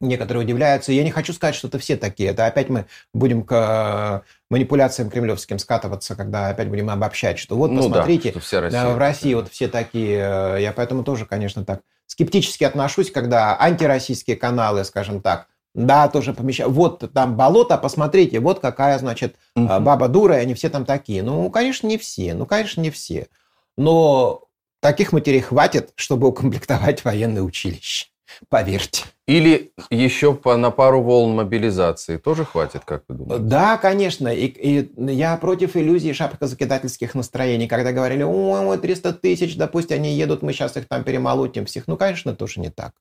некоторые 0.00 0.44
удивляются. 0.44 0.92
Я 0.92 1.04
не 1.04 1.10
хочу 1.10 1.32
сказать, 1.32 1.54
что 1.54 1.68
это 1.68 1.78
все 1.78 1.96
такие. 1.96 2.30
Это 2.30 2.46
опять 2.46 2.68
мы 2.68 2.86
будем 3.12 3.42
к 3.42 3.52
э, 3.52 4.28
манипуляциям 4.50 5.10
кремлевским 5.10 5.58
скатываться, 5.58 6.14
когда 6.14 6.48
опять 6.48 6.68
будем 6.68 6.90
обобщать, 6.90 7.38
что 7.38 7.56
вот, 7.56 7.70
ну 7.70 7.82
посмотрите, 7.82 8.32
да, 8.32 8.40
что 8.40 8.60
Россия, 8.60 8.86
в 8.86 8.98
России 8.98 9.34
вот 9.34 9.48
все 9.50 9.68
такие. 9.68 10.18
Э, 10.18 10.56
я 10.60 10.72
поэтому 10.72 11.02
тоже, 11.02 11.26
конечно, 11.26 11.64
так 11.64 11.80
скептически 12.06 12.64
отношусь, 12.64 13.10
когда 13.10 13.60
антироссийские 13.60 14.36
каналы, 14.36 14.84
скажем 14.84 15.20
так, 15.20 15.48
да, 15.74 16.08
тоже 16.08 16.32
помещают. 16.32 16.72
Вот 16.72 17.12
там 17.12 17.36
болото, 17.36 17.78
посмотрите, 17.78 18.40
вот 18.40 18.60
какая, 18.60 18.98
значит, 18.98 19.36
угу. 19.54 19.66
баба 19.66 20.08
дура, 20.08 20.38
и 20.38 20.42
они 20.42 20.54
все 20.54 20.68
там 20.70 20.84
такие. 20.84 21.22
Ну, 21.22 21.50
конечно, 21.50 21.86
не 21.86 21.98
все. 21.98 22.34
Ну, 22.34 22.46
конечно, 22.46 22.80
не 22.80 22.90
все. 22.90 23.28
Но 23.76 24.44
таких 24.80 25.12
матерей 25.12 25.40
хватит, 25.40 25.92
чтобы 25.94 26.28
укомплектовать 26.28 27.04
военное 27.04 27.42
училище. 27.42 28.06
Поверьте. 28.48 29.04
Или 29.26 29.72
еще 29.90 30.34
по, 30.34 30.56
на 30.56 30.70
пару 30.70 31.02
волн 31.02 31.34
мобилизации 31.34 32.16
тоже 32.16 32.44
хватит, 32.44 32.82
как 32.84 33.04
вы 33.08 33.14
думаете? 33.16 33.44
Да, 33.44 33.76
конечно. 33.76 34.28
И, 34.28 34.46
и 34.46 34.90
я 35.12 35.36
против 35.36 35.76
иллюзий 35.76 36.12
шапкозакидательских 36.12 37.14
настроений, 37.14 37.68
когда 37.68 37.92
говорили, 37.92 38.22
о, 38.22 38.76
300 38.76 39.12
тысяч, 39.14 39.56
да 39.56 39.66
пусть 39.66 39.92
они 39.92 40.14
едут, 40.14 40.42
мы 40.42 40.52
сейчас 40.52 40.76
их 40.76 40.88
там 40.88 41.04
перемолотим 41.04 41.66
всех. 41.66 41.86
Ну, 41.88 41.96
конечно, 41.96 42.34
тоже 42.34 42.60
не 42.60 42.70
так. 42.70 42.92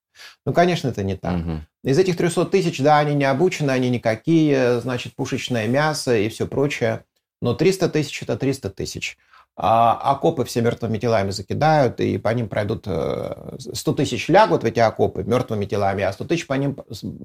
Ну, 0.46 0.54
конечно, 0.54 0.90
это 0.90 1.04
не 1.04 1.16
так. 1.16 1.38
Угу. 1.38 1.62
Из 1.86 1.98
этих 1.98 2.18
300 2.18 2.46
тысяч, 2.46 2.80
да, 2.80 3.00
они 3.00 3.16
не 3.16 3.26
обучены, 3.26 3.72
они 3.72 3.90
никакие, 3.90 4.82
значит, 4.82 5.16
пушечное 5.16 5.68
мясо 5.68 6.18
и 6.18 6.28
все 6.30 6.46
прочее. 6.46 7.06
Но 7.42 7.54
300 7.54 7.90
тысяч– 7.90 8.22
это 8.24 8.36
300 8.36 8.70
тысяч 8.72 9.18
а 9.60 9.94
окопы 10.12 10.46
все 10.46 10.62
мертвыми 10.62 11.00
телами 11.00 11.32
закидают, 11.32 12.00
и 12.00 12.20
по 12.20 12.30
ним 12.30 12.48
пройдут 12.48 12.86
100 12.86 13.58
э, 13.58 13.96
тысяч 13.96 14.30
лягут 14.30 14.62
в 14.62 14.66
эти 14.66 14.80
окопы 14.80 15.24
мертвыми 15.24 15.66
телами, 15.66 16.04
а 16.04 16.14
100 16.14 16.26
тысяч 16.26 16.46
по 16.46 16.54
ним 16.54 16.78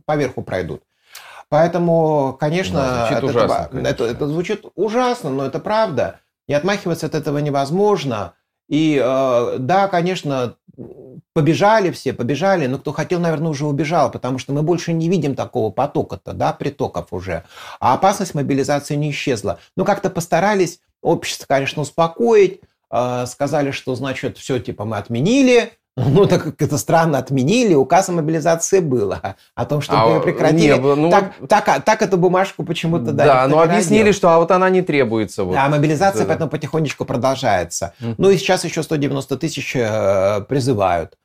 поверху 0.06 0.42
пройдут. 0.42 0.82
Поэтому, 1.50 2.34
конечно, 2.40 2.78
да, 2.78 3.06
звучит 3.06 3.18
это, 3.18 3.26
ужасно, 3.26 3.54
это, 3.54 3.68
конечно. 3.68 3.88
Это, 3.88 4.04
это 4.04 4.26
звучит 4.26 4.64
ужасно, 4.74 5.30
но 5.30 5.44
это 5.44 5.58
правда. 5.58 6.20
И 6.48 6.54
отмахиваться 6.54 7.06
от 7.06 7.14
этого 7.14 7.36
невозможно. 7.36 8.32
И 8.66 8.98
э, 8.98 9.56
да, 9.58 9.88
конечно, 9.88 10.56
побежали 11.34 11.90
все, 11.90 12.14
побежали, 12.14 12.66
но 12.66 12.78
кто 12.78 12.92
хотел, 12.92 13.20
наверное, 13.20 13.50
уже 13.50 13.66
убежал, 13.66 14.10
потому 14.10 14.38
что 14.38 14.54
мы 14.54 14.62
больше 14.62 14.94
не 14.94 15.10
видим 15.10 15.34
такого 15.34 15.70
потока-то, 15.70 16.32
да, 16.32 16.54
притоков 16.54 17.08
уже. 17.10 17.44
А 17.80 17.92
опасность 17.92 18.34
мобилизации 18.34 18.94
не 18.94 19.10
исчезла. 19.10 19.58
Но 19.76 19.84
как-то 19.84 20.08
постарались 20.08 20.80
общество, 21.02 21.46
конечно, 21.48 21.82
успокоить, 21.82 22.60
э, 22.90 23.26
сказали, 23.26 23.70
что, 23.72 23.94
значит, 23.94 24.38
все, 24.38 24.58
типа, 24.58 24.84
мы 24.84 24.96
отменили, 24.96 25.72
ну, 25.96 26.26
так 26.26 26.42
как 26.42 26.62
это 26.62 26.78
странно, 26.78 27.18
отменили, 27.18 27.74
указ 27.74 28.08
о 28.08 28.12
мобилизации 28.12 28.80
было. 28.80 29.36
О 29.54 29.66
том, 29.66 29.82
что 29.82 29.92
а, 29.94 30.20
прекратили. 30.20 30.72
Не, 30.72 30.78
ну, 30.78 31.10
так, 31.10 31.34
так, 31.48 31.84
так 31.84 32.00
эту 32.00 32.16
бумажку 32.16 32.64
почему-то 32.64 33.12
дали. 33.12 33.28
Да, 33.28 33.46
но 33.46 33.60
объяснили, 33.60 34.12
что 34.12 34.30
а 34.30 34.38
вот 34.38 34.50
она 34.50 34.70
не 34.70 34.80
требуется. 34.80 35.44
Вот. 35.44 35.54
А 35.54 35.68
мобилизация 35.68 36.22
да. 36.22 36.28
поэтому 36.28 36.48
потихонечку 36.48 37.04
продолжается. 37.04 37.92
Угу. 38.00 38.14
Ну 38.16 38.30
и 38.30 38.38
сейчас 38.38 38.64
еще 38.64 38.82
190 38.82 39.36
тысяч 39.36 39.76
э, 39.76 40.40
призывают. 40.48 41.18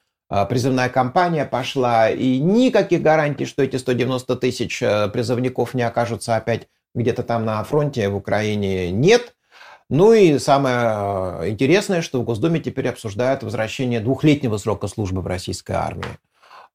Призывная 0.49 0.89
кампания 0.89 1.45
пошла, 1.45 2.09
и 2.09 2.37
никаких 2.39 3.01
гарантий, 3.01 3.45
что 3.45 3.63
эти 3.63 3.77
190 3.77 4.35
тысяч 4.35 4.81
э, 4.81 5.07
призывников 5.07 5.73
не 5.73 5.83
окажутся 5.83 6.35
опять 6.35 6.67
где-то 6.93 7.23
там 7.23 7.45
на 7.45 7.63
фронте 7.63 8.09
в 8.09 8.17
Украине, 8.17 8.91
нет. 8.91 9.35
Ну 9.89 10.11
и 10.11 10.37
самое 10.37 11.45
э, 11.45 11.49
интересное, 11.49 12.01
что 12.01 12.19
в 12.19 12.25
Госдуме 12.25 12.59
теперь 12.59 12.89
обсуждают 12.89 13.43
возвращение 13.43 14.01
двухлетнего 14.01 14.57
срока 14.57 14.87
службы 14.87 15.21
в 15.21 15.27
российской 15.27 15.73
армии. 15.73 16.17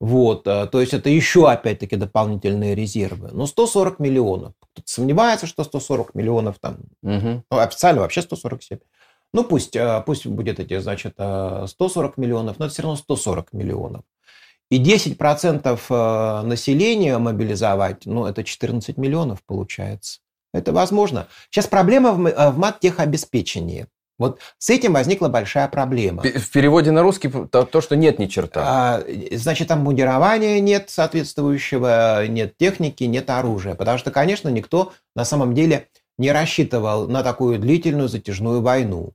Вот, 0.00 0.46
э, 0.46 0.66
то 0.66 0.80
есть 0.80 0.94
это 0.94 1.10
еще, 1.10 1.50
опять-таки, 1.50 1.96
дополнительные 1.96 2.74
резервы. 2.74 3.28
Но 3.32 3.46
140 3.46 3.98
миллионов. 3.98 4.54
Кто-то 4.72 4.88
сомневается, 4.88 5.46
что 5.46 5.62
140 5.62 6.14
миллионов 6.14 6.58
там. 6.58 6.78
Угу. 7.02 7.44
Ну, 7.50 7.58
официально 7.58 8.00
вообще 8.00 8.22
147. 8.22 8.78
Ну, 9.34 9.44
пусть, 9.44 9.76
э, 9.76 10.02
пусть 10.06 10.26
будет 10.26 10.58
эти, 10.58 10.78
значит, 10.78 11.14
140 11.16 12.16
миллионов, 12.16 12.58
но 12.58 12.64
это 12.64 12.72
все 12.72 12.82
равно 12.82 12.96
140 12.96 13.52
миллионов. 13.52 14.04
И 14.70 14.78
10% 14.82 16.42
населения 16.44 17.18
мобилизовать, 17.18 18.06
ну, 18.06 18.24
это 18.24 18.42
14 18.42 18.96
миллионов 18.96 19.42
получается. 19.44 20.20
Это 20.52 20.72
возможно. 20.72 21.28
Сейчас 21.50 21.66
проблема 21.66 22.12
в, 22.12 22.26
э, 22.26 22.50
в 22.50 22.58
мат-техобеспечении. 22.58 23.86
Вот 24.18 24.38
с 24.58 24.70
этим 24.70 24.92
возникла 24.92 25.28
большая 25.28 25.66
проблема. 25.68 26.22
В 26.22 26.50
переводе 26.50 26.90
на 26.90 27.02
русский 27.02 27.28
то, 27.28 27.64
то 27.64 27.80
что 27.80 27.96
нет 27.96 28.18
ни 28.18 28.26
черта. 28.26 28.62
А, 28.64 29.04
значит, 29.32 29.68
там 29.68 29.80
мундирования 29.80 30.60
нет 30.60 30.90
соответствующего, 30.90 32.26
нет 32.28 32.56
техники, 32.56 33.04
нет 33.04 33.30
оружия. 33.30 33.74
Потому 33.74 33.98
что, 33.98 34.10
конечно, 34.10 34.48
никто 34.48 34.92
на 35.16 35.24
самом 35.24 35.54
деле 35.54 35.88
не 36.18 36.30
рассчитывал 36.30 37.08
на 37.08 37.22
такую 37.22 37.58
длительную 37.58 38.08
затяжную 38.08 38.60
войну. 38.60 39.12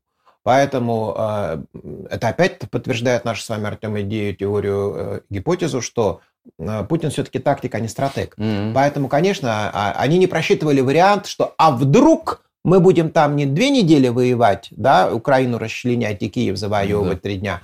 Поэтому 0.47 1.13
э, 1.17 1.63
это 2.09 2.29
опять 2.29 2.59
подтверждает 2.69 3.25
нашу 3.25 3.41
с 3.41 3.49
вами, 3.49 3.67
Артем, 3.67 3.99
идею, 3.99 4.33
теорию, 4.33 4.93
э, 4.95 5.19
гипотезу, 5.29 5.81
что 5.81 6.21
Э, 6.59 6.85
Путин 6.87 7.09
все-таки 7.09 7.39
тактик, 7.39 7.75
а 7.75 7.79
не 7.79 7.87
стратег. 7.87 8.35
Mm-hmm. 8.37 8.73
Поэтому, 8.73 9.07
конечно, 9.07 9.69
а, 9.73 9.93
они 9.97 10.17
не 10.17 10.27
просчитывали 10.27 10.81
вариант, 10.81 11.27
что 11.27 11.53
а 11.57 11.71
вдруг 11.71 12.43
мы 12.63 12.79
будем 12.79 13.11
там 13.11 13.35
не 13.35 13.45
две 13.45 13.69
недели 13.69 14.09
воевать, 14.09 14.67
да, 14.71 15.13
Украину 15.13 15.57
расчленять 15.57 16.21
и 16.21 16.29
Киев 16.29 16.57
завоевывать 16.57 17.19
mm-hmm. 17.19 17.21
три 17.21 17.37
дня, 17.37 17.61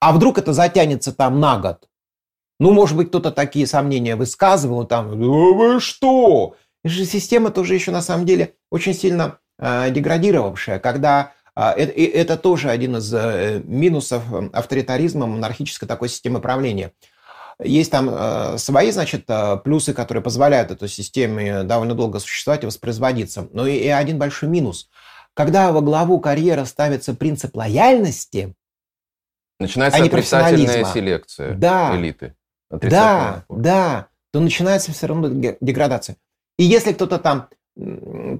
А 0.00 0.12
вдруг 0.12 0.38
это 0.38 0.52
затянется 0.52 1.12
там 1.12 1.40
на 1.40 1.58
год? 1.58 1.88
Ну, 2.60 2.72
может 2.72 2.96
быть, 2.96 3.08
кто-то 3.08 3.32
такие 3.32 3.66
сомнения 3.66 4.16
высказывал, 4.16 4.86
там, 4.86 5.10
да 5.10 5.26
вы 5.26 5.80
что? 5.80 6.54
Система 6.86 7.50
тоже 7.50 7.74
еще 7.74 7.90
на 7.90 8.02
самом 8.02 8.26
деле 8.26 8.54
очень 8.70 8.94
сильно 8.94 9.38
э, 9.58 9.90
деградировавшая, 9.90 10.78
когда 10.78 11.32
это, 11.56 11.92
это 11.92 12.36
тоже 12.36 12.70
один 12.70 12.96
из 12.96 13.12
э, 13.14 13.62
минусов 13.64 14.24
авторитаризма, 14.52 15.26
монархической 15.26 15.86
такой 15.86 16.08
системы 16.08 16.40
правления. 16.40 16.92
Есть 17.62 17.92
там 17.92 18.10
э, 18.10 18.58
свои, 18.58 18.90
значит, 18.90 19.24
э, 19.28 19.58
плюсы, 19.58 19.94
которые 19.94 20.22
позволяют 20.22 20.72
этой 20.72 20.88
системе 20.88 21.62
довольно 21.62 21.94
долго 21.94 22.18
существовать 22.18 22.64
и 22.64 22.66
воспроизводиться. 22.66 23.48
Но 23.52 23.66
и, 23.66 23.76
и 23.76 23.88
один 23.88 24.18
большой 24.18 24.48
минус. 24.48 24.88
Когда 25.34 25.70
во 25.70 25.80
главу 25.80 26.18
карьеры 26.18 26.66
ставится 26.66 27.14
принцип 27.14 27.54
лояльности, 27.56 28.54
начинается 29.60 30.02
а 30.02 30.06
отрицательная 30.06 30.84
селекция 30.84 31.54
да, 31.54 31.96
элиты. 31.96 32.34
Да, 32.70 33.44
да, 33.48 34.08
то 34.32 34.40
начинается 34.40 34.90
все 34.90 35.06
равно 35.06 35.28
деградация. 35.60 36.16
И 36.58 36.64
если 36.64 36.92
кто-то 36.92 37.18
там 37.18 37.48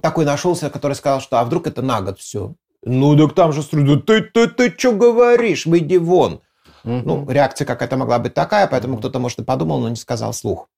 такой 0.01 0.25
нашелся, 0.25 0.69
который 0.69 0.93
сказал, 0.93 1.21
что 1.21 1.39
а 1.39 1.45
вдруг 1.45 1.67
это 1.67 1.81
на 1.81 2.01
год 2.01 2.19
все. 2.19 2.55
Ну, 2.85 3.17
так 3.17 3.35
там 3.35 3.51
же 3.51 3.63
ты, 3.63 4.21
ты, 4.21 4.47
ты 4.47 4.73
что 4.77 4.91
говоришь, 4.91 5.65
выйди 5.65 5.97
вон. 5.97 6.41
Угу. 6.83 7.01
Ну, 7.03 7.29
реакция 7.29 7.65
какая-то 7.65 7.97
могла 7.97 8.19
быть 8.19 8.35
такая, 8.35 8.67
поэтому 8.67 8.97
кто-то, 8.97 9.19
может, 9.19 9.39
и 9.39 9.43
подумал, 9.43 9.79
но 9.79 9.89
не 9.89 9.95
сказал 9.95 10.33
слух. 10.33 10.69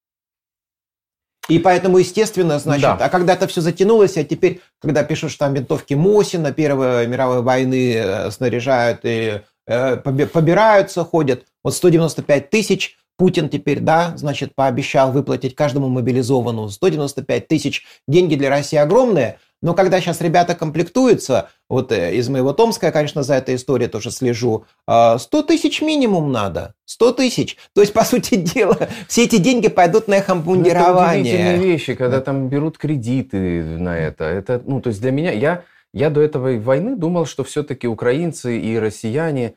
И 1.50 1.60
поэтому, 1.60 1.98
естественно, 1.98 2.60
значит, 2.60 2.84
да. 2.84 2.98
а 3.06 3.10
когда 3.10 3.34
это 3.34 3.48
все 3.48 3.62
затянулось, 3.62 4.18
а 4.18 4.24
теперь, 4.24 4.62
когда 4.82 5.04
пишут, 5.04 5.32
что 5.32 5.46
там 5.46 5.54
винтовки 5.54 5.94
Мосина 5.94 6.52
Первой 6.52 7.08
мировой 7.08 7.42
войны 7.42 7.94
э, 7.96 8.32
снаряжают 8.32 9.02
и 9.04 9.42
э, 9.66 9.98
побираются, 9.98 11.06
ходят, 11.06 11.46
вот 11.64 11.74
195 11.74 12.50
тысяч, 12.50 12.98
Путин 13.18 13.50
теперь, 13.50 13.80
да, 13.80 14.14
значит, 14.16 14.54
пообещал 14.56 15.12
выплатить 15.12 15.56
каждому 15.56 15.88
мобилизованному 15.88 16.70
195 16.70 17.48
тысяч. 17.48 17.84
Деньги 18.08 18.36
для 18.36 18.50
России 18.50 18.78
огромные, 18.78 19.40
но 19.62 19.74
когда 19.74 20.00
сейчас 20.00 20.22
ребята 20.22 20.54
комплектуются, 20.54 21.50
вот 21.68 21.92
э, 21.92 22.16
из 22.16 22.30
моего 22.30 22.54
Томска 22.54 22.88
я, 22.88 22.92
конечно, 22.92 23.24
за 23.24 23.36
этой 23.36 23.56
историей 23.56 23.90
тоже 23.90 24.12
слежу, 24.12 24.66
100 24.86 24.86
а, 24.88 25.18
тысяч 25.48 25.82
минимум 25.82 26.32
надо. 26.32 26.76
100 26.86 27.14
тысяч. 27.14 27.58
То 27.74 27.82
есть, 27.82 27.94
по 27.94 28.04
сути 28.04 28.36
дела, 28.36 28.78
все 29.08 29.24
эти 29.26 29.38
деньги 29.38 29.68
пойдут 29.68 30.08
на 30.08 30.18
их 30.18 30.30
обмундирование. 30.30 30.94
Ну, 30.94 31.00
это 31.00 31.20
удивительные 31.20 31.58
вещи, 31.58 31.96
когда 31.96 32.22
там 32.22 32.50
берут 32.50 32.78
кредиты 32.78 33.64
на 33.64 33.98
это. 33.98 34.26
Это, 34.26 34.62
ну, 34.64 34.80
то 34.80 34.90
есть 34.90 35.02
для 35.02 35.12
меня, 35.12 35.32
я, 35.32 35.64
я 35.94 36.10
до 36.12 36.22
этого 36.22 36.56
войны 36.60 36.96
думал, 36.96 37.26
что 37.26 37.44
все-таки 37.44 37.88
украинцы 37.88 38.60
и 38.60 38.78
россияне, 38.78 39.56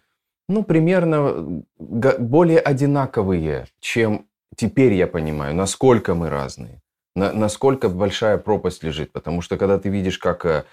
ну, 0.48 0.64
примерно 0.64 1.62
более 1.78 2.59
одинаковые, 2.59 3.66
чем 3.80 4.26
теперь 4.57 4.94
я 4.94 5.07
понимаю, 5.07 5.55
насколько 5.55 6.14
мы 6.14 6.30
разные 6.30 6.80
на, 7.20 7.32
насколько 7.32 7.88
большая 7.88 8.38
пропасть 8.38 8.82
лежит. 8.82 9.12
Потому 9.12 9.42
что 9.42 9.56
когда 9.58 9.78
ты 9.78 9.90
видишь, 9.90 10.18
как 10.18 10.46
э, 10.46 10.64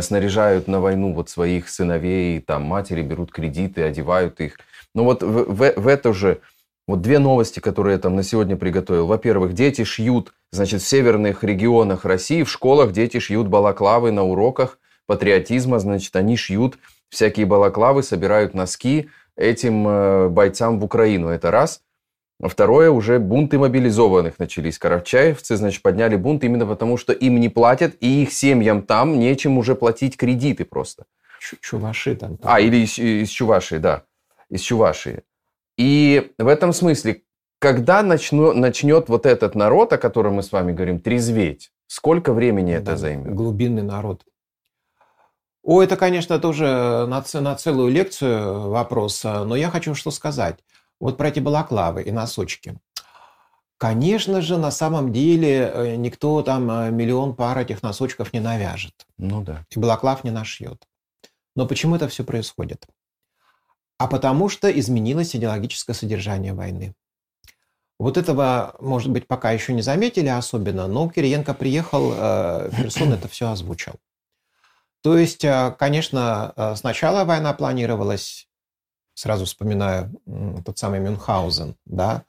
снаряжают 0.00 0.66
на 0.66 0.80
войну 0.80 1.12
вот 1.12 1.28
своих 1.28 1.68
сыновей, 1.68 2.40
там 2.40 2.62
матери 2.62 3.02
берут 3.02 3.30
кредиты, 3.30 3.82
одевают 3.82 4.40
их. 4.40 4.58
Ну 4.94 5.04
вот 5.04 5.22
в, 5.22 5.54
в, 5.54 5.72
в 5.76 5.86
это 5.86 6.12
же, 6.12 6.40
вот 6.88 7.02
две 7.02 7.18
новости, 7.18 7.60
которые 7.60 7.94
я 7.94 7.98
там 7.98 8.16
на 8.16 8.22
сегодня 8.22 8.56
приготовил. 8.56 9.06
Во-первых, 9.06 9.52
дети 9.52 9.84
шьют, 9.84 10.32
значит, 10.50 10.80
в 10.82 10.88
северных 10.88 11.44
регионах 11.44 12.04
России, 12.04 12.42
в 12.42 12.50
школах 12.50 12.92
дети 12.92 13.20
шьют 13.20 13.46
балаклавы 13.48 14.10
на 14.10 14.24
уроках 14.24 14.78
патриотизма, 15.06 15.78
значит, 15.78 16.16
они 16.16 16.36
шьют 16.36 16.78
всякие 17.10 17.46
балаклавы, 17.46 18.02
собирают 18.02 18.54
носки 18.54 19.10
этим 19.36 19.86
э, 19.86 20.28
бойцам 20.28 20.80
в 20.80 20.84
Украину. 20.84 21.28
Это 21.28 21.50
раз– 21.50 21.82
Второе, 22.42 22.90
уже 22.90 23.20
бунты 23.20 23.58
мобилизованных 23.58 24.38
начались. 24.38 24.78
Карачаевцы, 24.78 25.56
значит, 25.56 25.80
подняли 25.80 26.16
бунт 26.16 26.42
именно 26.42 26.66
потому, 26.66 26.96
что 26.96 27.12
им 27.12 27.38
не 27.38 27.48
платят, 27.48 27.94
и 28.00 28.22
их 28.22 28.32
семьям 28.32 28.82
там 28.82 29.18
нечем 29.18 29.58
уже 29.58 29.76
платить 29.76 30.16
кредиты 30.16 30.64
просто. 30.64 31.04
Чуваши 31.60 32.16
там. 32.16 32.38
А, 32.42 32.60
или 32.60 32.84
из, 32.84 32.98
из 32.98 33.28
Чувашии, 33.28 33.76
да. 33.76 34.02
Из 34.48 34.60
Чувашии. 34.60 35.22
И 35.78 36.32
в 36.36 36.48
этом 36.48 36.72
смысле, 36.72 37.22
когда 37.60 38.02
начну, 38.02 38.52
начнет 38.52 39.08
вот 39.08 39.24
этот 39.24 39.54
народ, 39.54 39.92
о 39.92 39.98
котором 39.98 40.34
мы 40.34 40.42
с 40.42 40.50
вами 40.50 40.72
говорим, 40.72 40.98
трезветь, 40.98 41.70
сколько 41.86 42.32
времени 42.32 42.72
да, 42.72 42.78
это 42.78 42.96
займет? 42.96 43.34
Глубинный 43.34 43.82
народ. 43.82 44.24
О, 45.62 45.80
это, 45.80 45.96
конечно, 45.96 46.40
тоже 46.40 46.66
на, 46.66 47.24
на 47.40 47.54
целую 47.54 47.92
лекцию 47.92 48.68
вопрос, 48.70 49.22
но 49.22 49.54
я 49.54 49.70
хочу 49.70 49.94
что 49.94 50.10
сказать. 50.10 50.58
Вот 51.02 51.16
про 51.16 51.30
эти 51.30 51.40
балаклавы 51.40 52.04
и 52.04 52.12
носочки. 52.12 52.78
Конечно 53.76 54.40
же, 54.40 54.56
на 54.56 54.70
самом 54.70 55.12
деле 55.12 55.68
э, 55.74 55.96
никто 55.96 56.42
там 56.42 56.70
э, 56.70 56.90
миллион 56.92 57.34
пар 57.34 57.58
этих 57.58 57.82
носочков 57.82 58.32
не 58.32 58.38
навяжет. 58.38 58.94
Ну 59.18 59.42
да. 59.42 59.66
И 59.70 59.80
балаклав 59.80 60.22
не 60.22 60.30
нашьет. 60.30 60.86
Но 61.56 61.66
почему 61.66 61.96
это 61.96 62.06
все 62.06 62.22
происходит? 62.22 62.86
А 63.98 64.06
потому 64.06 64.48
что 64.48 64.70
изменилось 64.70 65.34
идеологическое 65.34 65.96
содержание 65.96 66.54
войны. 66.54 66.94
Вот 67.98 68.16
этого, 68.16 68.76
может 68.78 69.10
быть, 69.10 69.26
пока 69.26 69.50
еще 69.50 69.72
не 69.72 69.82
заметили 69.82 70.28
особенно, 70.28 70.86
но 70.86 71.10
Кириенко 71.10 71.52
приехал 71.52 72.12
э, 72.14 72.70
Херсон, 72.76 73.12
это 73.14 73.26
все 73.26 73.50
озвучил. 73.50 73.94
То 75.02 75.18
есть, 75.18 75.44
конечно, 75.80 76.76
сначала 76.76 77.24
война 77.24 77.52
планировалась 77.54 78.46
сразу 79.14 79.44
вспоминаю 79.44 80.10
тот 80.64 80.78
самый 80.78 81.00
Мюнхгаузен, 81.00 81.76
да, 81.86 82.24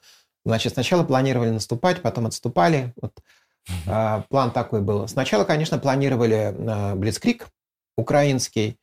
значит, 0.46 0.74
сначала 0.74 1.04
планировали 1.04 1.50
наступать, 1.50 2.02
потом 2.02 2.26
отступали, 2.26 2.94
вот, 3.02 3.14
а, 3.88 4.26
план 4.30 4.52
такой 4.52 4.82
был. 4.82 5.08
Сначала, 5.08 5.46
конечно, 5.46 5.78
планировали 5.78 6.56
а, 6.58 6.96
Блицкрик 6.96 7.48
украинский, 7.98 8.78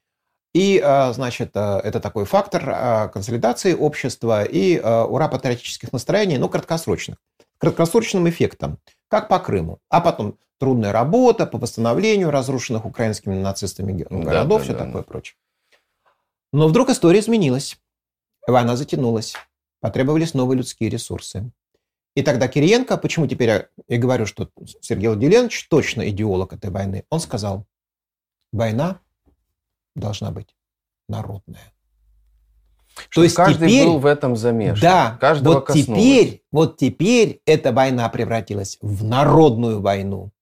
и, 0.52 0.80
а, 0.84 1.12
значит, 1.12 1.50
а, 1.54 1.80
это 1.80 2.00
такой 2.00 2.24
фактор 2.24 2.64
а, 2.66 3.08
консолидации 3.08 3.74
общества 3.74 4.42
и 4.44 4.80
а, 4.82 5.04
ура 5.04 5.28
патриотических 5.28 5.92
настроений, 5.92 6.38
ну, 6.38 6.48
краткосрочных, 6.48 7.18
краткосрочным 7.58 8.28
эффектом, 8.28 8.78
как 9.08 9.28
по 9.28 9.38
Крыму. 9.38 9.78
А 9.88 10.00
потом 10.00 10.38
трудная 10.58 10.92
работа 10.92 11.46
по 11.46 11.58
восстановлению 11.58 12.30
разрушенных 12.30 12.84
украинскими 12.84 13.34
нацистами 13.34 13.92
городов, 14.08 14.58
да, 14.58 14.64
все 14.64 14.72
да, 14.72 14.78
такое 14.80 15.02
да. 15.02 15.02
прочее. 15.02 15.36
Но 16.52 16.66
вдруг 16.66 16.88
история 16.90 17.20
изменилась. 17.20 17.78
Война 18.46 18.76
затянулась. 18.76 19.34
Потребовались 19.80 20.34
новые 20.34 20.58
людские 20.58 20.90
ресурсы. 20.90 21.50
И 22.14 22.22
тогда 22.22 22.48
Кириенко, 22.48 22.96
почему 22.96 23.26
теперь 23.26 23.68
я 23.88 23.98
говорю, 23.98 24.26
что 24.26 24.50
Сергей 24.80 25.08
Владимирович 25.08 25.68
точно 25.68 26.08
идеолог 26.10 26.52
этой 26.52 26.70
войны, 26.70 27.04
он 27.08 27.20
сказал, 27.20 27.66
война 28.52 29.00
должна 29.94 30.30
быть 30.30 30.54
народная. 31.08 31.72
Что 33.08 33.20
То 33.20 33.24
есть 33.24 33.36
каждый 33.36 33.68
теперь, 33.68 33.86
был 33.86 33.98
в 33.98 34.06
этом 34.06 34.36
замешан. 34.36 34.80
Да, 34.80 35.16
Каждого 35.20 35.54
вот 35.54 35.68
теперь, 35.72 36.42
вот 36.50 36.76
теперь 36.76 37.40
эта 37.46 37.72
война 37.72 38.08
превратилась 38.08 38.78
в 38.80 39.04
народную 39.04 39.80
войну. 39.80 40.32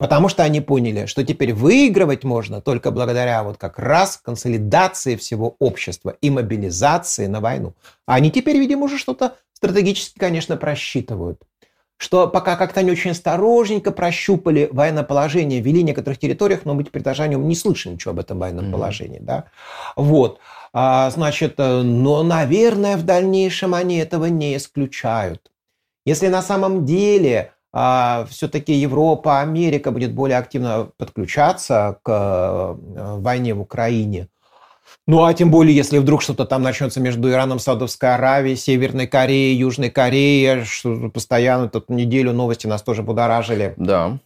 Потому 0.00 0.30
что 0.30 0.42
они 0.42 0.62
поняли, 0.62 1.04
что 1.04 1.22
теперь 1.26 1.52
выигрывать 1.52 2.24
можно 2.24 2.62
только 2.62 2.90
благодаря 2.90 3.42
вот 3.42 3.58
как 3.58 3.78
раз 3.78 4.16
консолидации 4.16 5.14
всего 5.14 5.56
общества 5.58 6.16
и 6.22 6.30
мобилизации 6.30 7.26
на 7.26 7.40
войну. 7.42 7.74
А 8.06 8.14
они 8.14 8.30
теперь, 8.30 8.56
видимо, 8.56 8.86
уже 8.86 8.96
что-то 8.96 9.34
стратегически, 9.52 10.18
конечно, 10.18 10.56
просчитывают. 10.56 11.42
Что 11.98 12.28
пока 12.28 12.56
как-то 12.56 12.80
они 12.80 12.90
очень 12.90 13.10
осторожненько 13.10 13.92
прощупали 13.92 14.70
военное 14.72 15.02
положение, 15.02 15.60
вели 15.60 15.82
некоторых 15.82 16.18
территориях, 16.18 16.60
но 16.64 16.72
мы 16.72 16.84
теперь 16.84 17.02
даже 17.02 17.22
о 17.22 17.28
нем 17.28 17.46
не 17.46 17.54
слышим 17.54 17.92
ничего 17.92 18.12
об 18.12 18.20
этом 18.20 18.38
военном 18.38 18.68
mm-hmm. 18.68 18.72
положении. 18.72 19.18
Да? 19.20 19.44
Вот. 19.96 20.38
А, 20.72 21.10
значит, 21.10 21.56
э, 21.58 21.82
но, 21.82 22.22
наверное, 22.22 22.96
в 22.96 23.02
дальнейшем 23.02 23.74
они 23.74 23.98
этого 23.98 24.24
не 24.24 24.56
исключают. 24.56 25.50
Если 26.06 26.28
на 26.28 26.40
самом 26.40 26.86
деле 26.86 27.52
все-таки 27.72 28.72
Европа, 28.72 29.40
Америка 29.40 29.90
будет 29.90 30.12
более 30.12 30.38
активно 30.38 30.90
подключаться 30.96 31.98
к 32.02 32.10
э, 32.10 33.16
войне 33.18 33.54
в 33.54 33.60
Украине. 33.60 34.28
Ну, 35.06 35.24
а 35.24 35.34
тем 35.34 35.50
более, 35.50 35.74
если 35.74 35.98
вдруг 35.98 36.22
что-то 36.22 36.44
там 36.44 36.62
начнется 36.62 37.00
между 37.00 37.30
Ираном, 37.30 37.58
Саудовской 37.58 38.14
Аравией, 38.14 38.56
Северной 38.56 39.06
Кореей, 39.06 39.56
Южной 39.56 39.90
Кореей, 39.90 40.64
что 40.64 41.10
постоянно 41.10 41.68
тут 41.68 41.88
неделю 41.88 42.32
новости 42.32 42.66
нас 42.66 42.82
тоже 42.82 43.02
будоражили. 43.02 43.74
Да. 43.76 44.18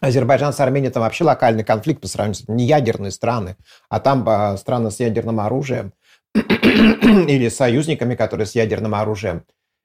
Азербайджан 0.00 0.52
с 0.52 0.60
Арменией 0.60 0.92
там 0.92 1.02
вообще 1.02 1.24
локальный 1.24 1.64
конфликт 1.64 2.00
по 2.00 2.08
сравнению 2.08 2.44
с 2.44 2.48
не 2.48 2.64
ядерные 2.64 3.12
страны, 3.12 3.56
а 3.88 4.00
там 4.00 4.28
а, 4.28 4.56
страны 4.56 4.90
с 4.90 4.98
ядерным 4.98 5.38
оружием 5.38 5.92
или 6.34 7.48
союзниками, 7.48 8.16
которые 8.16 8.46
с 8.46 8.54
ядерным 8.54 8.94
оружием. 8.94 9.44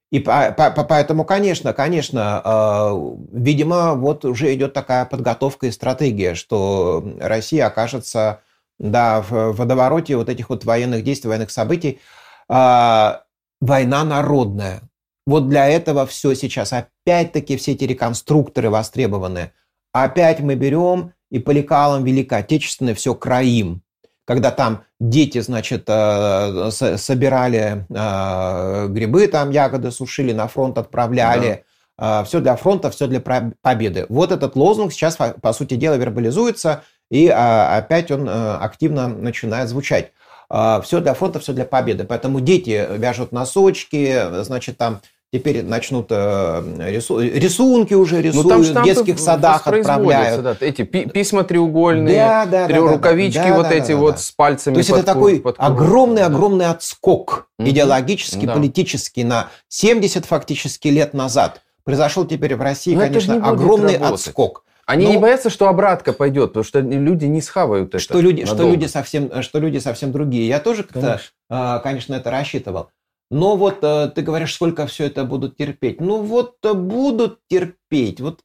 И 0.09 0.19
по, 0.19 0.51
по, 0.51 0.71
поэтому, 0.71 1.25
конечно, 1.25 1.73
конечно, 1.73 2.41
э, 2.43 3.15
видимо, 3.33 3.93
вот 3.93 4.23
уже 4.23 4.53
идет 4.53 4.73
такая 4.73 5.05
подготовка 5.05 5.67
и 5.67 5.71
стратегия, 5.71 6.33
что 6.33 7.03
Россия 7.19 7.67
окажется 7.67 8.41
да, 8.79 9.21
в 9.21 9.51
водовороте 9.53 10.15
вот 10.15 10.29
этих 10.29 10.49
вот 10.49 10.63
военных 10.63 11.03
действий, 11.03 11.29
военных 11.29 11.51
событий. 11.51 11.99
А, 12.47 13.23
война 13.59 14.03
народная. 14.03 14.81
Вот 15.25 15.49
для 15.49 15.67
этого 15.67 16.05
все 16.05 16.35
сейчас. 16.35 16.71
Опять-таки 16.71 17.57
все 17.57 17.73
эти 17.73 17.83
реконструкторы 17.83 18.69
востребованы. 18.69 19.51
Опять 19.91 20.39
мы 20.39 20.55
берем 20.55 21.13
и 21.29 21.39
по 21.39 21.51
лекалам 21.51 22.03
Великой 22.03 22.39
Отечественной 22.39 22.93
все 22.93 23.13
краим. 23.13 23.81
Когда 24.28 24.51
там 24.51 24.84
дети, 24.99 25.39
значит, 25.39 25.86
э, 25.88 26.69
собирали 26.69 27.86
э, 27.89 28.88
грибы, 28.89 29.25
там 29.30 29.51
ягоды 29.51 29.89
сушили, 29.89 30.34
на 30.34 30.49
фронт 30.49 30.78
отправляли. 30.78 31.63
Да. 31.97 32.21
Э, 32.21 32.25
все 32.25 32.41
для 32.41 32.57
фронта, 32.57 32.91
все 32.91 33.07
для 33.07 33.21
победы. 33.21 34.05
Вот 34.09 34.34
этот 34.34 34.57
лозунг 34.57 34.91
сейчас, 34.91 35.15
по 35.15 35.53
сути 35.53 35.75
дела, 35.75 35.95
вербализуется, 35.95 36.84
и 37.09 37.30
опять 37.30 38.11
он 38.11 38.28
активно 38.30 39.07
начинает 39.07 39.69
звучать. 39.69 40.11
Все 40.49 40.99
для 40.99 41.13
фронта, 41.13 41.39
все 41.39 41.53
для 41.53 41.63
победы. 41.63 42.03
Поэтому 42.03 42.41
дети 42.41 42.86
вяжут 42.97 43.32
носочки, 43.32 44.43
значит, 44.43 44.78
там 44.78 44.99
Теперь 45.34 45.61
начнут 45.61 46.07
э, 46.09 46.63
рису... 46.89 47.19
рисунки 47.19 47.93
уже 47.93 48.21
рисуют, 48.21 48.45
ну, 48.45 48.49
там 48.49 48.61
в 48.61 48.86
детских 48.86 49.19
садах 49.19 49.67
отправляют. 49.67 50.41
Да, 50.41 50.55
эти 50.61 50.84
письма 50.84 51.43
треугольные, 51.43 52.15
да, 52.15 52.45
да, 52.45 52.67
да, 52.67 52.78
рукавички 52.78 53.38
да, 53.38 53.55
вот 53.55 53.63
да, 53.63 53.73
эти 53.73 53.91
да, 53.91 53.97
вот 53.97 54.15
да. 54.15 54.17
с 54.19 54.32
пальцами. 54.32 54.75
То 54.75 54.78
есть 54.78 54.89
под, 54.89 54.99
это 54.99 55.05
такой 55.13 55.43
огромный-огромный 55.57 56.65
да. 56.65 56.71
отскок 56.71 57.47
mm 57.59 57.67
идеологический, 57.67 58.47
да. 58.47 58.53
политический 58.53 59.25
на 59.25 59.49
70 59.67 60.25
фактически 60.25 60.88
лет 60.88 61.13
назад. 61.13 61.61
Произошел 61.84 62.25
теперь 62.25 62.55
в 62.55 62.61
России, 62.61 62.95
Но 62.95 63.01
конечно, 63.01 63.36
огромный 63.45 63.97
отскок. 63.97 64.63
Они 64.86 65.05
Но... 65.05 65.11
не 65.11 65.17
боятся, 65.17 65.49
что 65.49 65.67
обратка 65.67 66.13
пойдет, 66.13 66.51
потому 66.51 66.63
что 66.63 66.80
люди 66.80 67.25
не 67.25 67.41
схавают 67.41 67.89
это. 67.89 67.99
Что 67.99 68.21
люди, 68.21 68.45
что 68.45 68.63
люди 68.63 68.86
совсем, 68.86 69.41
что 69.41 69.59
люди 69.59 69.80
совсем 69.80 70.13
другие. 70.13 70.47
Я 70.47 70.61
тоже, 70.61 70.84
конечно, 70.84 71.19
а, 71.49 71.80
конечно 71.80 72.13
это 72.13 72.32
рассчитывал. 72.32 72.89
Но 73.30 73.57
вот 73.57 73.80
э, 73.84 74.11
ты 74.15 74.21
говоришь, 74.21 74.53
сколько 74.53 74.88
все 74.88 75.05
это 75.05 75.25
будут 75.25 75.57
терпеть. 75.57 75.99
Ну 75.99 76.21
вот 76.21 76.57
э, 76.63 76.73
будут 76.73 77.39
терпеть. 77.49 78.21
Вот 78.21 78.41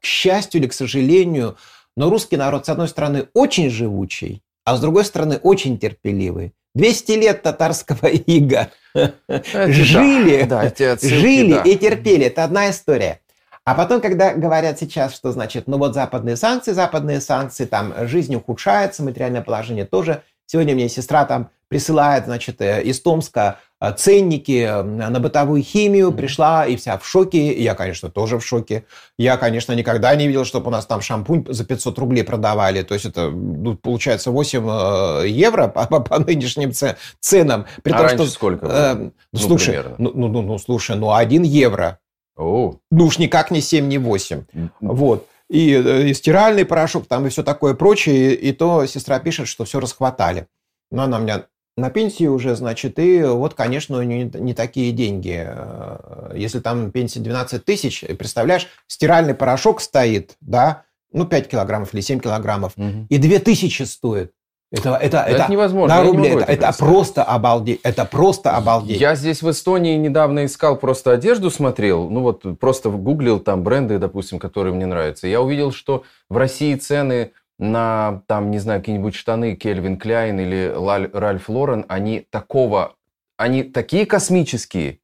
к 0.00 0.04
счастью 0.04 0.60
или 0.60 0.68
к 0.68 0.72
сожалению, 0.72 1.56
но 1.96 2.10
русский 2.10 2.36
народ, 2.36 2.66
с 2.66 2.68
одной 2.68 2.88
стороны, 2.88 3.28
очень 3.34 3.70
живучий, 3.70 4.42
а 4.64 4.76
с 4.76 4.80
другой 4.80 5.04
стороны, 5.04 5.38
очень 5.42 5.78
терпеливый. 5.78 6.54
200 6.74 7.12
лет 7.12 7.42
татарского 7.42 8.06
ига 8.26 8.70
жили, 8.94 10.42
да, 10.44 10.70
да, 10.78 10.96
жили 10.96 11.54
да. 11.54 11.62
и 11.62 11.76
терпели. 11.76 12.26
Это 12.26 12.44
одна 12.44 12.70
история. 12.70 13.20
А 13.64 13.74
потом, 13.74 14.00
когда 14.00 14.32
говорят 14.32 14.78
сейчас, 14.78 15.14
что 15.14 15.32
значит, 15.32 15.66
ну 15.66 15.76
вот 15.76 15.94
западные 15.94 16.36
санкции, 16.36 16.72
западные 16.72 17.20
санкции, 17.20 17.64
там 17.64 17.92
жизнь 18.06 18.34
ухудшается, 18.36 19.02
материальное 19.02 19.42
положение 19.42 19.84
тоже. 19.84 20.22
Сегодня 20.46 20.74
мне 20.74 20.88
сестра 20.88 21.24
там 21.24 21.50
присылает, 21.68 22.26
значит, 22.26 22.60
э, 22.60 22.82
из 22.84 23.00
Томска 23.00 23.58
ценники 23.92 24.62
э, 24.62 24.82
на 24.82 25.20
бытовую 25.20 25.62
химию, 25.62 26.12
пришла 26.12 26.66
и 26.66 26.76
вся 26.76 26.98
в 26.98 27.06
шоке. 27.06 27.52
Я, 27.62 27.74
конечно, 27.74 28.10
тоже 28.10 28.38
в 28.38 28.46
шоке. 28.46 28.84
Я, 29.18 29.36
конечно, 29.36 29.72
никогда 29.72 30.14
не 30.14 30.26
видел, 30.26 30.44
чтобы 30.44 30.68
у 30.68 30.70
нас 30.70 30.86
там 30.86 31.00
шампунь 31.00 31.44
за 31.48 31.64
500 31.64 31.98
рублей 31.98 32.24
продавали. 32.24 32.82
То 32.82 32.94
есть 32.94 33.06
это 33.06 33.30
ну, 33.30 33.76
получается 33.76 34.30
8 34.30 34.66
э, 34.68 35.28
евро 35.28 35.68
по, 35.68 35.86
по, 35.86 36.00
по 36.00 36.18
нынешним 36.18 36.72
ценам. 37.20 37.66
При 37.82 37.92
а 37.92 37.96
том, 37.96 38.06
раньше 38.06 38.24
что, 38.24 38.32
сколько? 38.32 38.66
Э, 38.66 38.94
ну, 39.32 39.38
слушай, 39.38 39.82
ну, 39.98 40.12
ну, 40.14 40.28
ну, 40.28 40.42
ну, 40.42 40.58
слушай, 40.58 40.96
ну 40.96 41.12
1 41.12 41.42
евро. 41.42 41.98
О. 42.36 42.74
Ну 42.90 43.04
уж 43.06 43.18
никак 43.18 43.50
не 43.50 43.60
7, 43.60 43.88
не 43.88 43.98
8. 43.98 44.44
Вот. 44.80 45.26
И, 45.48 45.74
и 46.08 46.14
стиральный 46.14 46.64
порошок 46.64 47.06
там 47.06 47.26
и 47.26 47.30
все 47.30 47.42
такое 47.42 47.74
прочее. 47.74 48.34
И 48.34 48.52
то 48.52 48.86
сестра 48.86 49.18
пишет, 49.18 49.48
что 49.48 49.64
все 49.64 49.80
расхватали. 49.80 50.46
Но 50.90 51.04
она 51.04 51.18
меня 51.18 51.44
на 51.76 51.90
пенсии 51.90 52.26
уже, 52.26 52.56
значит, 52.56 52.98
и 52.98 53.22
вот, 53.22 53.54
конечно, 53.54 54.00
не, 54.00 54.24
не 54.24 54.54
такие 54.54 54.92
деньги. 54.92 55.44
Э, 55.46 56.32
если 56.34 56.60
там 56.60 56.90
пенсия 56.90 57.20
12 57.20 57.64
тысяч, 57.64 58.04
представляешь, 58.18 58.68
стиральный 58.86 59.34
порошок 59.34 59.80
стоит, 59.80 60.36
да, 60.40 60.84
ну, 61.12 61.26
5 61.26 61.48
килограммов 61.48 61.92
или 61.92 62.00
7 62.00 62.20
килограммов, 62.20 62.72
угу. 62.76 63.06
и 63.08 63.18
2 63.18 63.38
тысячи 63.40 63.82
стоит. 63.82 64.32
Это, 64.72 64.96
это, 64.96 65.18
это, 65.18 65.42
это 65.42 65.52
невозможно. 65.52 65.94
На 65.94 66.02
рубле 66.02 66.30
это, 66.30 66.40
это, 66.40 66.66
это 66.66 66.78
просто 66.78 67.22
обалдеть. 67.22 67.80
Это 67.84 68.04
просто 68.04 68.56
обалдеть. 68.56 69.00
Я 69.00 69.14
здесь 69.14 69.40
в 69.40 69.50
Эстонии 69.50 69.96
недавно 69.96 70.44
искал 70.44 70.76
просто 70.76 71.12
одежду, 71.12 71.50
смотрел, 71.50 72.10
ну 72.10 72.20
вот 72.20 72.42
просто 72.58 72.90
гуглил 72.90 73.38
там 73.38 73.62
бренды, 73.62 73.98
допустим, 73.98 74.40
которые 74.40 74.74
мне 74.74 74.86
нравятся. 74.86 75.28
Я 75.28 75.40
увидел, 75.40 75.70
что 75.70 76.02
в 76.28 76.36
России 76.36 76.74
цены 76.74 77.30
на, 77.58 78.22
там, 78.26 78.50
не 78.50 78.58
знаю, 78.58 78.80
какие-нибудь 78.80 79.14
штаны 79.14 79.56
Кельвин 79.56 79.98
Кляйн 79.98 80.38
или 80.38 80.72
Ральф 81.12 81.48
Лорен, 81.48 81.84
они 81.88 82.26
такого, 82.30 82.94
они 83.36 83.62
такие 83.62 84.06
космические, 84.06 85.00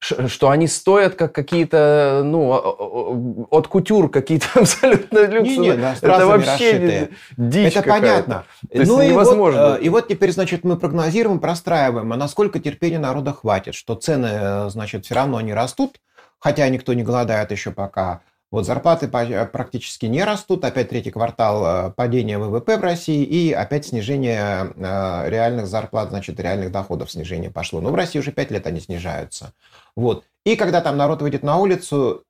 что 0.00 0.48
они 0.48 0.66
стоят 0.66 1.14
как 1.14 1.34
какие-то, 1.34 2.22
ну, 2.24 3.46
от 3.50 3.68
кутюр 3.68 4.10
какие-то 4.10 4.46
абсолютно 4.60 5.26
люксовые. 5.26 5.58
Не, 5.58 5.76
не, 5.76 5.94
это 5.94 6.26
вообще 6.26 7.10
дичь 7.36 7.76
Это 7.76 7.88
понятно. 7.88 8.44
ну 8.72 9.02
и 9.02 9.12
вот, 9.12 9.54
э, 9.54 9.78
и 9.82 9.88
вот 9.88 10.08
теперь, 10.08 10.32
значит, 10.32 10.64
мы 10.64 10.78
прогнозируем, 10.78 11.38
простраиваем, 11.38 12.12
а 12.12 12.16
насколько 12.16 12.58
терпения 12.60 12.98
народа 12.98 13.32
хватит, 13.32 13.74
что 13.74 13.94
цены, 13.94 14.28
э, 14.32 14.70
значит, 14.70 15.04
все 15.04 15.14
равно 15.14 15.40
не 15.42 15.52
растут, 15.52 16.00
хотя 16.38 16.68
никто 16.68 16.94
не 16.94 17.02
голодает 17.02 17.50
еще 17.50 17.70
пока. 17.70 18.22
Вот 18.50 18.66
зарплаты 18.66 19.06
э, 19.06 19.46
практически 19.46 20.06
не 20.06 20.24
растут, 20.24 20.64
опять 20.64 20.88
третий 20.88 21.12
квартал 21.12 21.64
э, 21.64 21.92
падения 21.92 22.36
ВВП 22.36 22.78
в 22.78 22.80
России 22.80 23.22
и 23.22 23.52
опять 23.52 23.86
снижение 23.86 24.72
э, 24.74 25.30
реальных 25.30 25.68
зарплат, 25.68 26.10
значит, 26.10 26.40
реальных 26.40 26.72
доходов 26.72 27.12
снижение 27.12 27.50
пошло. 27.50 27.80
Но 27.80 27.90
в 27.90 27.94
России 27.94 28.18
уже 28.18 28.32
пять 28.32 28.50
лет 28.50 28.66
они 28.66 28.80
снижаются. 28.80 29.52
Вот. 29.94 30.24
И 30.44 30.56
когда 30.56 30.80
там 30.80 30.96
народ 30.96 31.22
выйдет 31.22 31.44
на 31.44 31.58
улицу, 31.58 32.24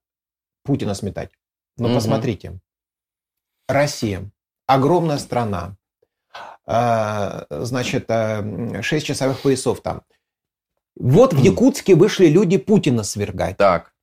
Путина 0.63 0.93
сметать. 0.93 1.31
Но 1.79 1.87
угу. 1.87 1.95
посмотрите, 1.95 2.59
Россия, 3.67 4.31
огромная 4.67 5.17
страна, 5.17 5.77
значит, 6.67 8.11
6 8.11 9.07
часовых 9.07 9.41
поясов 9.41 9.81
там. 9.81 10.03
Вот 10.97 11.33
в 11.33 11.39
Якутске 11.39 11.95
вышли 11.95 12.27
люди 12.27 12.59
Путина 12.59 13.05
свергать. 13.05 13.57
Так. 13.57 13.95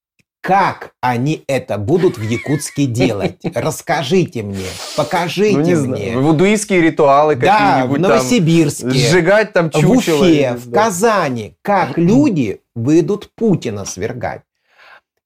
Как 0.48 0.92
они 1.02 1.44
это 1.48 1.78
будут 1.78 2.18
в 2.18 2.22
Якутске 2.22 2.86
делать? 2.86 3.36
Расскажите 3.54 4.44
мне, 4.44 4.64
покажите 4.96 5.58
ну, 5.58 5.62
мне. 5.66 5.76
Знаю. 5.76 6.22
Вудуистские 6.22 6.80
ритуалы 6.80 7.36
да, 7.36 7.58
какие-нибудь. 7.58 8.02
Да, 8.02 8.08
в 8.08 8.12
Новосибирске. 8.12 8.84
Там, 8.84 8.94
сжигать 8.94 9.52
там 9.52 9.70
чучело. 9.70 10.20
В 10.20 10.22
Уфе, 10.22 10.54
в 10.54 10.72
Казани. 10.72 11.58
Как 11.62 11.98
люди 11.98 12.62
выйдут 12.76 13.30
Путина 13.36 13.84
свергать? 13.84 14.44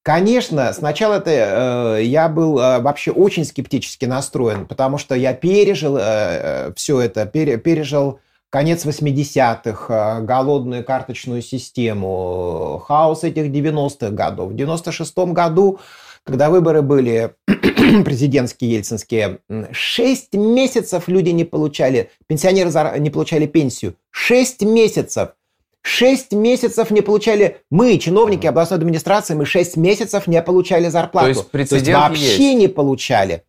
Конечно, 0.01 0.73
сначала 0.73 1.17
это 1.17 1.99
э, 1.99 2.03
я 2.03 2.27
был 2.27 2.57
э, 2.57 2.79
вообще 2.79 3.11
очень 3.11 3.45
скептически 3.45 4.05
настроен, 4.05 4.65
потому 4.65 4.97
что 4.97 5.13
я 5.13 5.35
пережил 5.35 5.97
э, 5.97 6.01
э 6.01 6.73
все 6.75 6.99
это, 6.99 7.27
пере, 7.27 7.57
пережил 7.57 8.19
конец 8.51 8.85
80-х, 8.85 10.19
э, 10.19 10.21
голодную 10.23 10.83
карточную 10.83 11.41
систему, 11.41 12.83
хаос 12.85 13.23
этих 13.23 13.45
90-х 13.45 14.09
годов. 14.11 14.51
В 14.51 14.55
96-м 14.55 15.33
году, 15.33 15.79
когда 16.23 16.51
выборы 16.51 16.83
были 16.83 17.33
президентские, 17.47 18.73
ельцинские, 18.73 19.39
6 19.71 20.33
месяцев 20.33 21.07
люди 21.07 21.29
не 21.29 21.45
получали, 21.45 22.11
пенсионеры 22.27 22.99
не 22.99 23.09
получали 23.09 23.47
пенсию. 23.47 23.95
6 24.11 24.63
месяцев. 24.63 25.29
6 25.83 26.33
месяцев 26.33 26.91
не 26.91 27.01
получали, 27.01 27.61
мы, 27.71 27.97
чиновники 27.97 28.45
областной 28.45 28.77
администрации, 28.77 29.33
мы 29.33 29.45
6 29.45 29.77
месяцев 29.77 30.27
не 30.27 30.39
получали 30.43 30.89
зарплату. 30.89 31.33
То 31.33 31.39
есть, 31.39 31.51
прецедент 31.51 31.85
То 31.85 31.91
есть 31.91 32.09
вообще 32.09 32.47
есть. 32.49 32.59
не 32.59 32.67
получали. 32.67 33.43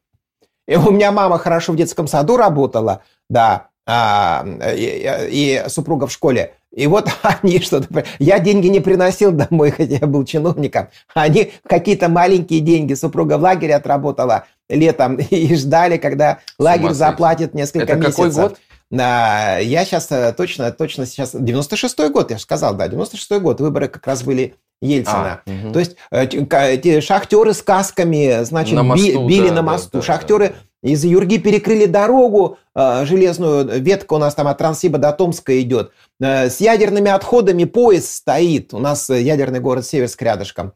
И 0.68 0.76
у 0.76 0.92
меня 0.92 1.10
мама 1.10 1.38
хорошо 1.38 1.72
в 1.72 1.76
детском 1.76 2.06
саду 2.06 2.36
работала, 2.36 3.02
да, 3.28 3.68
а, 3.86 4.44
и, 4.74 5.28
и 5.30 5.68
супруга 5.68 6.06
в 6.06 6.12
школе. 6.12 6.54
И 6.74 6.86
вот 6.86 7.08
они 7.22 7.60
что-то... 7.60 8.04
Я 8.18 8.38
деньги 8.38 8.68
не 8.68 8.80
приносил 8.80 9.32
домой, 9.32 9.70
хотя 9.70 9.96
я 9.96 10.06
был 10.06 10.24
чиновником. 10.24 10.88
Они 11.14 11.52
какие-то 11.66 12.08
маленькие 12.08 12.60
деньги. 12.60 12.94
Супруга 12.94 13.38
в 13.38 13.42
лагере 13.42 13.74
отработала 13.74 14.46
летом 14.68 15.16
и 15.30 15.54
ждали, 15.54 15.96
когда 15.98 16.38
лагерь 16.58 16.92
заплатит 16.92 17.54
несколько 17.54 17.92
Это 17.92 17.96
месяцев. 17.96 18.16
какой 18.16 18.30
год? 18.30 18.58
Я 18.90 19.84
сейчас 19.86 20.12
э, 20.12 20.34
точно, 20.36 20.70
точно 20.70 21.06
сейчас... 21.06 21.34
96-й 21.34 22.10
год, 22.10 22.30
я 22.30 22.36
же 22.36 22.42
сказал, 22.42 22.74
да, 22.74 22.88
96-й 22.88 23.40
год. 23.40 23.60
Выборы 23.60 23.88
как 23.88 24.06
раз 24.06 24.22
были 24.22 24.54
Ельцина. 24.82 25.40
А, 25.46 25.50
угу. 25.50 25.72
То 25.72 25.78
есть 25.78 25.96
э, 26.10 27.00
шахтеры 27.00 27.54
с 27.54 27.62
касками, 27.62 28.44
значит, 28.44 28.74
на 28.74 28.82
мосту, 28.82 29.26
били 29.26 29.48
да, 29.48 29.54
на 29.54 29.62
мосту. 29.62 29.98
Да, 29.98 30.02
шахтеры... 30.02 30.48
Да 30.48 30.54
из 30.82 31.04
Юрги 31.04 31.38
перекрыли 31.38 31.86
дорогу 31.86 32.58
э, 32.74 33.04
железную, 33.04 33.80
ветка 33.80 34.14
у 34.14 34.18
нас 34.18 34.34
там 34.34 34.48
от 34.48 34.58
Транссиба 34.58 34.98
до 34.98 35.12
Томска 35.12 35.60
идет. 35.60 35.92
Э, 36.20 36.50
с 36.50 36.60
ядерными 36.60 37.10
отходами 37.10 37.64
поезд 37.64 38.08
стоит. 38.10 38.74
У 38.74 38.78
нас 38.78 39.08
э, 39.10 39.20
ядерный 39.22 39.60
город 39.60 39.86
Северск 39.86 40.20
рядышком. 40.22 40.72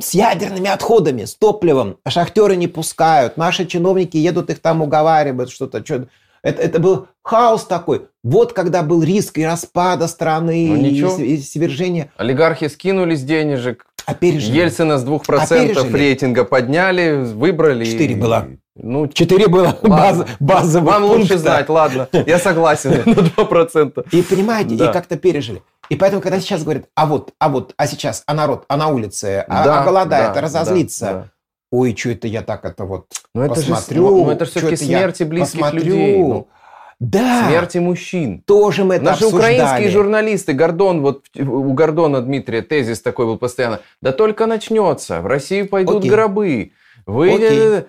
С 0.00 0.12
ядерными 0.14 0.68
отходами, 0.68 1.24
с 1.24 1.34
топливом. 1.34 1.98
Шахтеры 2.08 2.56
не 2.56 2.66
пускают. 2.66 3.36
Наши 3.36 3.64
чиновники 3.66 4.16
едут, 4.16 4.50
их 4.50 4.58
там 4.60 4.82
уговаривают, 4.82 5.50
что-то. 5.50 5.84
Что 5.84 6.08
Это, 6.42 6.62
это 6.62 6.80
был 6.80 7.06
хаос 7.22 7.64
такой. 7.64 8.06
Вот 8.24 8.52
когда 8.54 8.82
был 8.82 9.02
риск 9.04 9.38
и 9.38 9.44
распада 9.44 10.08
страны, 10.08 10.66
Ну, 10.68 10.76
и, 10.76 10.80
ничего. 10.80 11.10
с- 11.10 11.20
и 11.20 11.36
свержения. 11.38 12.10
Олигархи 12.16 12.66
скинулись 12.68 13.22
денежек, 13.22 13.86
А 14.06 14.14
пережили. 14.14 14.56
Ельцина 14.58 14.98
с 14.98 15.04
2% 15.04 15.20
А 15.38 15.46
пережили. 15.46 15.96
рейтинга 15.96 16.44
подняли, 16.44 17.22
выбрали. 17.22 17.84
Четыре 17.84 18.14
и- 18.14 18.18
было. 18.18 18.46
Ну, 18.76 19.06
Четыре 19.06 19.46
было 19.48 19.76
Ладно. 19.82 19.88
баз, 19.88 20.24
базовых 20.40 20.92
вам 20.92 21.04
лучше 21.04 21.18
пункта. 21.20 21.38
знать, 21.38 21.68
ладно, 21.68 22.08
я 22.26 22.38
согласен 22.38 22.90
на 23.06 23.12
2%. 23.20 24.06
И 24.10 24.22
понимаете, 24.22 24.74
Да. 24.74 24.90
и 24.90 24.92
как-то 24.92 25.16
пережили. 25.16 25.62
И 25.90 25.96
поэтому, 25.96 26.20
когда 26.20 26.40
сейчас 26.40 26.64
говорят, 26.64 26.86
а 26.96 27.06
вот, 27.06 27.32
а 27.38 27.48
вот, 27.50 27.72
а 27.76 27.86
сейчас, 27.86 28.22
а 28.26 28.34
народ, 28.34 28.64
а 28.68 28.76
на 28.76 28.88
улице, 28.88 29.44
а, 29.48 29.64
Да, 29.64 29.82
а 29.82 29.84
голодает, 29.84 30.32
да, 30.32 30.38
а 30.40 30.42
разозлится. 30.42 31.04
да, 31.06 31.12
да. 31.12 31.28
Ой, 31.70 31.94
что 31.96 32.10
это 32.10 32.26
я 32.28 32.42
так 32.42 32.64
это 32.64 32.84
вот 32.84 33.06
Но 33.34 33.44
это 33.44 33.60
же, 33.60 33.70
посмотрю. 33.70 34.24
ну, 34.24 34.30
это 34.30 34.44
же 34.44 34.52
чё 34.52 34.58
все-таки 34.60 34.74
это 34.76 34.84
я 34.84 34.98
смерти 34.98 35.22
близких 35.24 35.60
посмотрю. 35.60 35.84
людей. 35.84 36.18
ну, 36.18 36.48
Да, 37.00 37.44
Смерти 37.48 37.78
мужчин. 37.78 38.42
тоже 38.46 38.84
мы 38.84 38.94
это 38.96 39.04
Наши 39.04 39.24
обсуждали. 39.24 39.54
украинские 39.60 39.90
журналисты, 39.90 40.52
Гордон, 40.52 41.02
вот 41.02 41.24
у 41.36 41.72
Гордона 41.74 42.22
Дмитрия 42.22 42.62
тезис 42.62 43.02
такой 43.02 43.26
был 43.26 43.38
постоянно, 43.38 43.80
да 44.00 44.12
только 44.12 44.46
начнется, 44.46 45.20
в 45.20 45.26
Россию 45.26 45.68
пойдут 45.68 45.98
Окей. 45.98 46.10
гробы. 46.10 46.72
Вы... 47.06 47.34
Окей. 47.34 47.84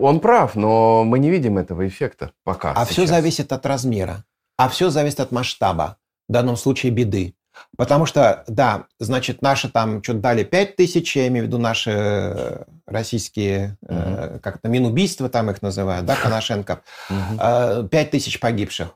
Он 0.00 0.20
прав, 0.20 0.54
но 0.54 1.04
мы 1.04 1.18
не 1.18 1.30
видим 1.30 1.58
этого 1.58 1.86
эффекта 1.86 2.32
пока. 2.44 2.72
А 2.72 2.84
все 2.84 3.02
сейчас. 3.02 3.10
зависит 3.10 3.52
от 3.52 3.64
размера. 3.66 4.24
А 4.56 4.68
все 4.68 4.90
зависит 4.90 5.20
от 5.20 5.32
масштаба. 5.32 5.96
В 6.28 6.32
данном 6.32 6.56
случае 6.56 6.92
беды. 6.92 7.34
Потому 7.76 8.06
что, 8.06 8.44
да, 8.46 8.86
значит, 8.98 9.42
наши 9.42 9.68
там 9.68 10.02
что-то 10.02 10.20
дали 10.20 10.44
5 10.44 10.76
тысяч, 10.76 11.16
я 11.16 11.28
имею 11.28 11.44
в 11.44 11.48
виду 11.48 11.58
наши 11.58 11.90
э, 11.90 12.64
российские, 12.86 13.76
э, 13.82 14.38
как-то 14.42 14.68
минубийства 14.68 15.28
там 15.28 15.50
их 15.50 15.62
называют, 15.62 16.06
да, 16.06 16.16
Коношенко. 16.16 16.82
Э, 17.10 17.86
5 17.90 18.10
тысяч 18.10 18.40
погибших. 18.40 18.94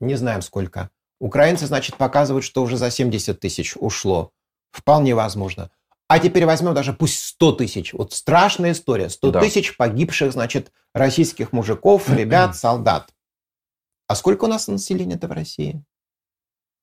Не 0.00 0.16
знаем 0.16 0.42
сколько. 0.42 0.90
Украинцы, 1.20 1.66
значит, 1.66 1.96
показывают, 1.96 2.44
что 2.44 2.62
уже 2.62 2.76
за 2.76 2.90
70 2.90 3.38
тысяч 3.38 3.76
ушло. 3.76 4.32
Вполне 4.70 5.14
возможно. 5.14 5.70
А 6.08 6.18
теперь 6.20 6.46
возьмем 6.46 6.72
даже 6.74 6.92
пусть 6.92 7.18
100 7.24 7.52
тысяч. 7.52 7.92
Вот 7.92 8.12
страшная 8.12 8.72
история. 8.72 9.08
100 9.10 9.32
Да. 9.32 9.40
тысяч 9.40 9.76
погибших, 9.76 10.32
значит, 10.32 10.70
российских 10.94 11.52
мужиков, 11.52 12.08
ребят, 12.08 12.56
солдат. 12.56 13.10
А 14.06 14.14
сколько 14.14 14.44
у 14.44 14.48
нас 14.48 14.68
населения-то 14.68 15.26
в 15.26 15.32
России? 15.32 15.82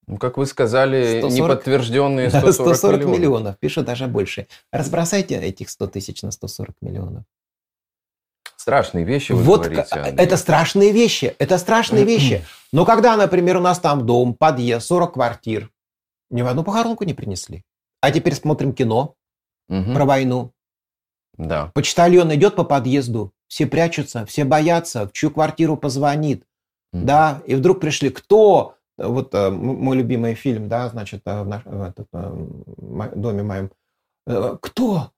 Ну, 0.08 0.18
как 0.18 0.38
вы 0.38 0.46
сказали, 0.46 1.20
140 1.22 1.32
неподтвержденные 1.34 2.30
Да, 2.30 2.40
140, 2.42 2.76
140 2.76 3.00
миллионов. 3.00 3.18
миллионов. 3.20 3.60
Пишут 3.60 3.86
даже 3.86 4.08
больше. 4.08 4.48
Разбросайте 4.72 5.36
этих 5.36 5.70
100 5.70 5.88
тысяч 5.88 6.22
на 6.24 6.32
140 6.32 6.76
миллионов. 6.82 7.24
Страшные 8.58 9.06
вещи 9.06 9.32
вы 9.32 9.42
Вот 9.44 9.62
говорите. 9.62 9.96
Андрей. 9.96 10.16
это 10.26 10.36
страшные 10.38 10.92
вещи, 10.92 11.34
это 11.40 11.58
страшные 11.58 12.04
вещи. 12.04 12.46
Но 12.74 12.84
когда, 12.86 13.16
например, 13.16 13.58
у 13.58 13.62
нас 13.62 13.80
там 13.80 14.06
дом, 14.06 14.34
подъезд, 14.36 14.86
40 14.88 15.14
квартир, 15.14 15.70
ни 16.30 16.42
в 16.42 16.48
одну 16.48 16.64
похоронку 16.66 17.06
не 17.06 17.14
принесли. 17.14 17.64
А 18.04 18.12
теперь 18.12 18.36
смотрим 18.36 18.74
кино 18.74 19.16
Мгм. 19.70 19.94
про 19.94 20.04
войну. 20.04 20.52
Да. 21.38 21.72
Почтальон 21.74 22.36
идет 22.36 22.54
по 22.58 22.66
подъезду, 22.66 23.32
все 23.48 23.66
прячутся, 23.66 24.26
все 24.26 24.44
боятся, 24.44 25.08
в 25.08 25.14
чью 25.14 25.32
квартиру 25.32 25.78
позвонит. 25.78 26.44
Мгм. 26.92 27.06
Да, 27.06 27.42
и 27.48 27.56
вдруг 27.56 27.80
пришли, 27.80 28.10
кто? 28.10 28.76
Вот 28.98 29.34
э, 29.34 29.50
мой 29.50 29.96
любимый 29.96 30.36
фильм, 30.36 30.68
да, 30.68 30.90
значит, 30.90 31.22
э, 31.26 31.44
в, 31.44 31.48
наш- 31.48 31.64
в 31.64 31.82
этот, 31.82 32.08
э, 32.12 32.48
мо- 32.78 33.10
доме 33.16 33.42
моем. 33.42 33.72
Э, 34.28 34.58
Кто? 34.62 35.12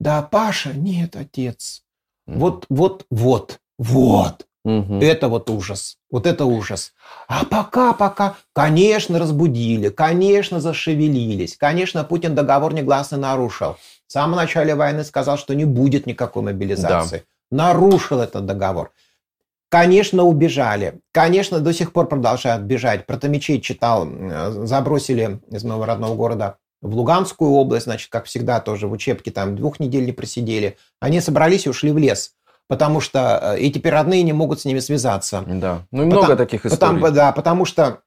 Да, 0.00 0.22
Паша? 0.22 0.72
Нет, 0.72 1.16
отец. 1.16 1.84
Мгм. 2.26 2.38
Вот, 2.38 2.66
вот, 2.70 3.04
вот, 3.10 3.60
вот. 3.78 4.46
Мгм. 4.66 5.00
Это 5.00 5.28
вот 5.28 5.48
ужас. 5.48 5.96
Вот 6.10 6.26
это 6.26 6.44
ужас. 6.44 6.92
А 7.28 7.44
пока, 7.44 7.92
пока, 7.92 8.34
конечно, 8.52 9.20
разбудили, 9.20 9.90
конечно, 9.90 10.60
зашевелились, 10.60 11.56
конечно, 11.56 12.02
Путин 12.02 12.34
договор 12.34 12.74
негласно 12.74 13.16
нарушил. 13.16 13.76
В 14.08 14.12
самом 14.12 14.34
начале 14.34 14.74
войны 14.74 15.04
сказал, 15.04 15.38
что 15.38 15.54
не 15.54 15.64
будет 15.64 16.06
никакой 16.06 16.42
мобилизации. 16.42 17.22
Нарушил 17.52 18.18
этот 18.18 18.44
договор. 18.44 18.90
Конечно, 19.68 20.24
убежали. 20.24 21.00
Конечно, 21.12 21.60
до 21.60 21.72
сих 21.72 21.92
пор 21.92 22.08
продолжают 22.08 22.62
бежать. 22.62 23.06
Про 23.06 23.18
Томичей 23.18 23.60
читал, 23.60 24.08
забросили 24.64 25.40
из 25.48 25.62
моего 25.62 25.84
родного 25.84 26.16
города 26.16 26.56
в 26.82 26.92
Луганскую 26.92 27.52
область, 27.52 27.84
значит, 27.84 28.10
как 28.10 28.24
всегда, 28.24 28.58
тоже 28.60 28.88
в 28.88 28.92
учебке 28.92 29.30
там 29.30 29.54
двух 29.54 29.78
недель 29.78 30.06
не 30.06 30.12
просидели. 30.12 30.76
Они 30.98 31.20
собрались 31.20 31.66
и 31.66 31.70
ушли 31.70 31.92
в 31.92 31.98
лес. 31.98 32.32
Потому 32.68 33.00
что 33.00 33.54
э, 33.56 33.60
и 33.60 33.70
теперь 33.70 33.92
родные 33.92 34.22
не 34.22 34.32
могут 34.32 34.60
с 34.60 34.64
ними 34.64 34.80
связаться. 34.80 35.44
Да. 35.46 35.82
Ну 35.92 36.02
и 36.02 36.06
Потому- 36.06 36.24
много 36.24 36.36
таких 36.36 36.66
историй. 36.66 36.96
Потому, 36.98 37.10
да, 37.14 37.32
потому 37.32 37.64
что 37.64 38.00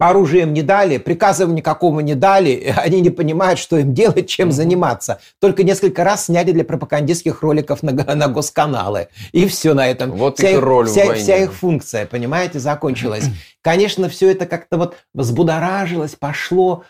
оружие 0.00 0.44
им 0.44 0.54
не 0.54 0.62
дали, 0.62 0.98
приказа 0.98 1.44
им 1.44 1.54
никакого 1.54 2.00
не 2.00 2.14
дали, 2.14 2.74
они 2.76 3.00
не 3.00 3.10
понимают, 3.10 3.58
что 3.58 3.76
им 3.76 3.92
делать, 3.94 4.28
чем 4.28 4.50
заниматься. 4.50 5.20
Только 5.40 5.62
несколько 5.62 6.02
раз 6.02 6.24
сняли 6.26 6.52
для 6.52 6.64
пропагандистских 6.64 7.42
роликов 7.42 7.82
на, 7.82 7.92
на 7.92 8.28
госканалы. 8.28 9.08
И 9.32 9.46
все 9.46 9.74
на 9.74 9.86
этом. 9.86 10.12
Вот 10.12 10.38
вся, 10.38 10.50
их 10.50 10.56
их, 10.56 10.62
роль 10.62 10.86
в 10.86 10.90
вся, 10.90 11.06
войне. 11.06 11.22
вся 11.22 11.36
их 11.36 11.52
функция, 11.52 12.06
понимаете, 12.06 12.58
закончилась. 12.58 13.24
Конечно, 13.62 14.08
все 14.08 14.30
это 14.32 14.46
как-то 14.46 14.78
вот 14.78 14.96
взбудоражилось, 15.12 16.16
пошло. 16.18 16.84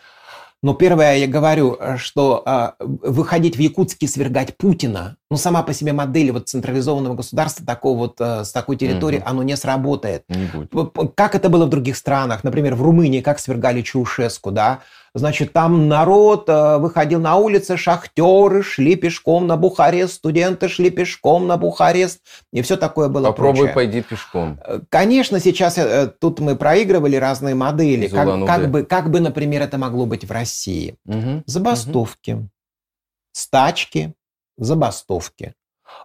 Но 0.63 0.75
первое, 0.75 1.17
я 1.17 1.27
говорю, 1.27 1.75
э, 1.79 1.97
что 1.97 2.43
а, 2.45 2.75
выходить 2.79 3.55
в 3.55 3.59
Якутске 3.59 4.05
и 4.05 4.09
свергать 4.09 4.55
Путина, 4.57 5.17
ну, 5.31 5.37
сама 5.37 5.63
по 5.63 5.73
себе 5.73 5.91
модель 5.91 6.31
вот 6.31 6.49
централизованного 6.49 7.15
государства 7.15 7.65
такого 7.65 7.97
вот, 7.97 8.21
э, 8.21 8.43
с 8.43 8.51
такой 8.51 8.75
территории, 8.75 9.17
Мгм. 9.17 9.27
оно 9.27 9.43
не 9.43 9.57
сработает. 9.57 10.23
Не 10.29 10.45
будет. 10.45 10.71
Как 11.15 11.33
это 11.33 11.49
было 11.49 11.65
в 11.65 11.69
других 11.69 11.97
странах, 11.97 12.43
например, 12.43 12.75
в 12.75 12.83
Румынии, 12.83 13.21
как 13.21 13.39
свергали 13.39 13.81
Чаушеску, 13.81 14.51
да? 14.51 14.81
Значит, 15.13 15.51
там 15.51 15.89
народ 15.89 16.47
э, 16.47 16.77
выходил 16.77 17.19
на 17.19 17.35
улицы, 17.35 17.75
шахтеры 17.75 18.63
шли 18.63 18.95
пешком 18.95 19.45
на 19.45 19.57
Бухарест, 19.57 20.13
студенты 20.13 20.69
шли 20.69 20.89
пешком 20.89 21.47
на 21.47 21.57
Бухарест, 21.57 22.21
и 22.53 22.61
все 22.61 22.77
такое 22.77 23.09
было 23.09 23.27
Попробуй 23.27 23.57
прочее. 23.57 23.73
пойди 23.73 24.01
пешком. 24.01 24.57
Э, 24.63 24.79
Конечно, 24.87 25.41
сейчас 25.41 25.77
э, 25.77 26.13
тут 26.19 26.39
мы 26.39 26.55
проигрывали 26.55 27.17
разные 27.17 27.55
модели. 27.55 28.05
Из 28.05 28.13
Как, 28.13 28.45
как 28.45 28.71
бы, 28.71 28.83
как 28.83 29.11
бы, 29.11 29.19
например, 29.19 29.61
это 29.61 29.77
могло 29.77 30.05
быть 30.05 30.23
в 30.23 30.31
России? 30.31 30.95
Мгм. 31.03 31.43
Забастовки, 31.45 32.47
стачки, 33.33 34.13
забастовки. 34.57 35.55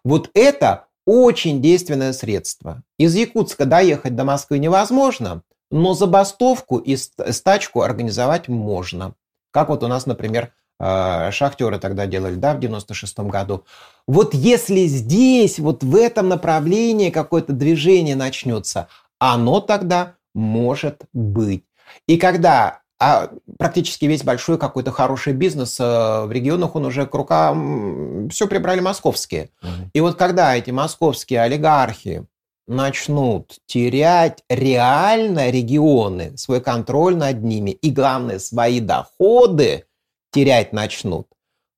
Вот 0.03 0.31
это 0.35 0.87
очень 1.07 1.63
действенное 1.63 2.13
средство. 2.13 2.83
Из 2.99 3.15
Якутска 3.15 3.67
доехать 3.67 4.17
до 4.17 4.25
Москвы 4.25 4.59
невозможно, 4.59 5.43
но 5.71 5.95
забастовку 5.95 6.79
и 6.79 6.97
ст- 6.97 7.33
стачку 7.33 7.83
организовать 7.83 8.49
можно. 8.49 9.15
Как 9.51 9.69
вот 9.69 9.83
у 9.83 9.89
нас, 9.89 10.07
например, 10.07 10.53
э, 10.79 11.31
шахтеры 11.33 11.79
тогда 11.79 12.07
делали, 12.07 12.35
да, 12.35 12.55
в 12.55 12.61
96 12.61 13.19
году. 13.31 13.65
Вот 14.07 14.35
если 14.35 14.87
здесь, 14.87 15.59
вот 15.59 15.83
в 15.83 15.97
этом 15.97 16.29
направлении 16.29 17.11
какое-то 17.11 17.53
движение 17.53 18.17
начнется, 18.17 18.89
оно 19.19 19.61
тогда 19.61 20.15
может 20.35 21.03
быть. 21.13 21.65
И 22.07 22.19
когда 22.19 22.81
а 22.99 23.31
практически 23.59 24.07
весь 24.07 24.25
большой 24.25 24.59
какой-то 24.59 24.91
хороший 24.91 25.35
бизнес 25.35 25.79
э, 25.79 25.85
в 25.85 26.33
регионах, 26.33 26.77
он 26.77 26.87
уже 26.87 27.07
к 27.07 27.15
рукам 27.15 28.31
все 28.31 28.47
прибрали 28.47 28.81
московские. 28.81 29.51
Мгм. 29.61 29.91
И 29.93 30.01
вот 30.01 30.17
когда 30.17 30.57
эти 30.57 30.71
московские 30.71 31.43
олигархи 31.43 32.25
начнут 32.67 33.59
терять 33.67 34.43
реально 34.49 35.51
регионы, 35.51 36.37
свой 36.37 36.61
контроль 36.61 37.17
над 37.17 37.43
ними 37.43 37.71
и, 37.71 37.91
главное, 37.91 38.39
свои 38.39 38.81
доходы 38.81 39.85
терять 40.33 40.73
начнут, 40.73 41.29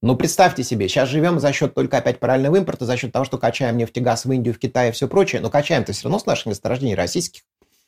ну, 0.01 0.15
представьте 0.15 0.63
себе, 0.63 0.89
сейчас 0.89 1.09
живем 1.09 1.41
за 1.41 1.53
счет 1.53 1.75
только 1.75 1.99
опять 1.99 2.21
параллельного 2.21 2.57
импорта, 2.57 2.85
за 2.85 2.97
счет 2.97 3.11
того, 3.11 3.25
что 3.25 3.37
качаем 3.37 3.77
нефтегаз 3.77 4.27
в 4.27 4.33
Индию, 4.33 4.55
в 4.55 4.59
Китай 4.59 4.91
и 4.91 4.93
все 4.93 5.09
прочее, 5.09 5.41
но 5.41 5.51
качаем-то 5.51 5.93
все 5.93 6.05
равно 6.05 6.21
с 6.21 6.27
наших 6.27 6.47
месторождений 6.47 6.95
российских. 6.95 7.43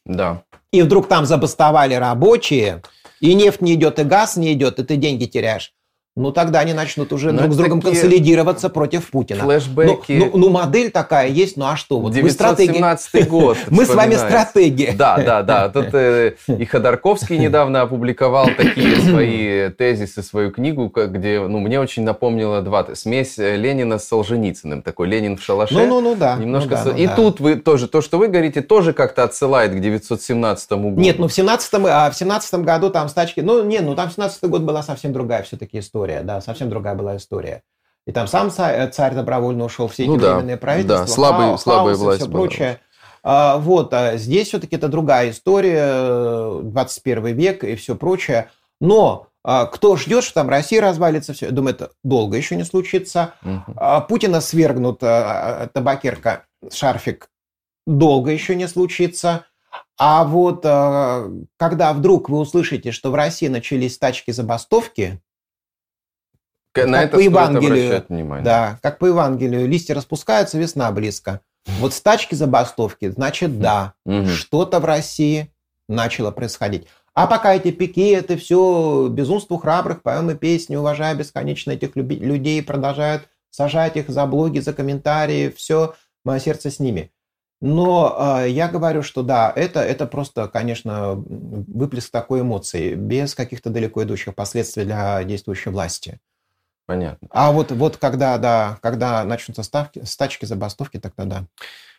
Да. 0.05 0.43
И 0.73 0.83
вдруг 0.83 1.07
там 1.07 1.25
забастовали 1.25 1.95
рабочие, 1.95 2.83
и 3.21 3.35
нефть 3.35 3.61
не 3.61 3.75
идет, 3.75 4.01
и 4.01 4.03
газ 4.03 4.37
не 4.37 4.53
идет, 4.55 4.81
и 4.81 4.85
ты 4.85 4.97
деньги 4.97 5.27
теряешь. 5.27 5.73
Ну, 6.17 6.33
тогда 6.33 6.61
они 6.61 6.73
начнут 6.73 7.13
уже 7.13 7.31
Ну, 7.31 7.39
друг 7.39 7.53
с 7.53 7.57
другом 7.57 7.81
консолидироваться 7.81 8.69
против 8.69 9.11
Путина. 9.11 9.41
Ну, 9.41 9.45
Флэшбэки. 9.47 10.13
ну, 10.13 10.31
ну, 10.35 10.49
модель 10.51 10.91
такая 10.91 11.29
есть, 11.29 11.57
ну 11.57 11.67
а 11.67 11.77
что? 11.77 12.01
Вот 12.01 12.15
мы 12.15 12.31
стратеги. 12.31 12.73
917 12.73 13.29
год. 13.29 13.57
Мы 13.71 13.85
с 13.85 13.89
вами 13.89 14.15
вспоминается. 14.15 14.51
стратеги. 14.51 14.95
Да, 14.97 15.17
да, 15.19 15.43
да. 15.43 15.69
Тут 15.69 15.95
э, 15.95 16.35
и 16.49 16.65
Ходорковский 16.65 17.39
недавно 17.39 17.83
опубликовал 17.83 18.49
такие 18.57 18.97
свои 19.01 19.71
тезисы, 19.71 20.23
свою 20.23 20.51
книгу, 20.51 20.93
где, 20.93 21.41
ну, 21.41 21.61
мне 21.61 21.81
очень 21.81 22.03
напомнило 22.03 22.61
два. 22.61 22.95
Смесь 22.95 23.39
Ленина 23.39 23.99
с 23.99 24.09
Солженицыным. 24.09 24.83
Такой 24.83 25.09
Ленин 25.09 25.37
в 25.37 25.43
шалаше. 25.43 25.75
Ну, 25.75 25.87
ну, 25.87 26.01
ну 26.01 26.17
да. 26.17 26.37
Немножко... 26.37 26.71
Ну 26.71 26.85
да, 26.85 26.93
ну 26.93 26.97
и 26.97 27.07
да. 27.07 27.15
тут 27.15 27.41
вы 27.41 27.57
тоже, 27.57 27.87
то, 27.87 28.01
что 28.01 28.19
вы 28.19 28.29
говорите, 28.29 28.63
тоже 28.63 28.93
как-то 28.93 29.25
отсылает 29.25 29.73
к 29.73 29.81
917 29.81 30.73
году. 30.73 31.01
Нет, 31.01 31.19
ну 31.19 31.29
в 31.29 31.33
17 31.33 31.75
а 31.87 32.11
в 32.11 32.17
17 32.17 32.55
году 32.61 32.91
там 32.91 33.09
стачки, 33.09 33.41
ну 33.41 33.65
не, 33.65 33.81
ну 33.81 33.95
там 33.95 34.11
17 34.11 34.43
год 34.45 34.63
была 34.63 34.83
совсем 34.83 35.13
другая 35.13 35.43
все-таки 35.43 35.79
история, 35.79 36.00
да, 36.07 36.41
совсем 36.41 36.69
другая 36.71 36.95
была 36.95 37.17
история. 37.17 37.63
И 38.07 38.13
там 38.13 38.27
сам 38.27 38.51
царь, 38.51 38.91
царь 38.91 39.15
добровольно 39.15 39.65
ушел, 39.65 39.87
все 39.89 40.05
эти 40.05 40.11
Ну 40.11 40.17
да, 40.17 40.35
временные 40.37 40.57
правительства, 40.57 41.07
да, 41.07 41.13
слабый- 41.13 41.47
хаос, 41.49 41.63
слабая 41.63 41.85
хаос 41.95 41.99
и 41.99 42.03
власть 42.05 42.21
все 42.23 42.31
была. 42.31 42.41
прочее. 42.41 42.81
А, 43.23 43.59
вот, 43.59 43.93
а 43.93 44.17
здесь 44.17 44.49
все-таки 44.49 44.77
это 44.77 44.89
другая 44.89 45.31
история, 45.31 46.61
21 46.63 47.27
век 47.37 47.65
и 47.65 47.77
все 47.77 47.95
прочее. 47.95 48.51
Но 48.81 49.27
а, 49.45 49.67
кто 49.67 49.97
ждет, 49.97 50.25
что 50.25 50.35
там 50.35 50.49
Россия 50.49 50.81
развалится, 50.81 51.35
все, 51.35 51.47
я 51.47 51.53
думаю, 51.53 51.75
это 51.75 51.91
долго 52.03 52.37
еще 52.37 52.57
не 52.57 52.65
случится. 52.65 53.35
Угу. 53.45 53.79
Путина 54.09 54.41
свергнут, 54.41 55.01
табакерка, 55.01 56.47
шарфик, 56.73 57.29
долго 57.87 58.31
еще 58.31 58.55
не 58.57 58.67
случится. 58.69 59.45
А 59.99 60.25
вот 60.25 60.63
когда 60.63 61.93
вдруг 61.93 62.31
вы 62.31 62.39
услышите, 62.39 62.91
что 62.91 63.11
в 63.11 63.15
России 63.15 63.49
начались 63.49 63.99
тачки-забастовки, 63.99 65.21
на 66.77 66.99
как 66.99 67.09
это 67.09 67.17
по 67.17 67.21
Евангелию. 67.21 68.05
Да, 68.43 68.79
как 68.83 68.99
по 68.99 69.07
Евангелию, 69.07 69.69
листья 69.69 69.95
распускаются, 69.95 70.59
весна 70.59 70.91
близко. 70.93 71.41
Вот 71.79 71.93
стачки 71.93 72.35
забастовки, 72.35 73.09
значит, 73.09 73.61
да, 73.61 73.95
угу. 74.05 74.27
что-то 74.27 74.81
в 74.81 74.85
России 74.85 75.53
начало 75.89 76.31
происходить. 76.31 76.87
А 77.13 77.27
пока 77.27 77.55
эти 77.55 77.71
пики, 77.71 78.13
это 78.13 78.37
все 78.37 79.09
безумство 79.11 79.59
храбрых, 79.59 80.03
поем 80.03 80.31
и 80.31 80.35
песни, 80.37 80.77
уважая 80.77 81.15
бесконечно 81.15 81.73
этих 81.73 81.97
людей, 81.97 82.63
продолжают 82.63 83.29
сажать 83.51 83.97
их 83.97 84.09
за 84.09 84.25
блоги, 84.27 84.61
за 84.61 84.73
комментарии, 84.73 85.53
все, 85.55 85.95
мое 86.25 86.39
сердце 86.39 86.71
с 86.71 86.79
ними. 86.79 87.11
Но 87.61 88.39
э, 88.43 88.49
я 88.49 88.69
говорю, 88.69 89.03
что 89.03 89.23
да, 89.23 89.53
это, 89.55 89.81
это 89.81 90.07
просто, 90.07 90.49
конечно, 90.49 91.15
выплеск 91.15 92.11
такой 92.11 92.41
эмоции, 92.41 92.95
без 92.95 93.35
каких-то 93.35 93.69
далеко 93.69 94.03
идущих 94.05 94.35
последствий 94.35 94.85
для 94.85 95.23
действующей 95.25 95.71
власти. 95.71 96.21
Понятно. 96.91 97.29
А 97.31 97.53
вот, 97.53 97.71
вот 97.71 97.99
когда, 97.99 98.37
да, 98.37 98.79
когда 98.83 99.23
начнутся 99.23 99.63
ставки, 99.63 100.03
стачки, 100.05 100.45
забастовки, 100.45 100.99
тогда 100.99 101.25
да. 101.25 101.45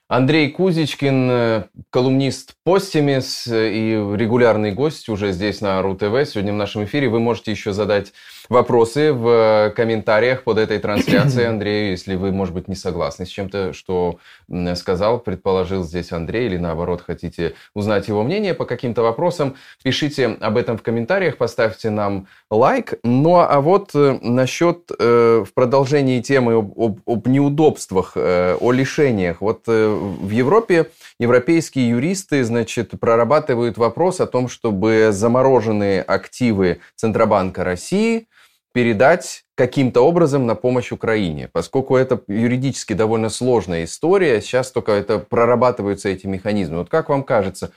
Андрей 0.09 0.51
Кузичкин, 0.51 1.31
э, 1.31 1.63
колумнист 1.89 2.55
Постимис 2.65 3.47
и 3.47 3.91
регулярный 4.13 4.73
гость 4.73 5.07
уже 5.07 5.31
здесь 5.31 5.61
на 5.61 5.81
РУ-ТВ. 5.81 6.29
Сегодня 6.29 6.51
в 6.51 6.57
нашем 6.57 6.83
эфире 6.83 7.07
вы 7.07 7.21
можете 7.21 7.51
еще 7.51 7.71
задать 7.71 8.11
вопросы 8.51 9.13
в 9.13 9.71
комментариях 9.75 10.43
под 10.43 10.57
этой 10.57 10.77
трансляцией 10.77 11.47
Андрею, 11.49 11.91
если 11.91 12.15
вы, 12.15 12.31
может 12.31 12.53
быть, 12.53 12.67
не 12.67 12.75
согласны 12.75 13.25
с 13.25 13.29
чем-то, 13.29 13.71
что 13.71 14.19
сказал, 14.75 15.19
предположил 15.19 15.83
здесь 15.83 16.11
Андрей, 16.11 16.47
или 16.47 16.57
наоборот 16.57 17.01
хотите 17.01 17.53
узнать 17.73 18.09
его 18.09 18.23
мнение 18.23 18.53
по 18.53 18.65
каким-то 18.65 19.03
вопросам, 19.03 19.55
пишите 19.83 20.37
об 20.41 20.57
этом 20.57 20.77
в 20.77 20.83
комментариях, 20.83 21.37
поставьте 21.37 21.89
нам 21.89 22.27
лайк. 22.49 22.95
Ну 23.03 23.37
а 23.37 23.61
вот 23.61 23.91
э, 23.95 24.19
насчет 24.21 24.91
э, 24.99 25.45
в 25.47 25.53
продолжении 25.53 26.19
темы 26.19 26.55
об, 26.55 26.77
об, 26.77 26.99
об 27.05 27.27
неудобствах, 27.27 28.13
э, 28.15 28.57
о 28.59 28.71
лишениях. 28.73 29.39
Вот 29.39 29.63
э, 29.67 29.87
в 29.87 30.29
Европе 30.29 30.87
европейские 31.19 31.89
юристы, 31.89 32.43
значит, 32.43 32.91
прорабатывают 32.99 33.77
вопрос 33.77 34.19
о 34.19 34.27
том, 34.27 34.49
чтобы 34.49 35.09
замороженные 35.11 36.01
активы 36.01 36.79
Центробанка 36.97 37.63
России– 37.63 38.27
передать 38.73 39.43
каким-то 39.55 40.01
образом 40.01 40.45
на 40.45 40.55
помощь 40.55 40.91
Украине. 40.91 41.49
Поскольку 41.51 41.95
это 41.95 42.21
юридически 42.27 42.93
довольно 42.93 43.29
сложная 43.29 43.83
история, 43.83 44.41
сейчас 44.41 44.71
только 44.71 44.93
это 44.93 45.19
прорабатываются 45.19 46.09
эти 46.09 46.27
механизмы. 46.27 46.77
Вот 46.77 46.89
как 46.89 47.09
вам 47.09 47.23
кажется, 47.23 47.71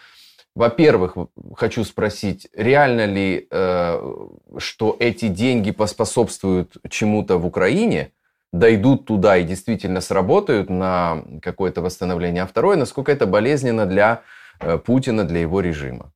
во-первых, 0.55 1.17
хочу 1.57 1.85
спросить, 1.85 2.49
реально 2.55 3.07
ли, 3.07 3.49
э, 3.51 4.15
что 4.59 4.97
эти 5.01 5.27
деньги 5.29 5.73
поспособствуют 5.73 6.77
чему-то 6.89 7.39
в 7.39 7.47
Украине, 7.47 8.13
дойдут 8.53 9.05
туда 9.05 9.37
и 9.37 9.43
действительно 9.43 10.01
сработают 10.01 10.71
на 10.71 11.25
какое-то 11.43 11.83
восстановление? 11.83 12.45
А 12.45 12.47
второе, 12.47 12.77
насколько 12.77 13.11
это 13.11 13.27
болезненно 13.27 13.85
для 13.85 14.23
э, 14.61 14.79
Путина, 14.79 15.25
для 15.25 15.41
его 15.41 15.61
режима? 15.61 16.13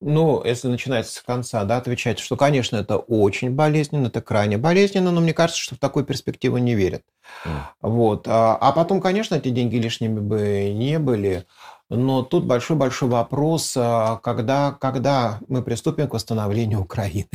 Ну, 0.00 0.44
если 0.44 0.68
начинать 0.68 1.08
с 1.08 1.20
конца, 1.22 1.64
да, 1.64 1.78
отвечать, 1.78 2.20
что, 2.20 2.36
конечно, 2.36 2.76
это 2.76 2.98
очень 2.98 3.50
болезненно, 3.50 4.06
это 4.06 4.22
крайне 4.22 4.56
болезненно, 4.56 5.10
но 5.10 5.20
мне 5.20 5.34
кажется, 5.34 5.60
что 5.60 5.74
в 5.74 5.78
такую 5.78 6.04
перспективу 6.04 6.58
не 6.58 6.76
верят. 6.76 7.02
Mm. 7.44 7.50
Вот. 7.82 8.28
А, 8.28 8.56
а 8.60 8.70
потом, 8.72 9.00
конечно, 9.00 9.34
эти 9.34 9.48
деньги 9.48 9.76
лишними 9.76 10.20
бы 10.20 10.72
не 10.72 11.00
были, 11.00 11.46
но 11.90 12.22
тут 12.22 12.44
большой-большой 12.44 13.08
вопрос, 13.08 13.74
а, 13.76 14.20
когда, 14.22 14.70
когда 14.72 15.40
мы 15.48 15.62
приступим 15.62 16.06
к 16.06 16.14
восстановлению 16.14 16.82
Украины. 16.82 17.28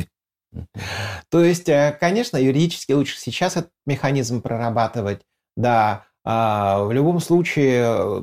То 1.30 1.44
есть, 1.44 1.68
э, 1.68 1.98
конечно, 2.00 2.38
юридически 2.38 2.92
лучше 2.92 3.20
сейчас 3.20 3.58
этот 3.58 3.72
механизм 3.86 4.42
прорабатывать, 4.42 5.22
да, 5.58 6.06
а 6.26 6.84
в 6.84 6.92
любом 6.94 7.20
случае, 7.20 8.22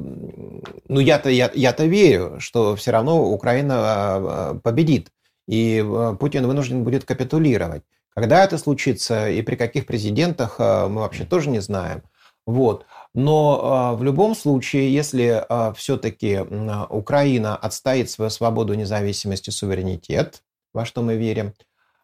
ну 0.89 1.01
я-то 1.01 1.29
я-то 1.29 1.85
верю, 1.85 2.37
что 2.41 2.75
все 2.77 2.93
равно 2.93 3.31
Украина 3.31 3.75
а, 3.77 4.61
победит, 4.63 5.11
и 5.47 5.85
э, 5.85 6.17
Путин 6.19 6.47
вынужден 6.47 6.83
будет 6.83 7.05
капитулировать. 7.05 7.83
Когда 8.15 8.43
это 8.43 8.57
случится 8.57 9.29
и 9.29 9.43
при 9.43 9.57
каких 9.57 9.87
президентах, 9.87 10.59
мы 10.59 10.97
вообще 10.97 11.25
тоже 11.25 11.49
не 11.51 11.61
знаем. 11.61 12.03
Вот. 12.45 12.85
Но 13.15 13.95
в 13.97 14.03
любом 14.03 14.35
случае, 14.35 14.93
если 14.93 15.45
все-таки 15.75 16.41
Украина 16.89 17.57
отстоит 17.57 18.11
свою 18.11 18.31
свободу, 18.31 18.75
независимость 18.75 19.47
и 19.47 19.53
суверенитет, 19.53 20.43
во 20.75 20.85
что 20.85 21.03
мы 21.03 21.17
верим, 21.17 21.55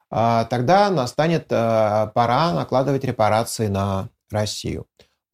тогда 0.08 0.90
настанет 0.90 1.48
пора 1.48 2.52
накладывать 2.54 3.04
репарации 3.04 3.66
на 3.66 4.08
Россию. 4.30 4.86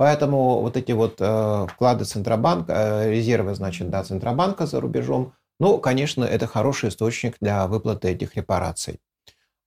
Поэтому 0.03 0.63
вот 0.63 0.77
эти 0.77 0.91
вот 0.91 1.19
э, 1.21 1.67
вклады 1.71 2.05
Центробанка, 2.05 2.73
э, 2.73 3.13
резервы, 3.13 3.55
значит, 3.55 3.89
да, 3.89 4.03
Центробанка 4.03 4.67
за 4.67 4.81
рубежом, 4.81 5.33
ну, 5.61 5.79
конечно, 5.79 6.25
это 6.25 6.49
хороший 6.49 6.89
источник 6.89 7.37
для 7.41 7.69
выплаты 7.69 8.09
этих 8.09 8.35
репараций. 8.35 8.99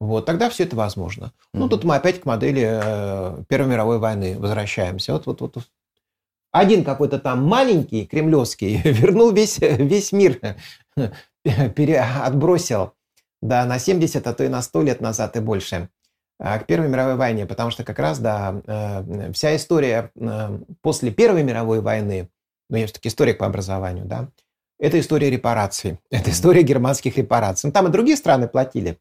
Вот, 0.01 0.25
тогда 0.25 0.49
все 0.49 0.65
это 0.65 0.75
возможно. 0.75 1.27
Mm-hmm. 1.27 1.59
Ну, 1.59 1.69
тут 1.69 1.85
мы 1.85 1.95
опять 1.95 2.19
к 2.19 2.25
модели 2.25 2.67
э, 2.69 3.43
Первой 3.47 3.69
мировой 3.69 3.99
войны 3.99 4.37
возвращаемся. 4.37 5.13
Вот, 5.13 5.25
вот, 5.25 5.39
вот. 5.39 5.57
Один 6.51 6.83
какой-то 6.83 7.17
там 7.17 7.41
маленький, 7.41 8.05
кремлевский, 8.05 8.75
вернул 8.83 9.31
весь, 9.31 9.59
весь 9.59 10.11
мир, 10.11 10.41
пере, 11.45 12.01
отбросил 12.01 12.91
да, 13.41 13.63
на 13.63 13.79
70, 13.79 14.27
а 14.27 14.33
то 14.33 14.43
и 14.43 14.49
на 14.49 14.61
100 14.61 14.81
лет 14.81 14.99
назад 14.99 15.37
и 15.37 15.39
больше. 15.39 15.87
А, 16.37 16.59
к 16.59 16.65
Первой 16.65 16.89
мировой 16.89 17.15
войне, 17.15 17.45
потому 17.45 17.71
что 17.71 17.83
как 17.83 17.97
раз, 17.97 18.19
да, 18.19 18.61
э, 18.65 19.31
вся 19.31 19.55
история 19.55 20.11
э, 20.15 20.59
после 20.81 21.11
Первой 21.11 21.43
мировой 21.43 21.79
войны, 21.79 22.29
ну, 22.69 22.77
я 22.77 22.87
все-таки 22.87 23.07
историк 23.07 23.37
по 23.37 23.45
образованию, 23.45 24.05
да, 24.05 24.27
это 24.77 24.99
история 24.99 25.29
репараций, 25.29 25.99
это 26.11 26.31
история 26.31 26.61
германских 26.63 27.17
репараций. 27.17 27.67
Ну, 27.67 27.71
там 27.73 27.87
и 27.87 27.91
другие 27.91 28.17
страны 28.17 28.47
платили. 28.49 28.97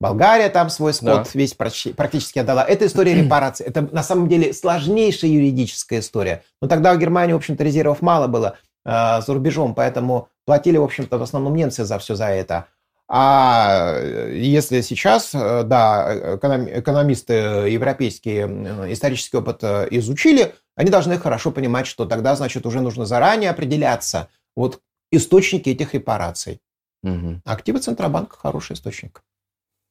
Болгария 0.00 0.48
там 0.48 0.70
свой 0.70 0.94
скот 0.94 1.24
да. 1.24 1.30
весь 1.32 1.54
практически 1.54 2.38
отдала. 2.38 2.62
Это 2.64 2.86
история 2.86 3.14
репараций. 3.22 3.64
Это 3.64 3.82
на 3.82 4.02
самом 4.02 4.28
деле 4.28 4.52
сложнейшая 4.52 5.30
юридическая 5.30 6.00
история. 6.00 6.44
Но 6.60 6.68
тогда 6.68 6.92
у 6.92 6.98
Германии, 6.98 7.32
в 7.32 7.36
общем-то, 7.36 7.64
резервов 7.64 8.02
мало 8.02 8.26
было 8.26 8.58
э, 8.84 9.20
за 9.22 9.34
рубежом, 9.34 9.74
поэтому 9.74 10.28
платили, 10.44 10.76
в 10.76 10.84
общем-то, 10.84 11.16
в 11.16 11.22
основном 11.22 11.56
немцы 11.56 11.84
за 11.84 11.98
все 11.98 12.14
за 12.14 12.26
это. 12.26 12.66
А 13.10 13.94
э, 13.94 14.36
если 14.36 14.82
сейчас, 14.82 15.34
э, 15.34 15.62
да, 15.64 16.36
экономисты 16.36 17.32
европейские 17.32 18.92
исторический 18.92 19.38
опыт 19.38 19.60
э, 19.62 19.88
изучили, 19.92 20.54
они 20.76 20.90
должны 20.90 21.18
хорошо 21.18 21.50
понимать, 21.50 21.86
что 21.86 22.04
тогда, 22.04 22.36
значит, 22.36 22.66
уже 22.66 22.82
нужно 22.82 23.06
заранее 23.06 23.50
определяться 23.50 24.28
вот 24.54 24.80
источники 25.10 25.70
этих 25.70 25.94
репараций. 25.94 26.60
Угу. 27.02 27.40
Активы 27.46 27.78
Центробанка 27.78 28.36
хороший 28.36 28.74
источник. 28.74 29.22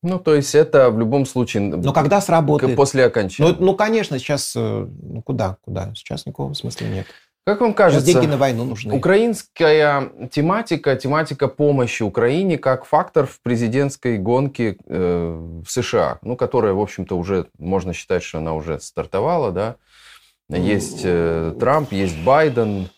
Ну, 0.03 0.19
то 0.19 0.35
есть 0.35 0.53
это 0.53 0.91
в 0.91 0.99
любом 0.99 1.25
случае... 1.25 1.63
Но 1.63 1.91
когда 1.91 2.21
сработает? 2.21 2.75
После 2.75 3.03
окончания. 3.03 3.49
Ну, 3.49 3.65
ну 3.65 3.75
конечно, 3.75 4.19
сейчас... 4.19 4.53
Ну, 4.53 5.23
куда? 5.25 5.57
Куда? 5.61 5.91
Сейчас 5.95 6.27
никакого 6.27 6.53
смысла 6.53 6.85
нет. 6.85 7.07
Как 7.47 7.61
вам 7.61 7.73
кажется, 7.73 8.05
деньги 8.05 8.25
на 8.25 8.35
войну 8.35 8.65
нужны. 8.65 8.93
украинская 8.93 10.11
тематика, 10.29 10.97
тематика 10.97 11.47
помощи 11.47 12.03
Украине 12.03 12.57
как 12.57 12.83
фактор 12.83 13.25
в 13.25 13.39
президентской 13.39 14.17
гонке 14.17 14.75
э, 14.85 15.61
в 15.65 15.71
США, 15.71 16.19
ну, 16.23 16.35
которая, 16.35 16.73
в 16.73 16.81
общем-то, 16.81 17.17
уже, 17.17 17.47
можно 17.57 17.93
считать, 17.93 18.23
что 18.23 18.39
она 18.39 18.53
уже 18.53 18.81
стартовала, 18.81 19.53
да? 19.53 19.77
Есть 20.49 21.03
э, 21.05 21.55
Трамп, 21.57 21.93
есть 21.93 22.21
Байден, 22.21 22.89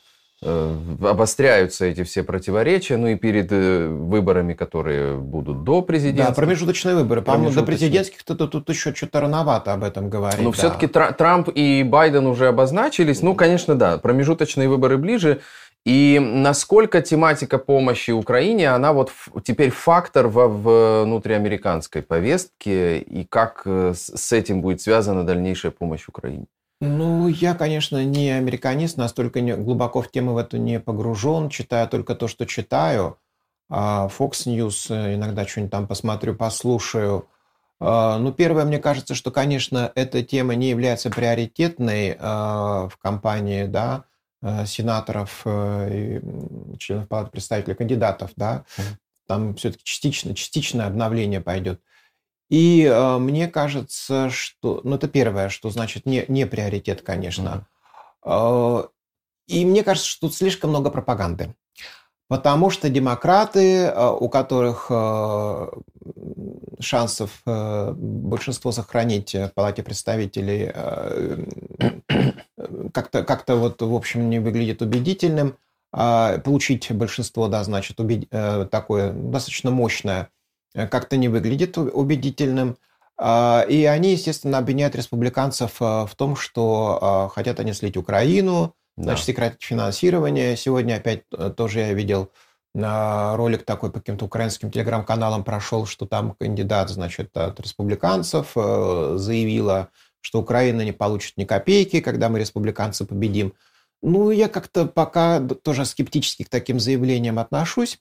обостряются 0.41 1.85
эти 1.85 2.03
все 2.03 2.23
противоречия, 2.23 2.95
ну 2.97 3.07
и 3.07 3.15
перед 3.15 3.51
э, 3.51 3.87
выборами, 3.87 4.53
которые 4.53 5.17
будут 5.17 5.63
до 5.63 5.81
президентских. 5.81 6.35
Да, 6.35 6.41
промежуточные 6.41 6.95
выборы. 6.95 7.21
По-моему, 7.21 7.53
до 7.53 7.63
президентских 7.63 8.23
тут, 8.23 8.51
тут, 8.51 8.69
еще 8.69 8.93
что-то 8.93 9.19
рановато 9.19 9.73
об 9.73 9.83
этом 9.83 10.09
говорить. 10.09 10.41
Но 10.41 10.51
да. 10.51 10.57
все-таки 10.57 10.87
Трамп 10.87 11.49
и 11.53 11.83
Байден 11.83 12.25
уже 12.25 12.47
обозначились. 12.47 13.21
Ну, 13.21 13.35
конечно, 13.35 13.75
да, 13.75 13.97
промежуточные 13.97 14.69
выборы 14.69 14.97
ближе. 14.97 15.41
И 15.85 16.19
насколько 16.19 17.01
тематика 17.01 17.57
помощи 17.57 18.11
Украине, 18.11 18.69
она 18.69 18.93
вот 18.93 19.11
теперь 19.43 19.71
фактор 19.71 20.27
во 20.27 20.47
внутриамериканской 20.47 22.01
повестке, 22.01 22.99
и 22.99 23.25
как 23.25 23.63
э, 23.65 23.93
с 23.95 24.31
этим 24.31 24.61
будет 24.61 24.81
связана 24.81 25.25
дальнейшая 25.25 25.71
помощь 25.71 26.07
Украине? 26.07 26.45
Ну, 26.81 27.27
я, 27.27 27.55
конечно, 27.55 28.05
не 28.05 28.29
американист, 28.29 28.95
настолько 28.95 29.41
не, 29.41 29.55
глубоко 29.55 30.01
в 30.01 30.09
тему 30.09 30.33
в 30.33 30.37
эту 30.37 30.57
не 30.57 30.79
погружен, 30.79 31.49
читаю 31.49 31.89
только 31.89 32.15
то, 32.15 32.29
что 32.29 32.45
читаю. 32.45 33.17
А 33.69 34.07
Fox 34.07 34.47
News 34.47 34.87
э, 34.89 35.15
иногда 35.15 35.45
что-нибудь 35.45 35.71
там 35.71 35.87
посмотрю, 35.87 36.35
послушаю. 36.35 37.27
А, 37.81 38.17
ну, 38.17 38.31
первое, 38.31 38.65
мне 38.65 38.79
кажется, 38.79 39.13
что, 39.13 39.29
конечно, 39.29 39.91
эта 39.93 40.23
тема 40.23 40.55
не 40.55 40.69
является 40.69 41.09
приоритетной 41.09 42.15
а, 42.17 42.87
в 42.87 42.97
кампании, 42.97 43.65
да, 43.65 44.05
э, 44.41 44.65
сенаторов, 44.65 45.41
э, 45.45 46.21
членов 46.79 47.07
палаты 47.09 47.31
представителей, 47.31 47.75
кандидатов, 47.75 48.31
да. 48.37 48.63
Там 49.27 49.53
все-таки 49.55 49.83
частично, 49.83 50.33
частичное 50.33 50.87
обновление 50.87 51.41
пойдет. 51.41 51.81
И 52.49 52.83
э, 52.83 53.17
мне 53.17 53.47
кажется, 53.47 54.29
что... 54.29 54.81
Ну, 54.83 54.95
это 54.95 55.07
первое, 55.07 55.49
что 55.49 55.69
значит 55.69 56.05
не, 56.05 56.25
не 56.27 56.45
приоритет, 56.47 57.01
конечно. 57.01 57.67
Mm-hmm. 58.25 58.83
Э, 58.85 58.87
и 59.47 59.65
мне 59.65 59.83
кажется, 59.83 60.09
что 60.09 60.27
тут 60.27 60.35
слишком 60.35 60.71
много 60.71 60.89
пропаганды. 60.89 61.55
Потому 62.27 62.69
что 62.69 62.89
демократы, 62.89 63.85
э, 63.85 64.09
у 64.09 64.29
которых 64.29 64.91
шансов 66.81 67.41
большинство 67.45 68.71
сохранить 68.71 69.35
в 69.35 69.51
Палате 69.53 69.83
представителей 69.83 70.71
э, 70.73 71.45
как-то, 72.93 73.23
как-то 73.23 73.55
вот, 73.55 73.81
в 73.81 73.93
общем, 73.93 74.29
не 74.29 74.39
выглядит 74.39 74.81
убедительным, 74.81 75.57
а 75.91 76.37
получить 76.39 76.91
большинство, 76.91 77.47
да, 77.47 77.63
значит, 77.63 77.99
убед... 77.99 78.27
Э, 78.31 78.67
такое 78.69 79.11
достаточно 79.11 79.71
мощное, 79.71 80.29
как-то 80.73 81.17
не 81.17 81.27
выглядит 81.27 81.77
убедительным. 81.77 82.77
А, 83.21 83.65
и 83.67 83.83
они, 83.83 84.13
естественно, 84.13 84.59
обвиняют 84.59 84.95
республиканцев 84.95 85.81
э, 85.81 86.05
в 86.05 86.11
том, 86.15 86.37
что 86.37 87.27
э, 87.29 87.35
хотят 87.35 87.59
они 87.59 87.73
слить 87.73 87.97
Украину, 87.97 88.75
значит, 88.95 89.25
сократить 89.25 89.61
финансирование. 89.61 90.55
Сегодня 90.55 90.95
опять 90.95 91.23
тоже 91.57 91.79
я 91.79 91.93
видел 91.93 92.31
ролик 92.75 93.65
такой 93.65 93.91
по 93.91 93.99
каким-то 93.99 94.25
украинским 94.25 94.69
телеграм-каналам 94.69 95.43
прошел, 95.43 95.87
что 95.87 96.05
там 96.05 96.35
кандидат, 96.39 96.89
значит, 96.89 97.35
от 97.35 97.59
республиканцев 97.59 98.51
заявила, 98.53 99.89
что 100.21 100.39
Украина 100.39 100.81
не 100.81 100.91
получит 100.91 101.35
ни 101.35 101.45
копейки, 101.45 101.99
когда 101.99 102.29
мы, 102.29 102.39
республиканцы, 102.39 103.05
победим. 103.05 103.53
Ну, 104.03 104.29
я 104.29 104.47
как-то 104.47 104.85
пока 104.85 105.39
тоже 105.39 105.83
скептически 105.83 106.43
к 106.43 106.49
таким 106.49 106.79
заявлениям 106.79 107.39
отношусь. 107.39 107.99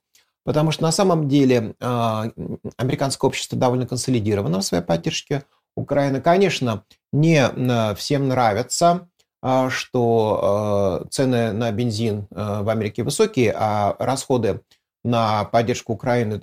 Потому 0.48 0.70
что 0.70 0.82
на 0.84 0.92
самом 0.92 1.28
деле 1.28 1.74
а, 1.78 2.30
американское 2.78 3.28
общество 3.28 3.58
довольно 3.58 3.86
консолидировано 3.86 4.60
в 4.60 4.64
своей 4.64 4.82
поддержке 4.82 5.42
Украины. 5.76 6.22
Конечно, 6.22 6.84
не 7.12 7.36
а, 7.44 7.94
всем 7.94 8.28
нравится, 8.28 9.08
а, 9.42 9.68
что 9.68 11.06
цены 11.10 11.52
на 11.52 11.70
бензин 11.70 12.28
в 12.30 12.70
Америке 12.70 13.02
высокие, 13.02 13.54
а 13.54 13.94
расходы 13.98 14.62
на 15.04 15.44
поддержку 15.44 15.92
Украины 15.92 16.40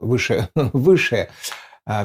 выше, 0.00 0.48
выше, 0.56 1.28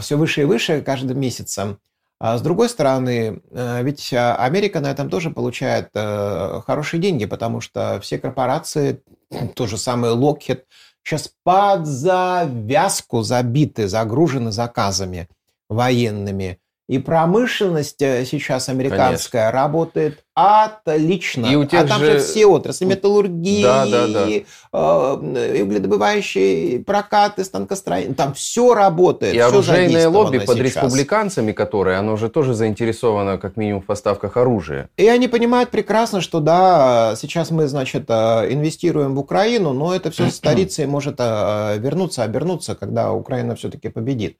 все 0.01 0.15
выше 0.15 0.41
и 0.41 0.45
выше 0.45 0.83
каждым 0.83 1.19
месяцем. 1.19 1.79
С 2.21 2.41
другой 2.41 2.69
стороны, 2.69 3.41
ведь 3.51 4.13
Америка 4.13 4.79
на 4.79 4.91
этом 4.91 5.09
тоже 5.09 5.31
получает 5.31 5.89
хорошие 5.93 6.99
деньги, 6.99 7.25
потому 7.25 7.61
что 7.61 7.99
все 7.99 8.19
корпорации, 8.19 9.01
то 9.55 9.65
же 9.65 9.77
самое 9.77 10.13
Lockheed, 10.15 10.65
сейчас 11.09 11.31
под 11.43 11.87
завязку 11.87 13.23
забиты, 13.23 13.87
загружены 13.87 14.51
заказами 14.51 15.27
военными. 15.67 16.59
И 16.89 16.97
промышленность 16.97 18.01
э, 18.01 18.25
сейчас 18.25 18.67
американская 18.67 19.51
Конечно. 19.51 19.51
работает 19.51 20.23
отлично. 20.33 21.45
И 21.45 21.55
у 21.55 21.63
тех 21.63 21.81
а 21.81 21.87
там 21.87 22.01
же 22.01 22.17
все 22.17 22.47
отрасли, 22.47 22.85
металлургии, 22.85 23.61
да, 23.61 23.85
да, 23.85 24.07
да. 24.07 24.27
Э, 24.73 25.61
угледобывающие, 25.61 26.79
прокаты, 26.79 27.43
станкостроение, 27.43 28.15
там 28.15 28.33
все 28.33 28.73
работает. 28.73 29.35
И 29.35 29.37
оружейное 29.37 30.09
лобби 30.09 30.39
под 30.39 30.57
сейчас. 30.57 30.83
республиканцами, 30.83 31.51
которые, 31.51 31.97
оно 31.97 32.17
же 32.17 32.27
тоже 32.27 32.55
заинтересовано 32.55 33.37
как 33.37 33.55
минимум 33.55 33.83
в 33.83 33.85
поставках 33.85 34.35
оружия. 34.37 34.89
И 34.97 35.07
они 35.07 35.27
понимают 35.27 35.69
прекрасно, 35.69 36.21
что 36.21 36.39
да, 36.39 37.13
сейчас 37.17 37.51
мы, 37.51 37.67
значит, 37.67 38.05
э, 38.07 38.51
инвестируем 38.51 39.13
в 39.13 39.19
Украину, 39.19 39.73
но 39.73 39.93
это 39.93 40.09
все 40.09 40.31
старится 40.31 40.81
и 40.81 40.87
может 40.87 41.19
вернуться, 41.19 42.23
обернуться, 42.23 42.73
когда 42.73 43.11
Украина 43.11 43.55
все-таки 43.55 43.89
победит. 43.89 44.39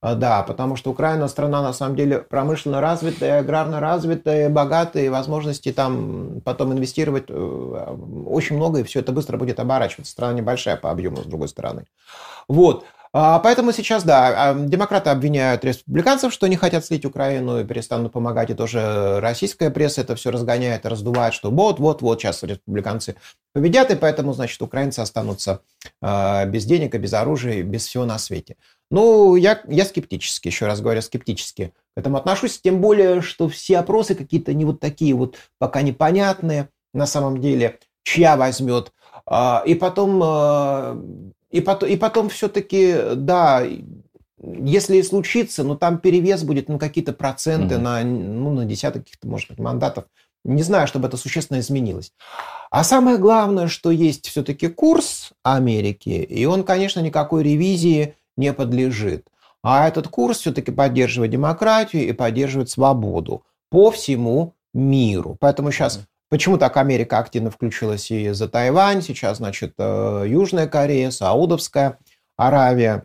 А, 0.00 0.14
да, 0.14 0.42
потому 0.44 0.76
что 0.76 0.90
Украина 0.90 1.26
страна 1.26 1.60
на 1.60 1.72
самом 1.72 1.96
деле 1.96 2.20
промышленно 2.20 2.80
развитая, 2.80 3.40
аграрно 3.40 3.80
развитая, 3.80 4.48
богатая, 4.48 5.06
и 5.06 5.08
возможности 5.08 5.72
там 5.72 6.40
потом 6.44 6.72
инвестировать 6.72 7.24
э, 7.28 7.96
очень 8.26 8.56
много, 8.56 8.80
и 8.80 8.82
все 8.84 9.00
это 9.00 9.10
быстро 9.10 9.36
будет 9.38 9.58
оборачиваться. 9.58 10.12
Страна 10.12 10.34
небольшая 10.34 10.76
по 10.76 10.92
объему, 10.92 11.16
с 11.16 11.26
другой 11.26 11.48
стороны. 11.48 11.86
Вот. 12.46 12.84
А, 13.12 13.40
поэтому 13.40 13.72
сейчас, 13.72 14.04
да, 14.04 14.50
а, 14.50 14.54
демократы 14.54 15.10
обвиняют 15.10 15.64
республиканцев, 15.64 16.32
что 16.32 16.46
не 16.46 16.56
хотят 16.56 16.84
слить 16.84 17.04
Украину 17.04 17.58
и 17.58 17.64
перестанут 17.64 18.12
помогать, 18.12 18.50
и 18.50 18.54
тоже 18.54 19.18
российская 19.20 19.70
пресса 19.70 20.02
это 20.02 20.14
все 20.14 20.30
разгоняет 20.30 20.84
и 20.84 20.88
раздувает, 20.88 21.34
что 21.34 21.50
вот-вот-вот 21.50 22.20
сейчас 22.20 22.44
республиканцы 22.44 23.16
победят, 23.52 23.90
и 23.90 23.96
поэтому, 23.96 24.32
значит, 24.34 24.60
украинцы 24.62 25.00
останутся 25.00 25.62
без 26.02 26.64
денег, 26.66 26.94
без 26.96 27.14
оружия, 27.14 27.62
без 27.62 27.86
всего 27.86 28.04
на 28.04 28.18
свете. 28.18 28.56
Ну, 28.90 29.36
я, 29.36 29.60
я 29.68 29.84
скептически, 29.84 30.48
еще 30.48 30.66
раз 30.66 30.80
говорю, 30.80 31.02
скептически 31.02 31.72
к 31.94 31.98
этому 31.98 32.16
отношусь, 32.16 32.60
тем 32.60 32.80
более, 32.80 33.20
что 33.20 33.48
все 33.48 33.78
опросы 33.78 34.14
какие-то 34.14 34.54
не 34.54 34.64
вот 34.64 34.80
такие 34.80 35.14
вот 35.14 35.36
пока 35.58 35.82
непонятные 35.82 36.70
на 36.94 37.06
самом 37.06 37.40
деле, 37.40 37.78
чья 38.02 38.36
возьмет. 38.36 38.92
А, 39.26 39.62
и 39.66 39.74
потом, 39.74 40.20
а, 40.22 40.98
и 41.50 41.60
потом, 41.60 41.88
и 41.88 41.96
потом 41.96 42.28
все-таки, 42.30 42.94
да, 43.14 43.62
если 44.40 44.96
и 44.96 45.02
случится, 45.02 45.64
ну 45.64 45.76
там 45.76 45.98
перевес 45.98 46.44
будет, 46.44 46.68
ну 46.68 46.78
какие-то 46.78 47.12
проценты 47.12 47.74
mm-hmm. 47.74 47.78
на, 47.78 48.04
ну, 48.04 48.54
на 48.54 48.64
десяток 48.64 49.04
каких-то, 49.04 49.28
может 49.28 49.50
быть, 49.50 49.58
мандатов. 49.58 50.04
Не 50.44 50.62
знаю, 50.62 50.86
чтобы 50.86 51.08
это 51.08 51.16
существенно 51.16 51.58
изменилось. 51.58 52.12
А 52.70 52.84
самое 52.84 53.18
главное, 53.18 53.66
что 53.66 53.90
есть 53.90 54.28
все-таки 54.28 54.68
курс 54.68 55.32
Америки, 55.42 56.10
и 56.10 56.44
он, 56.46 56.62
конечно, 56.62 57.00
никакой 57.00 57.42
ревизии 57.42 58.14
не 58.38 58.52
подлежит. 58.52 59.26
А 59.62 59.86
этот 59.86 60.08
курс 60.08 60.38
все-таки 60.38 60.70
поддерживает 60.70 61.32
демократию 61.32 62.08
и 62.08 62.12
поддерживает 62.12 62.70
свободу 62.70 63.44
по 63.70 63.90
всему 63.90 64.54
миру. 64.72 65.36
Поэтому 65.40 65.70
сейчас 65.70 66.00
Почему 66.30 66.58
так 66.58 66.76
Америка 66.76 67.18
активно 67.18 67.50
включилась 67.50 68.10
и 68.10 68.30
за 68.32 68.48
Тайвань, 68.48 69.00
сейчас, 69.00 69.38
значит, 69.38 69.72
э, 69.78 70.24
Южная 70.28 70.66
Корея, 70.66 71.10
Саудовская 71.10 71.98
Аравия. 72.36 73.04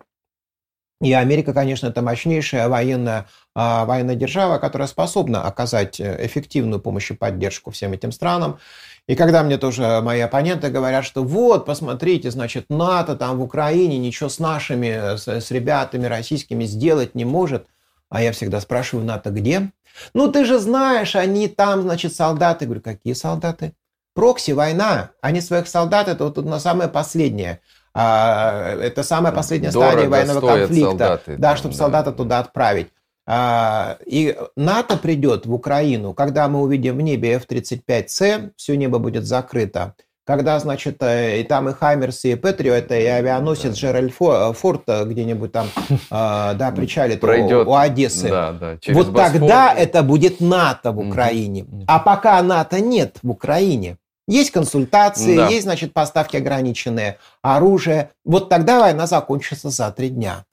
И 1.01 1.13
Америка, 1.13 1.53
конечно, 1.53 1.87
это 1.87 2.01
мощнейшая 2.01 2.67
военная, 2.67 3.27
а, 3.55 3.85
военная 3.85 4.15
держава, 4.15 4.57
которая 4.57 4.87
способна 4.87 5.45
оказать 5.45 5.99
э, 5.99 6.25
эффективную 6.25 6.81
помощь 6.81 7.11
и 7.11 7.13
поддержку 7.13 7.71
всем 7.71 7.93
этим 7.93 8.11
странам. 8.11 8.59
И 9.07 9.15
когда 9.15 9.43
мне 9.43 9.57
тоже 9.57 10.01
мои 10.01 10.21
оппоненты 10.21 10.69
говорят, 10.69 11.03
что 11.03 11.23
вот, 11.23 11.65
посмотрите, 11.65 12.31
значит, 12.31 12.65
НАТО 12.69 13.15
там 13.17 13.37
в 13.37 13.41
Украине 13.41 13.97
ничего 13.97 14.29
с 14.29 14.39
нашими, 14.39 15.17
с, 15.17 15.27
с 15.27 15.51
ребятами 15.51 16.05
российскими 16.05 16.63
сделать 16.63 17.13
не 17.13 17.25
может, 17.25 17.67
а 18.09 18.21
я 18.21 18.31
всегда 18.31 18.61
спрашиваю, 18.61 19.05
НАТО 19.05 19.31
где? 19.31 19.71
Ну, 20.13 20.31
ты 20.31 20.45
же 20.45 20.59
знаешь, 20.59 21.15
они 21.15 21.47
там, 21.47 21.81
значит, 21.81 22.15
солдаты. 22.15 22.63
Я 22.63 22.67
говорю, 22.67 22.81
какие 22.81 23.13
солдаты? 23.13 23.73
Прокси, 24.13 24.51
война. 24.51 25.11
Они 25.21 25.41
своих 25.41 25.67
солдат, 25.67 26.07
это 26.07 26.25
вот 26.25 26.37
на 26.37 26.59
самое 26.59 26.89
последнее. 26.89 27.59
А, 27.93 28.75
это 28.79 29.03
самая 29.03 29.33
последняя 29.33 29.71
Дорого 29.71 29.91
стадия 29.91 30.09
военного 30.09 30.39
конфликта. 30.47 30.89
Солдаты, 30.89 31.37
да, 31.37 31.49
там, 31.49 31.57
чтобы 31.57 31.73
да. 31.73 31.77
солдата 31.77 32.11
туда 32.11 32.39
отправить. 32.39 32.89
А, 33.25 33.97
и 34.05 34.35
НАТО 34.55 34.97
придет 34.97 35.45
в 35.45 35.53
Украину, 35.53 36.13
когда 36.13 36.47
мы 36.49 36.61
увидим 36.61 36.97
в 36.97 37.01
небе 37.01 37.33
F-35C, 37.33 38.51
все 38.57 38.75
небо 38.75 38.99
будет 38.99 39.25
закрыто. 39.25 39.95
Когда, 40.25 40.57
значит, 40.59 41.03
э, 41.03 41.41
и 41.41 41.43
там 41.43 41.67
и 41.67 41.73
Хаймерс, 41.73 42.23
и 42.23 42.35
Патриот, 42.35 42.91
и 42.91 43.05
авианосец 43.05 43.75
Джеральд 43.75 44.13
э, 44.21 44.53
Форд 44.53 44.83
э, 44.87 45.03
где-нибудь 45.03 45.51
там, 45.51 45.67
да, 46.09 46.73
причалит 46.73 47.19
Пройдет, 47.19 47.67
у, 47.67 47.75
Одессы. 47.75 48.29
Да, 48.29 48.53
да, 48.53 48.77
вот 48.93 49.09
Босфор. 49.09 49.31
тогда 49.31 49.73
это 49.73 50.01
будет 50.01 50.39
НАТО 50.39 50.93
в 50.93 50.99
Украине. 50.99 51.65
А 51.87 51.99
пока 51.99 52.41
НАТО 52.41 52.79
нет 52.79 53.17
в 53.21 53.31
Украине, 53.31 53.97
есть 54.25 54.51
консультации, 54.51 55.35
да. 55.35 55.47
есть, 55.49 55.63
значит, 55.63 55.91
поставки 55.91 56.37
ограниченные, 56.37 57.17
оружие. 57.41 58.11
Вот 58.23 58.47
тогда 58.47 58.79
война 58.79 59.07
закончится 59.07 59.69
за 59.69 59.91
три 59.91 60.07
дня. 60.07 60.45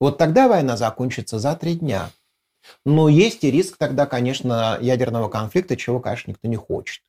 Вот 0.00 0.18
тогда 0.18 0.48
война 0.48 0.76
закончится 0.76 1.38
за 1.38 1.54
три 1.54 1.74
дня. 1.74 2.10
Но 2.84 3.08
есть 3.08 3.44
и 3.44 3.50
риск 3.50 3.76
тогда, 3.78 4.06
конечно, 4.06 4.78
ядерного 4.80 5.28
конфликта, 5.28 5.76
чего, 5.76 6.00
конечно, 6.00 6.30
никто 6.30 6.48
не 6.48 6.56
хочет. 6.56 7.02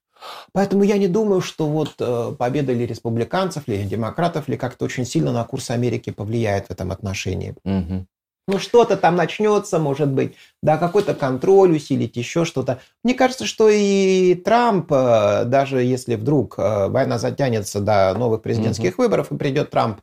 Поэтому 0.51 0.83
я 0.83 0.97
не 0.97 1.07
думаю, 1.07 1.41
что 1.41 1.67
вот 1.67 1.95
э, 1.99 2.35
победа 2.37 2.73
ли 2.73 2.85
республиканцев, 2.85 3.63
или 3.67 3.83
демократов, 3.83 4.47
ли 4.47 4.57
как-то 4.57 4.85
очень 4.85 5.05
сильно 5.05 5.31
на 5.31 5.43
курс 5.43 5.69
Америки 5.69 6.09
повлияет 6.09 6.67
в 6.67 6.71
этом 6.71 6.91
отношении. 6.91 7.55
Угу. 7.63 8.05
ну, 8.47 8.59
что-то 8.59 8.97
там 8.97 9.15
начнется, 9.15 9.79
может 9.79 10.09
быть, 10.09 10.35
да, 10.61 10.77
какой-то 10.77 11.13
контроль 11.13 11.75
усилить, 11.75 12.17
еще 12.17 12.45
что-то. 12.45 12.79
Мне 13.03 13.13
кажется, 13.13 13.45
что 13.45 13.69
и 13.69 14.35
Трамп, 14.35 14.91
э, 14.91 15.43
даже 15.45 15.83
если 15.83 16.15
вдруг 16.15 16.55
э, 16.57 16.87
война 16.87 17.17
затянется 17.17 17.79
до 17.79 18.13
новых 18.17 18.41
президентских 18.41 18.93
mm-hmm. 18.93 18.97
выборов 18.97 19.31
и 19.31 19.37
придет 19.37 19.69
Трамп, 19.69 20.01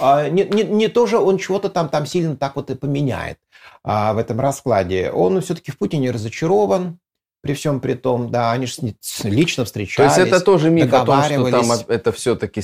не, 0.00 0.44
не, 0.44 0.64
не 0.64 0.88
тоже 0.88 1.18
он 1.18 1.38
чего-то 1.38 1.68
там, 1.68 1.88
там 1.88 2.06
сильно 2.06 2.36
так 2.36 2.56
вот 2.56 2.70
и 2.70 2.74
поменяет 2.74 3.38
а, 3.82 4.12
в 4.12 4.18
этом 4.18 4.40
раскладе. 4.40 5.10
Он 5.10 5.40
все-таки 5.40 5.70
в 5.70 5.78
Путине 5.78 6.10
разочарован, 6.10 6.98
при 7.44 7.52
всем 7.52 7.80
при 7.80 7.92
том, 7.92 8.30
да, 8.30 8.52
они 8.52 8.64
же 8.64 8.74
лично 9.22 9.66
встречались. 9.66 10.14
То 10.14 10.20
есть 10.20 10.32
это 10.32 10.42
тоже 10.42 10.70
миф 10.70 10.90
о 10.94 11.04
том, 11.04 11.22
что 11.22 11.50
там 11.50 11.70
это 11.88 12.10
все-таки 12.10 12.62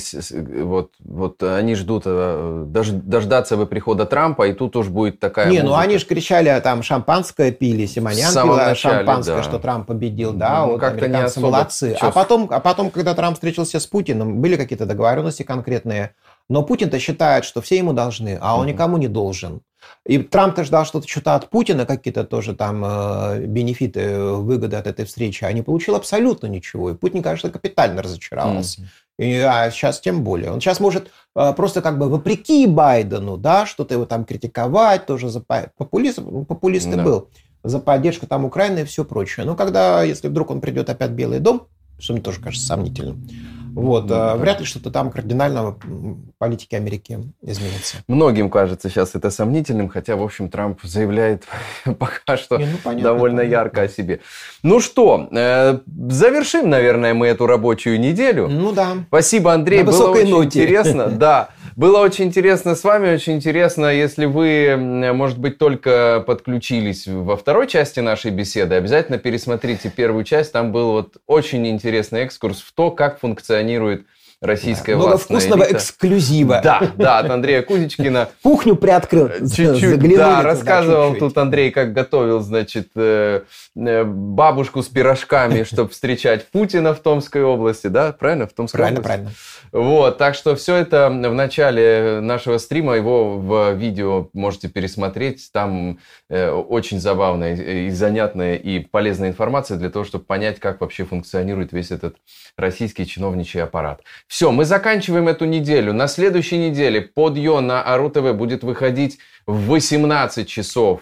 вот, 0.63 0.93
вот 0.99 1.43
они 1.43 1.75
ждут 1.75 2.03
э, 2.07 2.65
дождаться 2.65 3.57
бы 3.57 3.67
прихода 3.67 4.07
Трампа, 4.07 4.47
и 4.47 4.53
тут 4.53 4.75
уж 4.75 4.87
будет 4.87 5.19
такая 5.19 5.51
Не, 5.51 5.59
ну 5.59 5.65
музыка. 5.65 5.77
ну 5.77 5.83
они 5.83 5.97
же 5.99 6.05
кричали, 6.07 6.49
а 6.49 6.59
там 6.61 6.81
шампанское 6.81 7.51
пили, 7.51 7.85
Симонян 7.85 8.33
пила 8.33 8.69
начале, 8.69 8.75
шампанское, 8.75 9.35
да. 9.35 9.43
что 9.43 9.59
Трамп 9.59 9.85
победил, 9.85 10.33
да, 10.33 10.65
ну, 10.65 10.71
вот 10.71 10.81
как-то 10.81 11.07
не 11.07 11.39
молодцы. 11.39 11.95
А 12.01 12.09
потом, 12.09 12.47
а 12.49 12.59
потом, 12.59 12.89
когда 12.89 13.13
Трамп 13.13 13.35
встретился 13.35 13.79
с 13.79 13.85
Путиным, 13.85 14.41
были 14.41 14.55
какие-то 14.55 14.87
договоренности 14.87 15.43
конкретные, 15.43 16.15
но 16.51 16.63
Путин-то 16.63 16.99
считает, 16.99 17.45
что 17.45 17.61
все 17.61 17.77
ему 17.77 17.93
должны, 17.93 18.37
а 18.41 18.57
он 18.57 18.67
никому 18.67 18.97
не 18.97 19.07
должен. 19.07 19.61
И 20.05 20.17
Трамп-то 20.17 20.65
ждал 20.65 20.83
что-то 20.83 21.07
что-то 21.07 21.35
от 21.35 21.49
Путина, 21.49 21.85
какие-то 21.85 22.25
тоже 22.25 22.53
там 22.53 22.83
э, 22.83 23.45
бенефиты, 23.45 24.19
выгоды 24.19 24.75
от 24.75 24.85
этой 24.85 25.05
встречи, 25.05 25.45
а 25.45 25.51
не 25.53 25.61
получил 25.61 25.95
абсолютно 25.95 26.47
ничего. 26.47 26.89
И 26.89 26.93
Путин, 26.93 27.23
конечно, 27.23 27.49
капитально 27.49 28.01
разочаровался. 28.01 28.81
Mm-hmm. 28.81 29.25
И, 29.25 29.35
а 29.37 29.71
сейчас 29.71 30.01
тем 30.01 30.25
более. 30.25 30.51
Он 30.51 30.59
сейчас 30.59 30.81
может 30.81 31.09
э, 31.37 31.53
просто 31.53 31.81
как 31.81 31.97
бы 31.97 32.09
вопреки 32.09 32.67
Байдену, 32.67 33.37
да, 33.37 33.65
что-то 33.65 33.93
его 33.93 34.05
там 34.05 34.25
критиковать, 34.25 35.05
тоже 35.05 35.29
за 35.29 35.39
популист, 35.77 36.19
популист 36.49 36.87
и 36.87 36.97
был, 36.97 37.29
за 37.63 37.79
поддержку 37.79 38.27
там 38.27 38.43
Украины 38.43 38.79
и 38.79 38.83
все 38.83 39.05
прочее. 39.05 39.45
Но 39.45 39.55
когда, 39.55 40.03
если 40.03 40.27
вдруг 40.27 40.51
он 40.51 40.59
придет 40.59 40.89
опять 40.89 41.11
в 41.11 41.15
Белый 41.15 41.39
дом, 41.39 41.67
что 41.97 42.11
мне 42.11 42.21
тоже 42.21 42.41
кажется 42.41 42.67
сомнительным, 42.67 43.25
вот, 43.73 44.07
да. 44.07 44.35
вряд 44.35 44.59
ли 44.59 44.65
что-то 44.65 44.91
там 44.91 45.11
кардинально 45.11 45.71
в 45.83 46.17
политике 46.37 46.77
Америки 46.77 47.19
изменится. 47.41 47.97
Многим 48.07 48.49
кажется 48.49 48.89
сейчас 48.89 49.15
это 49.15 49.29
сомнительным, 49.31 49.89
хотя, 49.89 50.15
в 50.15 50.23
общем, 50.23 50.49
Трамп 50.49 50.79
заявляет 50.83 51.43
пока 51.99 52.37
что 52.37 52.57
Не, 52.57 52.65
ну, 52.65 52.77
понятно, 52.83 53.03
довольно 53.03 53.37
понятно. 53.37 53.51
ярко 53.55 53.81
о 53.83 53.87
себе. 53.87 54.19
Ну 54.63 54.79
что, 54.79 55.27
э, 55.31 55.79
завершим, 56.09 56.69
наверное, 56.69 57.13
мы 57.13 57.27
эту 57.27 57.47
рабочую 57.47 57.99
неделю. 57.99 58.47
Ну 58.47 58.71
да. 58.71 58.97
Спасибо, 59.07 59.53
Андрей, 59.53 59.83
На 59.83 59.91
было 59.91 60.09
очень 60.11 60.29
ноте. 60.29 60.45
интересно. 60.63 61.07
Да. 61.21 61.49
Было 61.75 61.99
очень 61.99 62.25
интересно 62.25 62.75
с 62.75 62.83
вами, 62.83 63.13
очень 63.13 63.33
интересно, 63.33 63.85
если 63.85 64.25
вы, 64.25 64.75
может 65.13 65.37
быть, 65.37 65.57
только 65.57 66.23
подключились 66.25 67.07
во 67.07 67.37
второй 67.37 67.67
части 67.67 67.99
нашей 67.99 68.31
беседы, 68.31 68.75
обязательно 68.75 69.17
пересмотрите 69.17 69.89
первую 69.89 70.23
часть, 70.23 70.51
там 70.51 70.71
был 70.71 70.91
вот 70.91 71.17
очень 71.27 71.65
интересный 71.67 72.21
экскурс 72.21 72.59
в 72.61 72.73
то, 72.73 72.91
как 72.91 73.19
функционирует 73.19 74.05
российская 74.41 74.93
да, 74.93 74.97
Много 74.97 75.17
вкусного 75.17 75.63
элита. 75.65 75.77
эксклюзива. 75.77 76.61
Да, 76.63 76.91
да, 76.97 77.19
от 77.19 77.29
Андрея 77.29 77.61
Кузичкина. 77.61 78.29
Кухню 78.43 78.75
приоткрыл. 78.75 79.29
Чуть-чуть, 79.29 80.17
да, 80.17 80.41
рассказывал 80.41 81.11
чуть-чуть. 81.11 81.19
тут 81.19 81.37
Андрей, 81.37 81.69
как 81.69 81.93
готовил, 81.93 82.39
значит, 82.39 82.89
э, 82.95 83.43
э, 83.75 84.03
бабушку 84.03 84.81
с 84.81 84.87
пирожками, 84.87 85.63
чтобы 85.71 85.91
встречать 85.91 86.47
Путина 86.47 86.95
в 86.95 86.99
Томской 87.01 87.43
области, 87.43 87.87
да? 87.87 88.13
Правильно? 88.13 88.47
В 88.47 88.53
Томской 88.53 88.79
правильно, 88.79 88.99
области? 88.99 89.31
Правильно, 89.71 89.89
Вот, 89.89 90.17
так 90.17 90.33
что 90.33 90.55
все 90.55 90.75
это 90.75 91.09
в 91.09 91.33
начале 91.35 92.19
нашего 92.21 92.57
стрима, 92.57 92.95
его 92.95 93.37
в 93.37 93.73
видео 93.73 94.29
можете 94.33 94.69
пересмотреть. 94.69 95.51
Там 95.53 95.99
э, 96.29 96.49
очень 96.49 96.99
забавная 96.99 97.55
и 97.55 97.89
занятная 97.91 98.55
и 98.55 98.79
полезная 98.79 99.29
информация 99.29 99.77
для 99.77 99.91
того, 99.91 100.03
чтобы 100.03 100.25
понять, 100.25 100.59
как 100.59 100.81
вообще 100.81 101.05
функционирует 101.05 101.73
весь 101.73 101.91
этот 101.91 102.15
российский 102.57 103.05
чиновничий 103.05 103.61
аппарат. 103.61 104.01
Все, 104.31 104.49
мы 104.53 104.63
заканчиваем 104.63 105.27
эту 105.27 105.43
неделю. 105.43 105.91
На 105.91 106.07
следующей 106.07 106.57
неделе 106.57 107.01
подъё 107.01 107.59
на 107.59 107.83
Ару 107.83 108.09
ТВ 108.09 108.33
будет 108.33 108.63
выходить 108.63 109.19
в 109.45 109.67
18 109.67 110.47
часов 110.47 111.01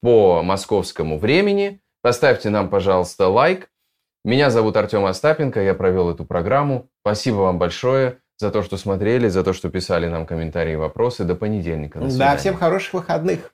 по 0.00 0.44
московскому 0.44 1.18
времени. 1.18 1.80
Поставьте 2.02 2.50
нам, 2.50 2.70
пожалуйста, 2.70 3.26
лайк. 3.26 3.68
Меня 4.24 4.48
зовут 4.50 4.76
Артем 4.76 5.06
Остапенко, 5.06 5.60
я 5.60 5.74
провел 5.74 6.08
эту 6.10 6.24
программу. 6.24 6.88
Спасибо 7.00 7.38
вам 7.38 7.58
большое 7.58 8.18
за 8.38 8.52
то, 8.52 8.62
что 8.62 8.76
смотрели, 8.76 9.26
за 9.26 9.42
то, 9.42 9.52
что 9.54 9.68
писали 9.68 10.06
нам 10.06 10.24
комментарии 10.24 10.74
и 10.74 10.76
вопросы. 10.76 11.24
До 11.24 11.34
понедельника. 11.34 11.98
да, 11.98 12.36
всем 12.36 12.56
хороших 12.56 12.94
выходных. 12.94 13.52